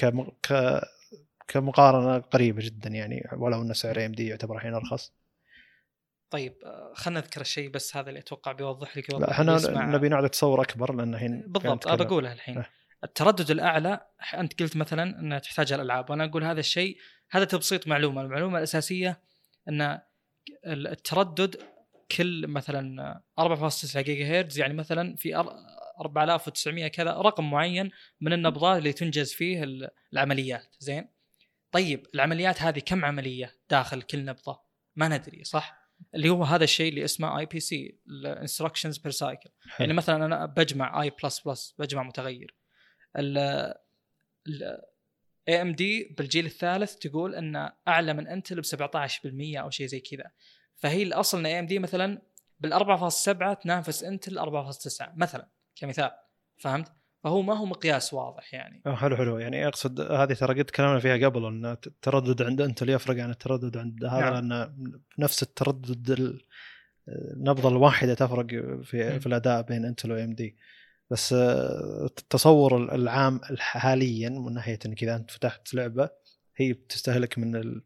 [1.48, 5.14] كمقارنة قريبة جدا يعني ولو ان سعر AMD يعتبر الحين أرخص
[6.32, 9.86] طيب آه، خلينا نذكر الشيء بس هذا اللي أتوقع بيوضح لك لا إحنا.
[9.98, 12.58] نبي نعطي تصور أكبر لأن الحين بالضبط قاعد أنا نتكلم- بقولها الحين.
[12.58, 12.70] إيه.
[13.04, 14.00] التردد الأعلى
[14.38, 16.98] أنت قلت مثلا إنها تحتاج الألعاب وأنا أقول هذا الشيء
[17.32, 18.22] هذا تبسيط معلومة.
[18.22, 19.22] المعلومة الأساسية
[19.70, 20.00] إن
[20.66, 21.56] التردد
[22.18, 25.54] كل مثلا 4.9 جيجا هرتز يعني مثلا في أر-
[26.02, 30.76] 4900 كذا رقم معين من النبضات اللي تنجز فيه ال- العمليات.
[30.80, 31.08] زين؟
[31.72, 34.60] طيب العمليات هذه كم عملية داخل كل نبضة؟
[34.96, 35.81] ما ندري صح؟
[36.16, 39.50] اللي هو هذا الشيء اللي اسمه IPC ال instructions per cycle.
[39.80, 42.56] يعني مثلا أنا بجمع i plus plus بجمع متغير
[43.18, 43.38] ال
[45.50, 50.32] AMD بالجيل الثالث تقول انه أعلى من Intel ب 17% أو شيء زي كذا
[50.76, 52.22] فهي الاصل ان AMD مثلا
[52.60, 56.12] بال 4.7 تنافس Intel 4.9 مثلا كمثال
[56.58, 56.92] فهمت؟
[57.24, 61.28] فهو ما هو مقياس واضح يعني حلو حلو يعني أقصد هذه ترى قد تكلمنا فيها
[61.30, 64.48] قبل إن التردد عند Intel يفرق عن التردد عند هذا نعم.
[64.50, 66.42] لأن نفس التردد ال-
[67.10, 68.82] النبضة الواحدة تفرق م.
[68.82, 70.58] في في الأداء بين Intel و AMD
[71.12, 76.10] بس آه، التصور العام حاليا من ناحية انك اذا أنت فتحت لعبة
[76.58, 77.84] هي بتستهلك من ال-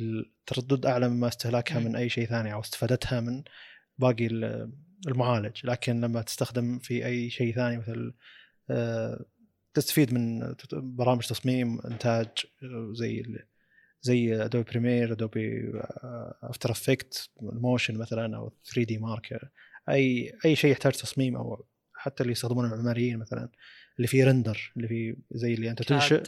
[0.00, 1.84] التردد أعلى مما استهلاكها م.
[1.84, 3.42] من أي شيء ثاني أو استفادتها من
[3.98, 4.72] باقي ال-
[5.08, 8.14] المعالج لكن لما تستخدم في أي شيء ثاني مثل
[9.74, 12.28] تستفيد من برامج تصميم إنتاج
[12.62, 13.24] آه، زي
[14.02, 15.72] زي Adobe Premiere Adobe
[16.42, 19.50] After Effect ال motion مثلا أو 3 D Mark
[19.88, 23.48] اي أي شيء يحتاج تصميم أو حتى اللي يستخدمونه المعماريين مثلا
[23.96, 26.22] اللي فيه render اللي فيه زي اللي أنت تنشئ.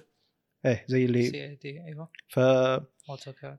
[0.67, 2.11] إيه زي اللي CAD أيوه.
[2.29, 2.39] ف
[3.11, 3.59] AutoCAD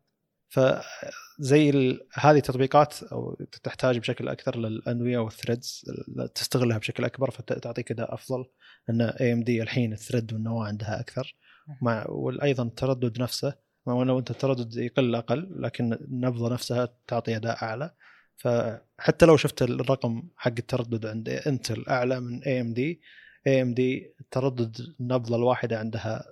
[0.56, 2.08] فزي ال...
[2.14, 5.91] هذه التطبيقات أو تحتاج بشكل أكثر للأنوية وال threads
[6.36, 8.45] تستغلها بشكل أكبر فتعطيك إداء أفضل
[8.88, 11.36] لأن AMD الحين ال thread والنواة عندها أكثر.
[11.82, 13.53] مع وأيضا التردد نفسه
[13.88, 17.91] مع انه أنت التردد يقل أقل لكن النبضة نفسها تعطي أداء أعلى.
[18.38, 23.01] فحتى لو شفت الرقم حق التردد عند انتل أعلى من اي ام دي
[23.47, 26.26] اي ام دي تردد النبضة الواحدة عندها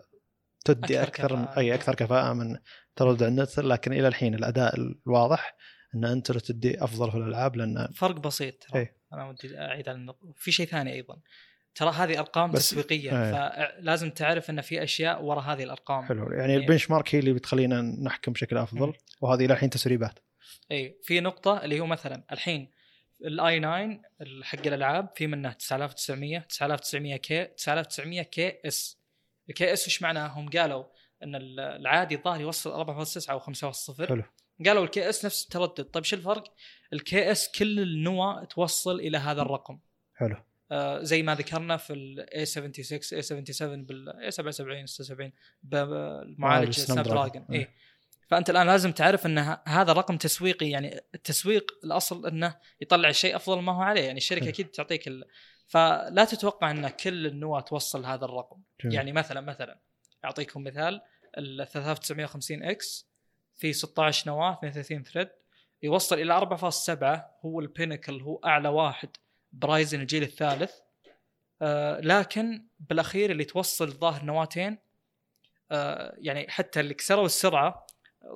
[0.65, 1.59] تدي أكثر أكثر, كفاءة.
[1.59, 2.57] أي أكثر كفاءة من
[2.95, 5.55] تردد لكن إلى الحين الأداء الواضح
[5.95, 8.79] إن Intel تدي أفضل في الألعاب لأن فرق بسيط ترى.
[8.79, 8.97] إيه.
[9.13, 10.33] أنا ودي أعيد على النقطة.
[10.35, 11.17] في شيء ثاني أيضا.
[11.75, 13.31] ترى هذه ارقام بس- تسويقية إيه.
[13.79, 16.03] فلازم تعرف إن في أشياء وراء هذه الأرقام.
[16.05, 16.31] حلو.
[16.31, 16.57] يعني إيه.
[16.59, 18.93] ال bench mark هي اللي بتخلينا نحكم بشكل أفضل مم.
[19.21, 20.19] وهذه إلى الحين تسريبات.
[20.71, 22.69] اي في نقطة اللي هو مثلا الحين
[23.25, 24.01] ال i9
[24.43, 28.97] حق الألعاب في منه 9900 9900K 9900KS
[29.49, 30.83] ال KS إيش معناه؟ هم قالوا
[31.23, 34.23] إن ال- العادي الظاهر يوصل 4.9 أو 5.0 حلو.
[34.65, 36.43] قالوا ال KS نفس التردد طيب شو الفرق
[36.93, 39.79] ال KS كل النوى توصل إلى هذا الرقم
[40.15, 40.35] حلو
[40.71, 45.31] آه، زي ما ذكرنا في ال A76 A77 بال A77 76
[45.63, 47.05] بالمعالج معالج Snap.
[47.05, 47.45] Dragon.
[47.51, 47.67] اي
[48.29, 53.61] فأنت الآن لازم تعرف إن هذا رقم تسويقي يعني التسويق الأصل إنه يطلع الشيء أفضل
[53.61, 54.49] ما هو عليه يعني الشركة.
[54.49, 55.25] أكيد تعطيك ال...
[55.67, 58.95] فلا تتوقع إن كل النواه توصل هذا الرقم جميل.
[58.95, 59.79] يعني مثلا مثلا
[60.25, 61.01] أعطيكم مثال
[61.37, 63.07] ال 3950X
[63.55, 65.29] في 16 نواة 32 thread
[65.83, 69.09] يوصل إلى 4.7 هو ال pinnacle هو أعلى واحد
[69.51, 70.71] ب Ryzen الجيل الثالث
[71.61, 74.77] آه لكن بالأخير اللي توصل الظاهر نواتين
[75.71, 77.87] آه يعني حتى اللي كسروا السرعة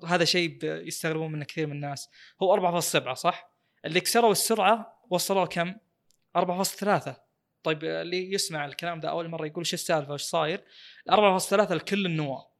[0.08, 2.10] هذا شيء يستغربون منه كثير من الناس
[2.44, 3.52] هو 4.7 صح؟
[3.86, 5.76] اللي كسروا السرعة وصلوا كم؟
[6.38, 7.12] 4.3
[7.64, 10.64] طيب اللي يسمع الكلام ده أول مرة يقول شو السالفة وش صاير؟
[11.12, 12.57] 4.3 لكل النواة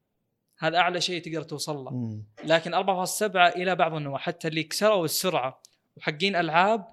[0.60, 2.22] هذا أعلى شيء تقدر توصل له.
[2.44, 5.62] لكن 4.7 إلى بعض النواة حتى اللي كسروا السرعة
[5.98, 6.86] وحقين ألعاب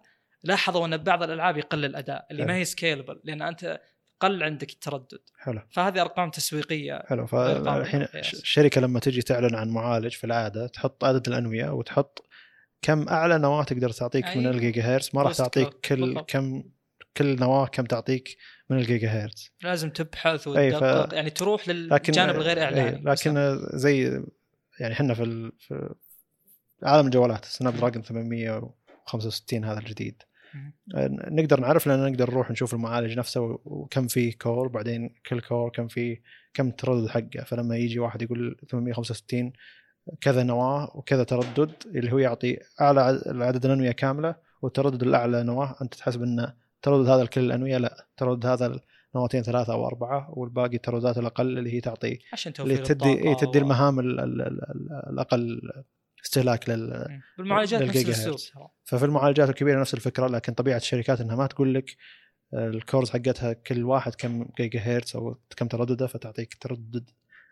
[0.43, 2.59] لاحظوا أن بعض الألعاب يقل الأداء اللي ما حلو.
[2.59, 3.81] هي scalable لأن أنت
[4.21, 8.07] قل عندك التردد حلو فهذه أرقام تسويقية حلو فالحين.
[8.15, 12.27] الشركة لما تجي تعلن عن معالج في العادة تحط عدد الأنوية وتحط
[12.83, 14.51] كم أعلى نواة تقدر تعطيك من أيوة.
[14.51, 15.69] الجيجا هرتز ما راح تعطيك.
[15.69, 16.31] كل بالضبط.
[16.31, 16.65] كم
[17.17, 18.37] كل نواة كم تعطيك
[18.71, 19.51] من الجيجا هرتز.
[19.63, 23.03] لازم تبحث أي، ف- وتدقق يعني تروح لكن للجانب الغير إعلاني.
[23.05, 24.23] لكن زي
[24.81, 25.95] يعني إحنا في ال- في
[26.83, 30.23] عالم الجوالات Snapdragon 865 هذا الجديد.
[30.55, 30.73] مم.
[31.41, 35.89] نقدر نعرف لأن نقدر نروح نشوف المعالج نفسه وكم فيه core بعدين كل core كم
[35.89, 36.23] فيه
[36.55, 37.45] كم التردد حقه.
[37.47, 39.53] فلما يجي واحد يقول 865
[40.21, 45.95] كذا نواه وكذا تردد اللي هو يعطي أعلى عدد- الانويه كاملة والتردد الأعلى نواه أنت
[45.95, 46.53] تحسب ان
[46.85, 48.81] تردد هذا لكل الانويه لا تردد هذا
[49.15, 53.29] نواتين ثلاثة أو أربعة والباقي الترددات الأقل اللي هي تعطي عشان اللي توفير تدي الطاقة
[53.29, 55.61] إيه تدي المهام ال- ال- ال- الأقل
[56.25, 57.21] استهلاك لل مم.
[57.39, 58.51] بالمعالجات نفس.
[58.51, 61.97] ترى ففي المعالجات الكبيرة نفس الفكرة لكن طبيعة الشركات إنها ما تقول لك
[62.55, 67.11] آه، ال cores حقتها كل واحد كم جيجا هرتز أو كم تردده فتعطيك تردد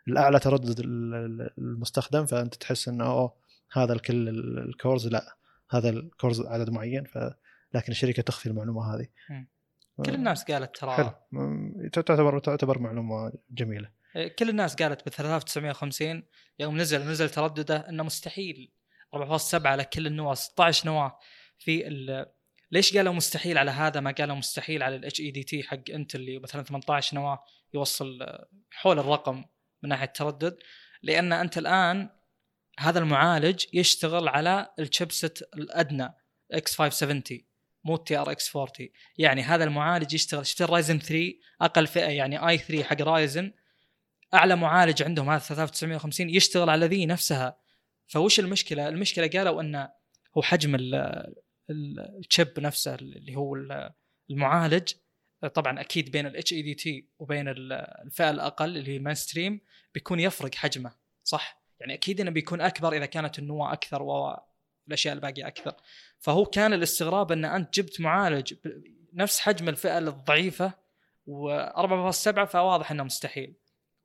[0.09, 3.33] الأعلى تردد ال- ال- المستخدم فأنت تحس إنه أوه
[3.72, 5.37] هذا الكل ال- ال cores لا
[5.70, 7.18] هذا ال cores عدد معين ف
[7.75, 9.07] لكن الشركة تخفي المعلومة هذه.
[10.07, 11.12] كل الناس قالت ترى حلو.
[11.93, 13.91] تعتبر تعتبر معلومة جميلة.
[14.39, 16.23] كل الناس قالت ب 3950
[16.59, 18.73] يوم نزل نزل تردده إنه مستحيل.
[19.16, 21.18] 4.7 على كل النواة 16 نواة
[21.59, 22.27] في ال
[22.70, 26.62] ليش قالوا مستحيل على هذا ما قالوا مستحيل على ال HEDT حق Intel اللي مثلا
[26.62, 27.45] 18 نواة
[27.75, 28.18] يوصل
[28.70, 29.45] حول الرقم
[29.83, 30.57] من ناحية التردد
[31.03, 32.11] لأن أنت الآن
[32.79, 36.09] هذا المعالج يشتغل على ال chipset الأدنى
[36.53, 37.22] X570
[37.85, 38.70] مو TRX40
[39.18, 43.53] يعني هذا المعالج يشتغل شفت ال Ryzen 3 أقل فئة يعني i3 حق Ryzen
[44.35, 47.59] أعلى معالج عندهم هذا 3950 يشتغل على ذي نفسها.
[48.07, 49.91] فوش المشكلة؟ المشكلة قالوا إنه
[50.37, 50.95] هو حجم ال-
[51.70, 53.91] ال- ال chip نفسه اللي هو ال-
[54.30, 54.93] المعالج.
[55.55, 57.72] طبعا أكيد بين ال HEDT وبين ال-
[58.07, 59.61] الفئة الأقل اللي هي ال mainstream
[59.95, 64.03] بيكون يفرق حجمه صح؟ يعني أكيد إنه بيكون أكبر إذا كانت النواه أكثر
[64.85, 65.74] والاشياء الباقية أكثر.
[66.18, 68.55] فهو كان الاستغراب أن أنت جبت معالج
[69.12, 70.72] نفس حجم الفئة الضعيفة
[71.30, 73.55] و4.7 فواضح إنه مستحيل.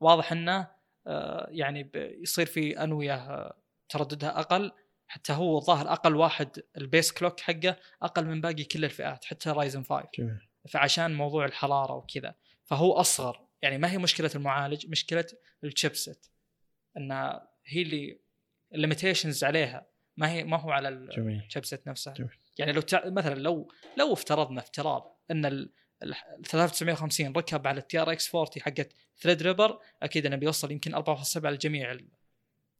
[0.00, 3.56] واضح إنه آه، يعني يصير في أنوية آه،
[3.88, 4.72] ترددها أقل.
[5.06, 9.50] حتى هو الظاهر أقل واحد ال base clock حقه أقل من باقي كل الفئات حتى
[9.50, 10.48] Ryzen 5 جميل.
[10.68, 12.34] فعشان موضوع الحرارة وكذا.
[12.64, 13.48] فهو أصغر.
[13.62, 15.24] يعني ما هي مشكلة المعالج مشكلة
[15.64, 16.26] ال chipset
[16.96, 18.20] انها هي اللي
[18.74, 19.86] ال limitations عليها.
[20.18, 21.42] ما هي ما هو على ال- جميل.
[21.46, 22.30] ال chipset نفسها جميل.
[22.58, 23.02] يعني لو تع...
[23.08, 26.14] مثلا لو لو افترضنا افتراض إن ال ال
[26.44, 32.08] 3950 ركب على ال TRX40 حقت Threadripper أكيد إنه بيوصل يمكن 4.7 لجميع ال...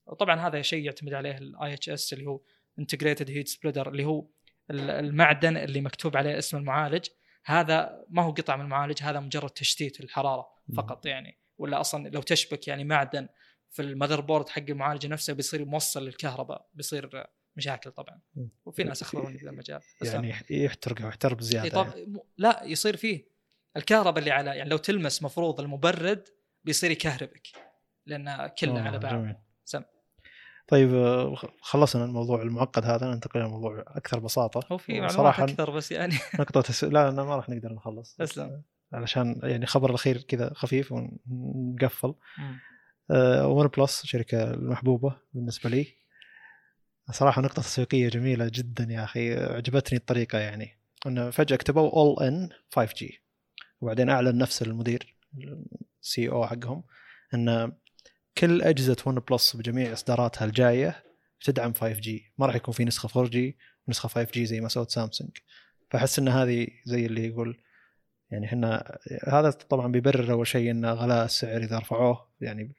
[0.07, 2.41] وطبعا هذا شيء يعتمد عليه ال IHS اللي هو
[2.79, 4.27] integrated heat spreader اللي هو
[4.71, 7.07] ال- المعدن اللي مكتوب عليه اسم المعالج.
[7.45, 10.47] هذا ما هو قطع من المعالج هذا مجرد تشتيت الحرارة
[10.77, 11.39] فقط يعني.
[11.59, 13.29] ولا أصلا لو تشبك يعني معدن
[13.71, 17.27] في المذر بورد حق المعالج نفسه بيصير موصل للكهرباء بيصير
[17.59, 18.21] مشاكل طبعا.
[18.67, 23.29] وفي ناس اخبروني في المجال يعني يحترق يحترق إيه بزياده طب م- لا يصير فيه.
[23.77, 26.29] الكهرباء اللي على يعني لو تلمس مفروض المبرد
[26.65, 27.47] بيصير يكهربك
[28.07, 29.15] لأن كله آه، على بعض.
[29.15, 29.37] جميل.
[29.65, 29.83] سم.
[30.69, 34.61] طيب آه، خلصنا الموضوع المعقد هذا ننتقل إلى موضوع أكثر بساطة.
[34.73, 36.15] هو في معلومات أكثر بس يعني.
[36.41, 36.85] نقطة تس...
[36.85, 38.63] لا لا ما راح نقدر نخلص تسلم.
[38.93, 42.15] علشان يعني خبر الأخير كذا خفيف ونقفل.
[43.11, 45.87] آه، OnePlus شركة المحبوبة بالنسبة لي.
[47.11, 50.79] صراحة نقطة تسويقية جميلة جدا يا أخي عجبتني الطريقة يعني.
[51.07, 53.23] إنه فجأة كتبوا all in 5G
[53.81, 55.17] وبعدين أعلن نفس المدير
[56.03, 56.85] ال CEO حقهم
[57.35, 57.73] إن
[58.39, 61.05] كل أجهزة OnePlus بجميع إصداراتها الجاية
[61.45, 63.59] تدعم 5G ما راح يكون في نسخة 4 جي
[63.89, 65.31] ونسخة 5 جي زي ما سوت سامسونج.
[65.91, 67.61] فأحس إن هذه زي اللي يقول
[68.31, 68.99] يعني إحنا
[69.29, 72.75] هذا طبعا بيبرر أول شيء إن غلاء السعر إذا رفعوه يعني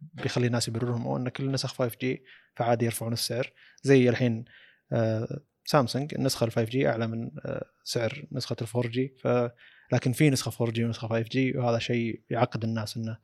[0.00, 2.24] بيخلي الناس يبررهم إن كل النسخ 5G
[2.56, 3.52] فعادي يرفعون السعر.
[3.82, 4.44] زي الحين
[4.92, 9.28] آه، سامسونج النسخة ال 5G أعلى من آه، سعر نسخة ال 4G ف
[9.92, 13.18] لكن في نسخة 4 جي ونسخة 5 جي وهذا شيء يعقد الناس إنه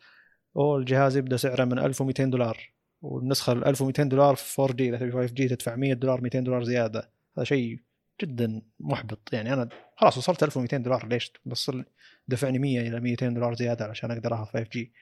[0.57, 5.13] أوه الجهاز يبدأ سعره من 1200 دولار والنسخة ال 1200 دولار في 4G إذا تبي
[5.13, 7.11] 5G تدفع 100 دولار 200 دولار زيادة.
[7.37, 7.79] هذا شيء
[8.23, 9.33] جدا محبط.
[9.33, 14.35] يعني أنا خلاص وصلت 1200 دولار ليش؟ بتدفعني 100 إلى 200 دولار زيادة علشان أقدر
[14.35, 14.93] أخذ 5 G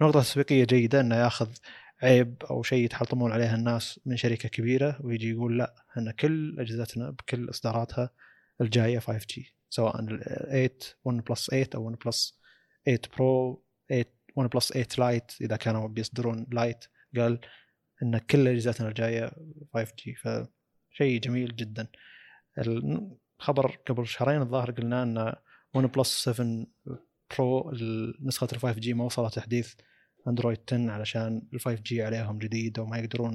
[0.00, 1.48] فنقطه تسويقية جيدة إنه ياخذ
[2.02, 7.10] عيب أو شيء يتحطمون عليها الناس من شركة كبيرة ويجي يقول لا ان كل أجهزتنا
[7.10, 8.10] بكل إصداراتها
[8.60, 10.70] الجاية 5 G سواء ال 8
[11.04, 12.38] 1 بلس 8 أو 1 بلس
[12.84, 14.04] 8 برو 8
[14.36, 16.84] 1 بلس 8 لايت إذا كانوا بيصدرون لايت
[17.16, 17.40] قال
[18.02, 19.30] إن كل أجهزتنا الجاية
[19.74, 21.86] 5 G فشيء جميل جدا.
[22.58, 25.34] الخبر قبل شهرين الظاهر قلنا إن
[25.74, 26.66] 1 بلس 7
[27.30, 27.72] برو
[28.20, 29.74] نسخة ال 5 G ما وصلت تحديث
[30.28, 33.34] اندرويد 10 علشان ال 5 G عليهم جديد وما يقدرون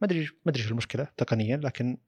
[0.00, 1.98] ما أدري ما أدري شو المشكلة تقنيا لكن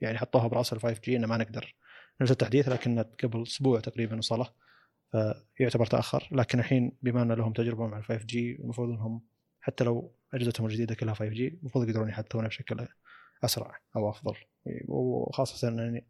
[0.00, 1.74] يعني حطوها برأس ال 5 G إنه ما نقدر.
[2.20, 4.52] ننزل تحديث لكن قبل أسبوع تقريبا وصله
[5.54, 6.28] فيعتبر تأخر.
[6.32, 9.22] لكن الحين بما أن لهم تجربة مع ال 5 G المفروض إنهم
[9.60, 12.88] حتى لو أجهزتهم الجديدة كلها 5 G المفروض يقدرون يحدثونها بشكل
[13.44, 14.34] أسرع أو أفضل.
[14.88, 16.06] وخاصة يعني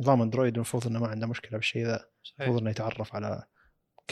[0.00, 2.04] نظام اندرويد المفروض إنه ما عنده مشكلة بالشيء ذا
[2.40, 3.44] المفروض إنه يتعرف على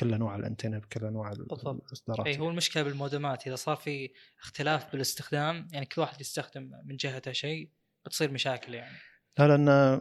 [0.00, 2.26] كل أنواع الأنتنة بكل أنواع الإصدارات.
[2.26, 4.10] اي هو المشكلة بالمودمات إذا صار في
[4.40, 7.70] اختلاف بالاستخدام يعني كل واحد يستخدم من جهته شيء
[8.04, 8.96] بتصير مشاكل يعني.
[9.38, 10.00] لا لأن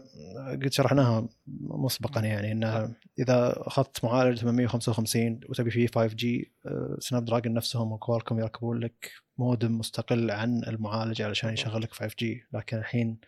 [0.64, 1.30] قد شرحناها
[1.62, 6.54] مسبقا يعني انها إذا أخذت معالج 855 وتبي فيه 5 G
[7.00, 12.44] سناب دراجون نفسهم كوالكم يركبون لك مودم مستقل عن المعالج علشان يشغل لك 5 G.
[12.54, 13.20] لكن الحين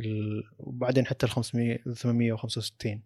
[0.00, 0.42] ال...
[0.58, 3.02] وبعدين حتى ال 500 865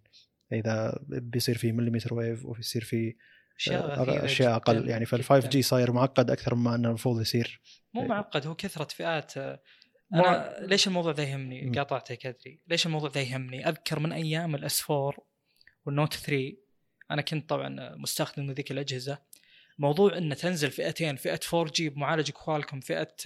[0.53, 3.17] إذا بيصير في millimeter wave وبيصير في
[3.57, 4.89] أشياء أشياء أقل.
[4.89, 7.61] يعني فال 5 G صاير معقد أكثر مما إنه المفروض يصير.
[7.95, 9.33] مو معقد هو كثرة فئات.
[10.15, 14.91] أنا ليش الموضوع ذا يهمني؟ قاطعتك أدري، ليش الموضوع ذا يهمني؟ أذكر من أيام الاس
[14.91, 15.13] 4
[15.87, 16.57] والنوت 3
[17.11, 19.19] أنا كنت طبعا مستخدم ذيك الأجهزة.
[19.79, 23.17] موضوع إنه تنزل فئتين فئة 4 G بمعالج كوالكم فئة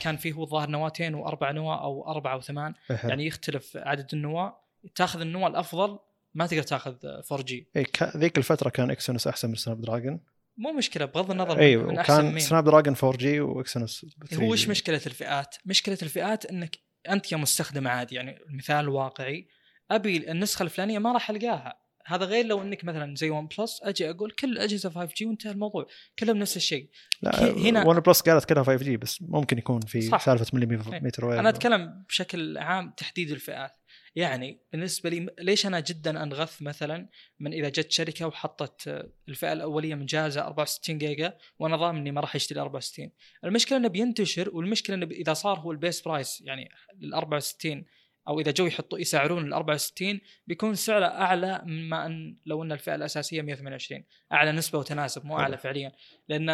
[0.00, 2.74] كان فيه هو الظاهر نواتين وأربع نواة أو أربعة وثمان.
[2.90, 4.60] يعني يختلف عدد النواة.
[4.94, 5.98] تاخذ النواة الأفضل
[6.36, 6.96] ما تقدر تاخذ
[7.32, 7.86] 4 G اي
[8.16, 10.20] ذيك الفترة كان اكسينوس أحسن من سناب دراجون
[10.56, 15.00] مو مشكلة بغض النظر اي من وكان سناب دراجون 4 G واكسينوس هو وش مشكلة
[15.06, 19.48] الفئات؟ مشكلة الفئات إنك أنت يا مستخدم عادي يعني المثال واقعي.
[19.90, 21.80] أبي النسخة الفلانية ما راح ألقاها.
[22.06, 25.52] هذا غير لو إنك مثلا زي ون بلس أجي أقول كل الاجهزه 5 G وانتهى
[25.52, 25.86] الموضوع.
[26.18, 26.90] كلهم نفس الشيء.
[27.22, 30.24] لا هنا ون بلس قالت كلها 5 G بس ممكن يكون في صح.
[30.24, 33.76] سالفة millimeter wave أنا أتكلم بشكل عام تحديد الفئات.
[34.16, 37.08] يعني بالنسبة لي ليش أنا جدا أنغث مثلا
[37.40, 42.20] من إذا جت شركة وحطت الفئة الأولية من جهازها 64 جيجا وأنا ضامن إني ما
[42.20, 43.10] راح اشتري 64
[43.44, 46.70] المشكلة إنه بينتشر والمشكلة إنه إذا صار هو ال base price يعني
[47.02, 47.84] ال 64
[48.28, 52.94] أو إذا جو يحطوا يسعرون ال 64 بيكون سعره أعلى مما أن لو أن الفئة
[52.94, 55.92] الأساسية 128 أعلى نسبة وتناسب مو أعلى فعليا.
[56.28, 56.48] لأن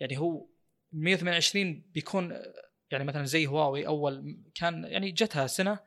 [0.00, 0.46] يعني هو
[0.92, 2.42] 128 بيكون
[2.90, 5.78] يعني مثلا زي هواوي أول كان يعني جتها سنة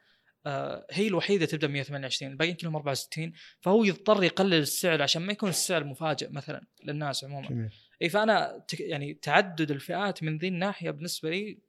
[0.91, 5.83] هي الوحيدة تبدأ 128 الباقيين كلهم 64 فهو يضطر يقلل السعر عشان ما يكون السعر
[5.83, 7.69] مفاجئ مثلا للناس عموما جميل.
[8.01, 11.59] إي فأنا يعني تعدد الفئات من ذي الناحية بالنسبة لي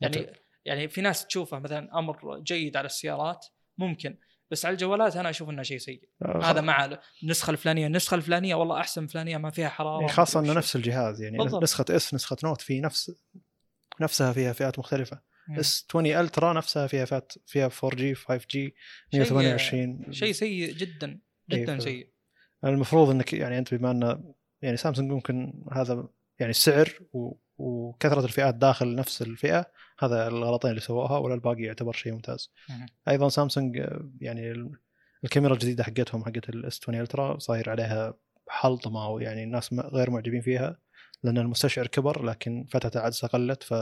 [0.00, 0.32] يعني متى.
[0.64, 3.46] يعني في ناس تشوفه مثلا أمر جيد على السيارات
[3.78, 4.18] ممكن
[4.50, 8.54] بس على الجوالات أنا أشوف إنه شيء سيء آه، هذا مع النسخة الفلانية النسخة الفلانية
[8.54, 11.62] والله أحسن فلانية ما فيها حراره يعني خاصة إنه نفس الجهاز يعني بالضبط.
[11.62, 13.12] نسخة إس نسخة نوت في نفس
[14.00, 15.20] نفسها فيها فئات مختلفة
[15.50, 18.74] اس 20 ألترا نفسها فيها فئات فيها 4 G 5 G
[19.14, 21.20] 128 شيء سيء جدا
[21.50, 22.10] جدا إيه سيء.
[22.64, 24.32] المفروض إنك يعني أنت بما أن
[24.62, 26.08] يعني سامسونج ممكن هذا
[26.38, 27.32] يعني السعر و...
[27.58, 29.66] وكثرة الفئات داخل نفس الفئة
[29.98, 32.52] هذا الغلطين اللي سووها ولا الباقي يعتبر شيء ممتاز.
[33.08, 33.86] أيضا سامسونج
[34.20, 34.70] يعني
[35.24, 38.14] الكاميرا الجديدة حقتهم حقت الاس 20 ألترا صاير عليها
[38.48, 40.78] حلطمة ويعني الناس غير معجبين فيها
[41.22, 43.74] لأن المستشعر كبر لكن فتحه العدسة قلت ف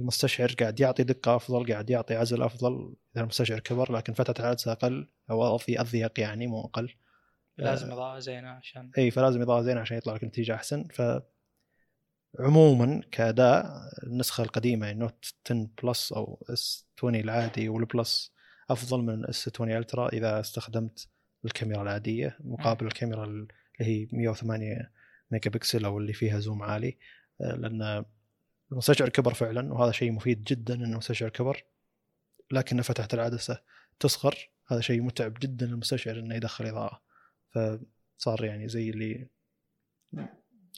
[0.00, 4.72] المستشعر قاعد يعطي دقة أفضل قاعد يعطي عزل أفضل إذا المستشعر كبر لكن فتحه العدسه
[4.72, 6.94] أقل أو في اضيق يعني مو أقل.
[7.58, 10.88] لازم اضاءه زينه عشان إي فلازم اضاءه زينه عشان يطلع لك نتيجه أحسن.
[10.88, 11.02] ف
[12.40, 13.66] عموما كأداء
[14.02, 18.32] النسخة القديمة يعني نوت 10 بلس أو اس 20 العادي والبلس
[18.70, 21.08] أفضل من اس 20 الترا إذا استخدمت
[21.44, 23.48] الكاميرا العادية مقابل الكاميرا اللي
[23.80, 24.90] هي 108
[25.30, 26.98] ميجا بكسل أو اللي فيها زوم عالي.
[27.40, 28.04] لأن
[28.72, 31.64] المستشعر كبر فعلا وهذا شيء مفيد جدا إنه المستشعر كبر.
[32.50, 33.62] لكن فتحة العدسة
[34.00, 37.02] تصغر هذا شيء متعب جدا للمستشعر إنه يدخل إضاءة.
[37.50, 39.28] فصار يعني زي اللي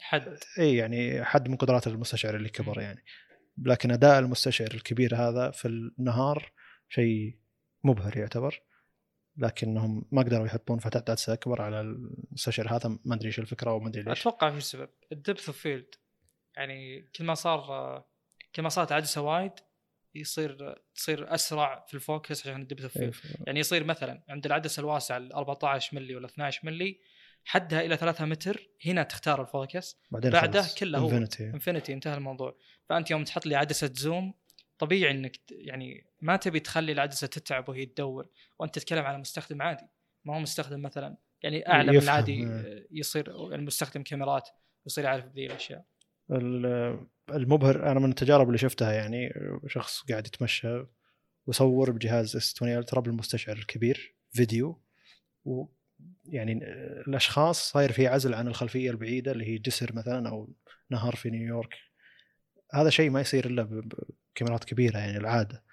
[0.00, 0.38] حد.
[0.58, 3.04] إي يعني حد من قدرات المستشعر اللي كبر يعني.
[3.58, 6.52] لكن أداء المستشعر الكبير هذا في النهار
[6.88, 7.38] شيء
[7.84, 8.62] مبهر يعتبر.
[9.36, 13.88] لكنهم ما قدروا يحطون فتحة عدسة أكبر على المستشعر هذا ما أدري إيش الفكرة وما
[13.88, 14.20] أدري ليش.
[14.20, 15.94] أتوقع في سبب ال depth of field
[16.56, 18.04] يعني كل ما صار
[18.54, 19.52] كل ما صارت عدسة wide
[20.14, 23.14] يصير تصير أسرع في ال focus عشان ال depth of field
[23.46, 27.00] يعني يصير مثلا عند العدسة الواسعة ال 14 ملي ولا 12 ملي
[27.44, 29.96] حدها إلى 3 متر هنا تختار ال focus.
[30.10, 30.60] بعدين بعده.
[30.78, 31.10] كله هو.
[31.54, 32.56] infinity انتهى الموضوع.
[32.88, 34.34] فأنت يوم تحط لي عدسة zoom
[34.78, 38.28] طبيعي إنك يعني ما تبي تخلي العدسة تتعب وهي تدور.
[38.58, 39.86] وأنت تتكلم على مستخدم عادي.
[40.24, 42.86] ما هو مستخدم مثلا يعني أعلى من العادي إيه.
[42.90, 44.48] يصير يعني مستخدم كاميرات
[44.86, 45.78] يصير يعرف ذي الأشياء.
[45.80, 45.91] ال-
[47.30, 49.34] المبهر أنا من التجارب اللي شفتها يعني
[49.66, 50.84] شخص قاعد يتمشى
[51.46, 54.82] وصور بجهاز اس 20 الترا بالمستشعر الكبير فيديو
[55.44, 56.60] ويعني
[57.06, 60.54] الأشخاص صاير في عزل عن الخلفية البعيدة اللي هي جسر مثلا أو
[60.90, 61.74] نهر في نيويورك.
[62.74, 63.62] هذا شيء ما يصير إلا
[64.34, 65.64] بكاميرات كبيرة يعني العادة.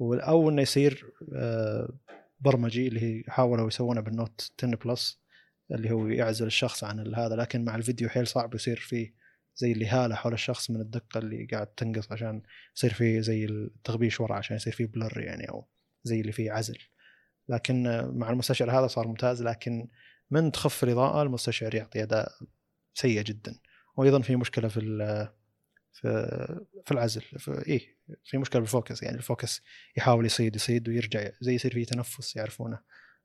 [0.00, 1.98] أو إنه يصير آه،
[2.40, 5.20] برمجي اللي حاولوا يسوونه بالنوت 10 بلس
[5.70, 9.14] اللي هو يعزل الشخص عن هذا لكن مع الفيديو حيل صعب يصير فيه
[9.58, 12.42] زي اللي هاله حول الشخص من الدقة اللي قاعد تنقص عشان
[12.76, 15.68] يصير فيه زي التغبيش ورا عشان يصير فيه blur يعني أو
[16.04, 16.78] زي اللي فيه عزل.
[17.48, 17.82] لكن
[18.14, 19.88] مع المستشعر هذا صار ممتاز لكن
[20.30, 22.32] من تخف الاضاءه المستشعر يعطي أداء
[22.94, 23.58] سيء جدا.
[23.96, 24.80] وأيضا في مشكلة في
[25.92, 26.10] في
[26.86, 29.62] في العزل في إيه في مشكلة بال focus يعني ال focus
[29.96, 32.78] يحاول يصيد يصيد ويرجع زي يصير فيه تنفس يعرفونه.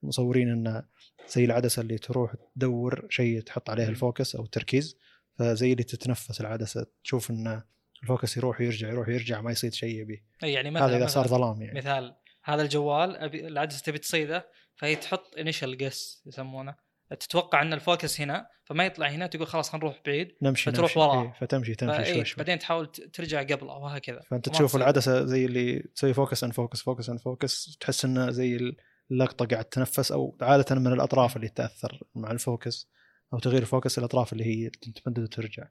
[0.03, 0.85] مصورين انه
[1.27, 4.97] زي العدسة اللي تروح تدور شيء تحط عليه ال focus أو التركيز
[5.39, 7.61] فزي اللي تتنفس العدسه تشوف إن
[8.03, 10.23] ال focus يروح ويرجع يروح ويرجع ما يصيد شيء يبي.
[10.41, 11.77] يعني مثلا هذا اذا صار ظلام يعني.
[11.80, 16.76] مثال هذا الجوال أبي العدسه تبي تصيده فهي تحط initial guess يسمونه.
[17.19, 20.89] تتوقع إن ال focus هنا فما يطلع هنا تقول خلاص خلينا نروح بعيد نمشي فتروح
[20.89, 20.99] نمشي.
[20.99, 21.23] وراه.
[21.23, 22.38] إيه فتمشي تمشي شوي شوي.
[22.38, 24.76] بعدين تحاول ترجع قبله وهكذا فأنت تشوف.
[24.76, 28.76] العدسه زي اللي تسوي focus ان focus focus ان focus تحس إنه زي
[29.11, 32.89] اللقطة قاعد تنفس أو عادة من الأطراف اللي تأثر مع ال focus
[33.34, 35.68] أو تغيير ال focus الأطراف اللي هي تتمدد وترجع.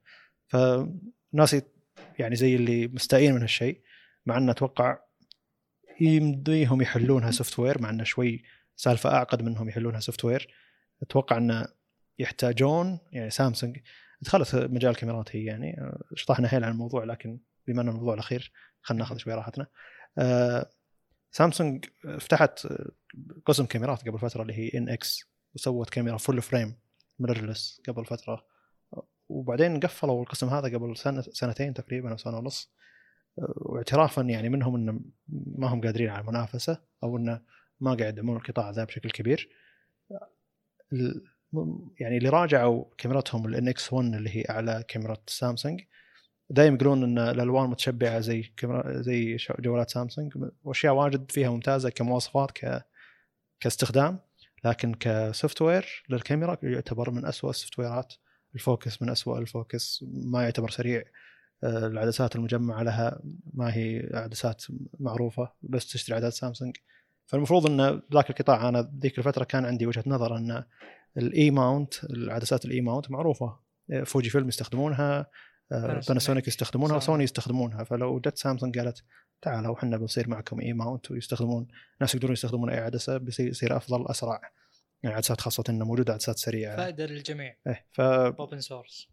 [0.49, 1.57] فناس
[2.19, 3.81] يعني زي اللي مستائين من هالشيء
[4.27, 4.99] مع إنه أتوقع
[6.01, 8.43] يمديهم يحلونها software مع إنه شوي
[8.77, 10.55] سالفة أعقد منهم يحلونها software
[11.03, 11.67] أتوقع إنه
[12.19, 13.79] يحتاجون يعني سامسونج
[14.21, 18.53] دخلت مجال الكاميرات هي يعني شطحنا حيل عن الموضوع لكن بما إنه الموضوع الأخير
[18.83, 19.67] خلينا ناخذ شوي راحتنا.
[20.19, 20.71] آه،
[21.31, 21.85] سامسونج
[22.21, 22.69] فتحت
[23.47, 26.82] قسم كاميرات قبل فترة اللي هي NX وسوت كاميرا full frame
[27.23, 28.45] mirrorless قبل فترة
[29.29, 32.73] وبعدين قفلوا القسم هذا قبل سنة سنتين تقريبا أو سنة ونص.
[33.37, 37.41] واعترافا يعني منهم انه ما هم قادرين على المنافسة أو انه
[37.81, 39.49] ما قاعد يدعمون القطاع ذا بشكل كبير.
[42.01, 45.81] يعني اللي راجعوا كاميراتهم ال NX 1 اللي هي أعلى كاميرا سامسونج
[46.51, 50.33] دايم يقولون إن الألوان متشبعة زي كاميرا زي جوالات سامسونج
[50.65, 52.85] وأشياء واجد فيها ممتازة كمواصفات ك
[53.61, 54.19] كاستخدام.
[54.65, 58.15] لكن ك software للكاميرا يعتبر من أسوأ ال software ات
[58.55, 60.05] ال focus من أسوأ ال focus.
[60.13, 61.05] ما يعتبر سريع.
[61.65, 63.21] آه، العدسات المجمعة لها
[63.55, 64.65] ما هي عدسات
[65.01, 65.53] معروفة.
[65.63, 66.77] بس تشتري عدسات سامسونج.
[67.27, 70.65] فالمفروض إن ذاك القطاع أنا ذيك الفترة كان عندي وجهة نظر إن
[71.17, 73.59] ال E-mount العدسات ال E-mount معروفة.
[73.93, 75.27] آه، فوجي فيلم يستخدمونها.
[75.71, 76.09] باناسونيك.
[76.09, 76.99] باناسونيك يستخدمونها سوني.
[76.99, 79.03] وسوني يستخدمونها فلو جت سامسونج قالت
[79.43, 81.69] تعالوا إحنا بنصير معكم E-mount ويستخدمون
[82.01, 84.41] ناس يقدرون يستخدمون إي عدسة بيصير يصير أفضل أسرع.
[85.03, 86.77] يعني عدسات خاصة انه موجودة عدسات سريعة.
[86.77, 87.57] فائدة للجميع.
[87.67, 89.09] إيه ف open source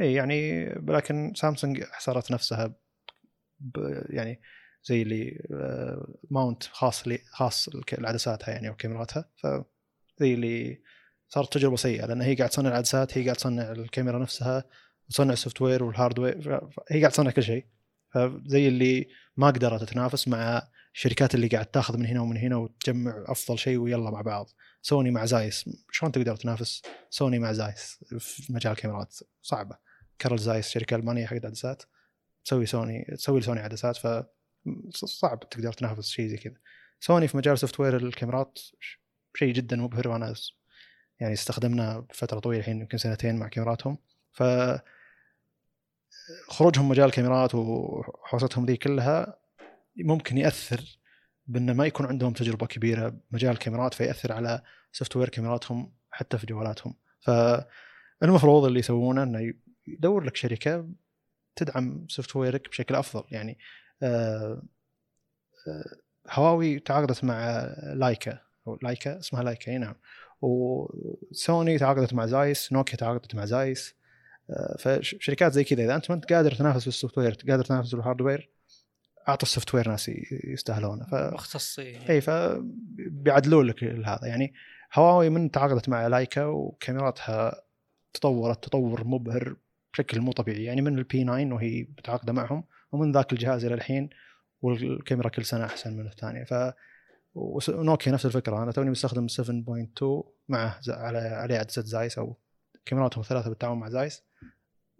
[0.00, 2.74] اي يعني لكن سامسونج حصرت نفسها
[3.60, 4.40] ب يعني
[4.84, 7.68] زي اللي آه، mount خاص لي خاص
[7.98, 9.30] لعدساتها يعني وكاميراتها.
[9.36, 9.46] ف
[10.20, 10.82] زي اللي
[11.28, 14.64] صارت تجربة سيئة لأن هي قاعد تصنع العدسات هي قاعد تصنع الكاميرا نفسها
[15.08, 16.60] تصنع ال software وال hardware
[16.90, 17.66] هي قاعد تصنع كل شيء.
[18.14, 23.24] فزي اللي ما قدرت تتنافس مع الشركات اللي قاعد تاخذ من هنا ومن هنا وتجمع
[23.26, 24.50] أفضل شيء ويلا مع بعض.
[24.82, 29.76] سوني مع زايس شلون تقدر تنافس سوني مع زايس في مجال الكاميرات صعبة.
[30.18, 31.82] كارل زايس شركة ألمانية حق عدسات
[32.44, 34.06] تسوي سوني تسوي لسوني عدسات ف
[34.94, 36.54] صعب تقدر تنافس شيء زي كذا.
[37.00, 38.58] سوني في مجال software الكاميرات
[39.34, 40.34] شيء جدا مبهر وأنا
[41.20, 43.98] يعني استخدمنا فترة طويلة الحين يمكن سنتين مع كاميراتهم.
[44.32, 44.42] ف
[46.48, 49.38] خروجهم مجال الكاميرات وحوستهم ذي كلها
[49.96, 50.98] ممكن يأثر
[51.46, 54.62] بأن ما يكون عندهم تجربة كبيرة بمجال الكاميرات فيأثر على
[54.92, 56.94] software كاميراتهم حتى في جوالاتهم.
[57.20, 59.54] فالمفروض اللي يسوونه إنه
[59.86, 60.88] يدور لك شركة
[61.56, 63.24] تدعم software ك بشكل أفضل.
[63.30, 63.58] يعني
[64.02, 64.62] آه،
[65.68, 65.96] آه،
[66.30, 69.94] هواوي تعاقدت مع لايكا أو لايكا اسمها لايكا أي نعم.
[70.42, 73.94] وسوني تعاقدت مع زايس نوكيا تعاقدت مع زايس.
[74.78, 77.96] فشركات زي كذا إذا أنت ما أنت قادر تنافس في ال software قادر تنافس في
[77.96, 78.50] ال hardware
[79.28, 80.10] اعطي ال software ناس
[80.44, 81.04] يستاهلونه.
[81.04, 84.26] ف مختصين إي فبيعدلوا لك هذا.
[84.26, 84.54] يعني
[84.94, 87.62] هواوي من تعاقدت مع لايكا وكاميراتها
[88.12, 89.56] تطورت تطور مبهر
[89.92, 90.64] بشكل مو طبيعي.
[90.64, 94.10] يعني من ال P 9 وهي متعاقدة معهم ومن ذاك الجهاز إلى الحين
[94.62, 96.44] والكاميرا كل سنة أحسن من الثانية.
[96.44, 96.54] ف
[97.34, 102.36] ونوكيا نفس الفكرة أنا توني مستخدم 7.2 معه على عليه عدسة زايس أو
[102.84, 104.27] كاميراتهم ثلاثة بالتعاون مع زايس.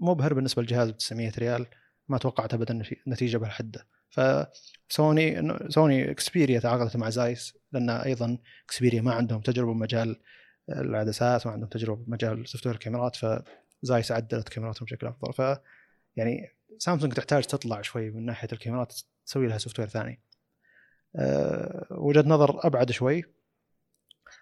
[0.00, 1.66] مبهر بالنسبة للجهاز ب 900 ريال
[2.08, 3.86] ما توقعت ابدا نتيجة بهالحدة.
[4.10, 10.20] فسوني سوني إكسبيريا تعاقدت مع زايس لأن أيضا إكسبيريا ما عندهم تجربة بمجال
[10.68, 15.32] العدسات ما عندهم تجربة بمجال software الكاميرات فزايس عدلت كاميراتهم بشكل أفضل.
[15.32, 15.58] ف
[16.16, 16.48] يعني
[16.78, 18.94] سامسونج تحتاج تطلع شوي من ناحية الكاميرات
[19.26, 20.20] تسوي لها software ثاني.
[21.16, 23.24] أه وجهة نظر أبعد شوي.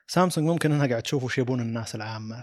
[0.07, 2.43] سامسونج ممكن إنها قاعد تشوف وش يبون الناس العامة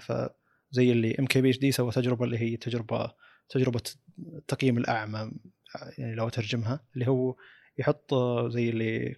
[0.73, 3.11] فزي اللي ام كي بي اتش دي سوى تجربة اللي هي تجربة
[3.49, 3.81] تجربة
[4.19, 5.31] التقييم الأعمى
[5.97, 7.35] يعني لو ترجمها اللي هو
[7.77, 8.13] يحط
[8.47, 9.15] زي اللي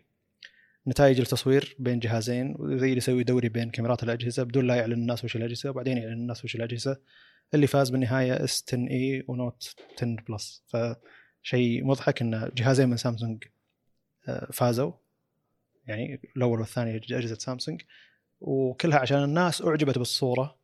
[0.88, 5.26] نتائج التصوير بين جهازين وزي اللي يسوي دوري بين كاميرات الأجهزة بدون لا يعلن الناس
[5.26, 6.98] وش الأجهزة وبعدين يعلن الناس وش الأجهزة
[7.54, 12.98] اللي فاز بالنهاية S 10 e و Note 10 Plus فشيء مضحك إن جهازين من
[12.98, 13.44] سامسونج
[14.28, 14.92] آه، فازوا
[15.88, 17.82] يعني الأول والثاني اجهزه سامسونج
[18.42, 20.58] وكلها عشان الناس أعجبت بالصورة.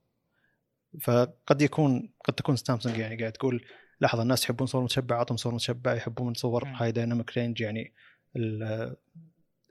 [1.01, 3.65] فقد يكون قد تكون سامسونج يعني قاعد تقول
[4.01, 7.93] لحظة الناس يحبون صور متشبع اعطهم صور متشبع يحبون صور high dynamic range يعني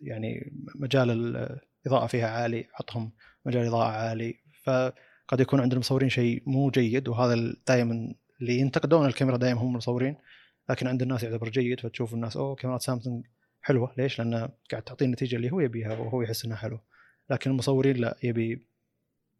[0.02, 3.12] يعني مجال الاضاءه فيها عالي عطهم
[3.46, 4.34] مجال إضاءة عالي.
[4.64, 10.16] فقد يكون عند المصورين شيء مو جيد وهذا دائما اللي ينتقدون الكاميرا دائما هم المصورين.
[10.70, 13.24] لكن عند الناس يعتبر جيد فتشوف الناس أوه كاميرات سامسونج
[13.60, 13.94] حلوة.
[13.98, 16.82] ليش؟ لأنه قاعد تعطيه النتيجة اللي هو يبيها وهو يحس إنها حلوة.
[17.30, 18.66] لكن المصورين لا يبي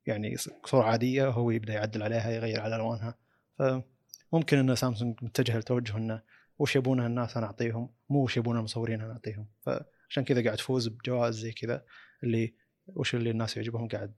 [0.07, 3.19] يعني صورة عادية هو يبدأ يعدل عليها يغير على ألوانها.
[3.59, 6.23] فممكن إن سامسونج متجهه لتوجه إنه
[6.59, 9.47] وش يبونها الناس أنا أعطيهم مو وش يبون المصورين أنا أعطيهم.
[9.61, 11.85] فعشان كذا قاعد تفوز بجوائز زي كذا
[12.23, 12.55] اللي
[12.87, 14.15] وش اللي الناس يعجبهم قاعد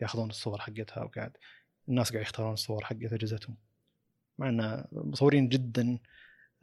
[0.00, 1.36] ياخذون الصور حقتها وقاعد
[1.88, 3.56] الناس قاعد يختارون الصور حقت أجهزتهم.
[4.38, 5.98] مع إن المصورين جدا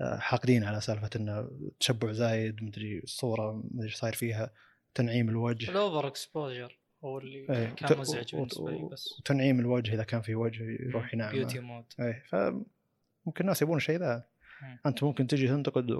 [0.01, 4.51] آه، حاقدين على سالفة إنه تشبع زايد مدري الصورة مدري صاير فيها
[4.95, 5.71] تنعيم الوجه.
[5.71, 7.69] ال over exposure هو اللي إيه.
[7.69, 11.85] كان مزعج بالنسبة لي بس وتنعيم الوجه إذا كان في وجه يروح ينعم beauty mode
[11.99, 14.25] إيه فممكن الناس يبون الشيء ذا.
[14.85, 15.91] أنت ممكن تجي تنتقد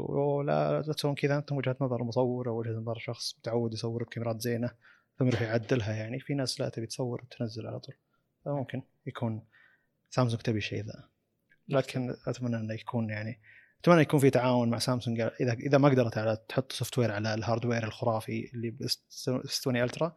[0.45, 1.38] لا لا تسوون كذا.
[1.38, 4.71] أنت وجهة نظر مصور أو وجهة نظر شخص متعود يصور بكاميرات زينة
[5.19, 6.19] ثم يروح يعدلها يعني.
[6.19, 7.95] في ناس لا تبي تصور وتنزل على طول.
[8.45, 9.45] فممكن يكون
[10.09, 11.09] سامسونج تبي الشيء ذا.
[11.67, 13.39] لكن أتمنى إنه يكون يعني
[13.81, 15.21] أتمنى يكون في تعاون مع سامسونج.
[15.21, 18.88] إذا إذا ما قدرت على تحط software على ال hardware الخرافي اللي بال
[19.49, 20.15] 20 Ultra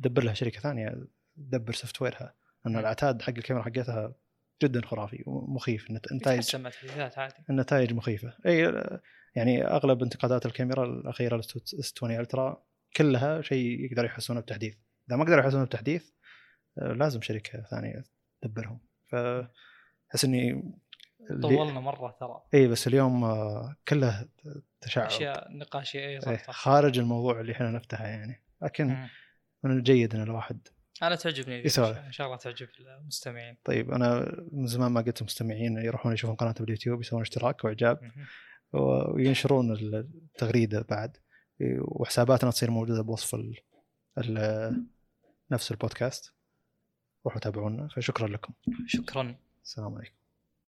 [0.00, 1.06] دبر لها شركة ثانية
[1.36, 4.14] تدبر software ها لأن العتاد حق الكاميرا حقتها
[4.62, 5.90] جدا خرافي ومخيف.
[5.90, 6.56] النتائج
[7.50, 8.34] النتائج مخيفة.
[8.46, 8.74] أي
[9.34, 12.62] يعني أغلب انتقادات الكاميرا الأخيرة ال S20 Ultra
[12.96, 14.74] كلها شيء يقدر يحسنونه بتحديث.
[15.08, 16.10] إذا ما قدروا يحسنونه بتحديث
[16.78, 18.04] آه، لازم شركة ثانية
[18.42, 18.80] تدبرهم.
[19.08, 20.72] فاحس إني
[21.42, 22.42] طولنا مرة ترى.
[22.54, 24.28] إي بس اليوم آه، كله
[24.80, 28.42] تشعب أشياء نقاشيه إي خارج الموضوع اللي إحنا نفتحه يعني.
[28.62, 29.08] لكن م.
[29.64, 30.68] من الجيد إن الواحد
[31.02, 33.56] أنا تعجبني يسولف إن شاء الله تعجب المستمعين.
[33.64, 38.10] طيب أنا من زمان ما قلت المستمعين يروحون يشوفون قناتي باليوتيوب يسوون اشتراك وإعجاب.
[38.72, 41.16] وينشرون التغريدة بعد.
[41.80, 43.56] وحساباتنا تصير موجودة بوصف ال
[44.18, 44.86] ال
[45.50, 46.34] نفس البودكاست.
[47.26, 47.88] روحوا تابعونا.
[47.88, 48.52] فشكرا لكم.
[48.86, 49.36] شكرا.
[49.64, 50.19] السلام عليكم.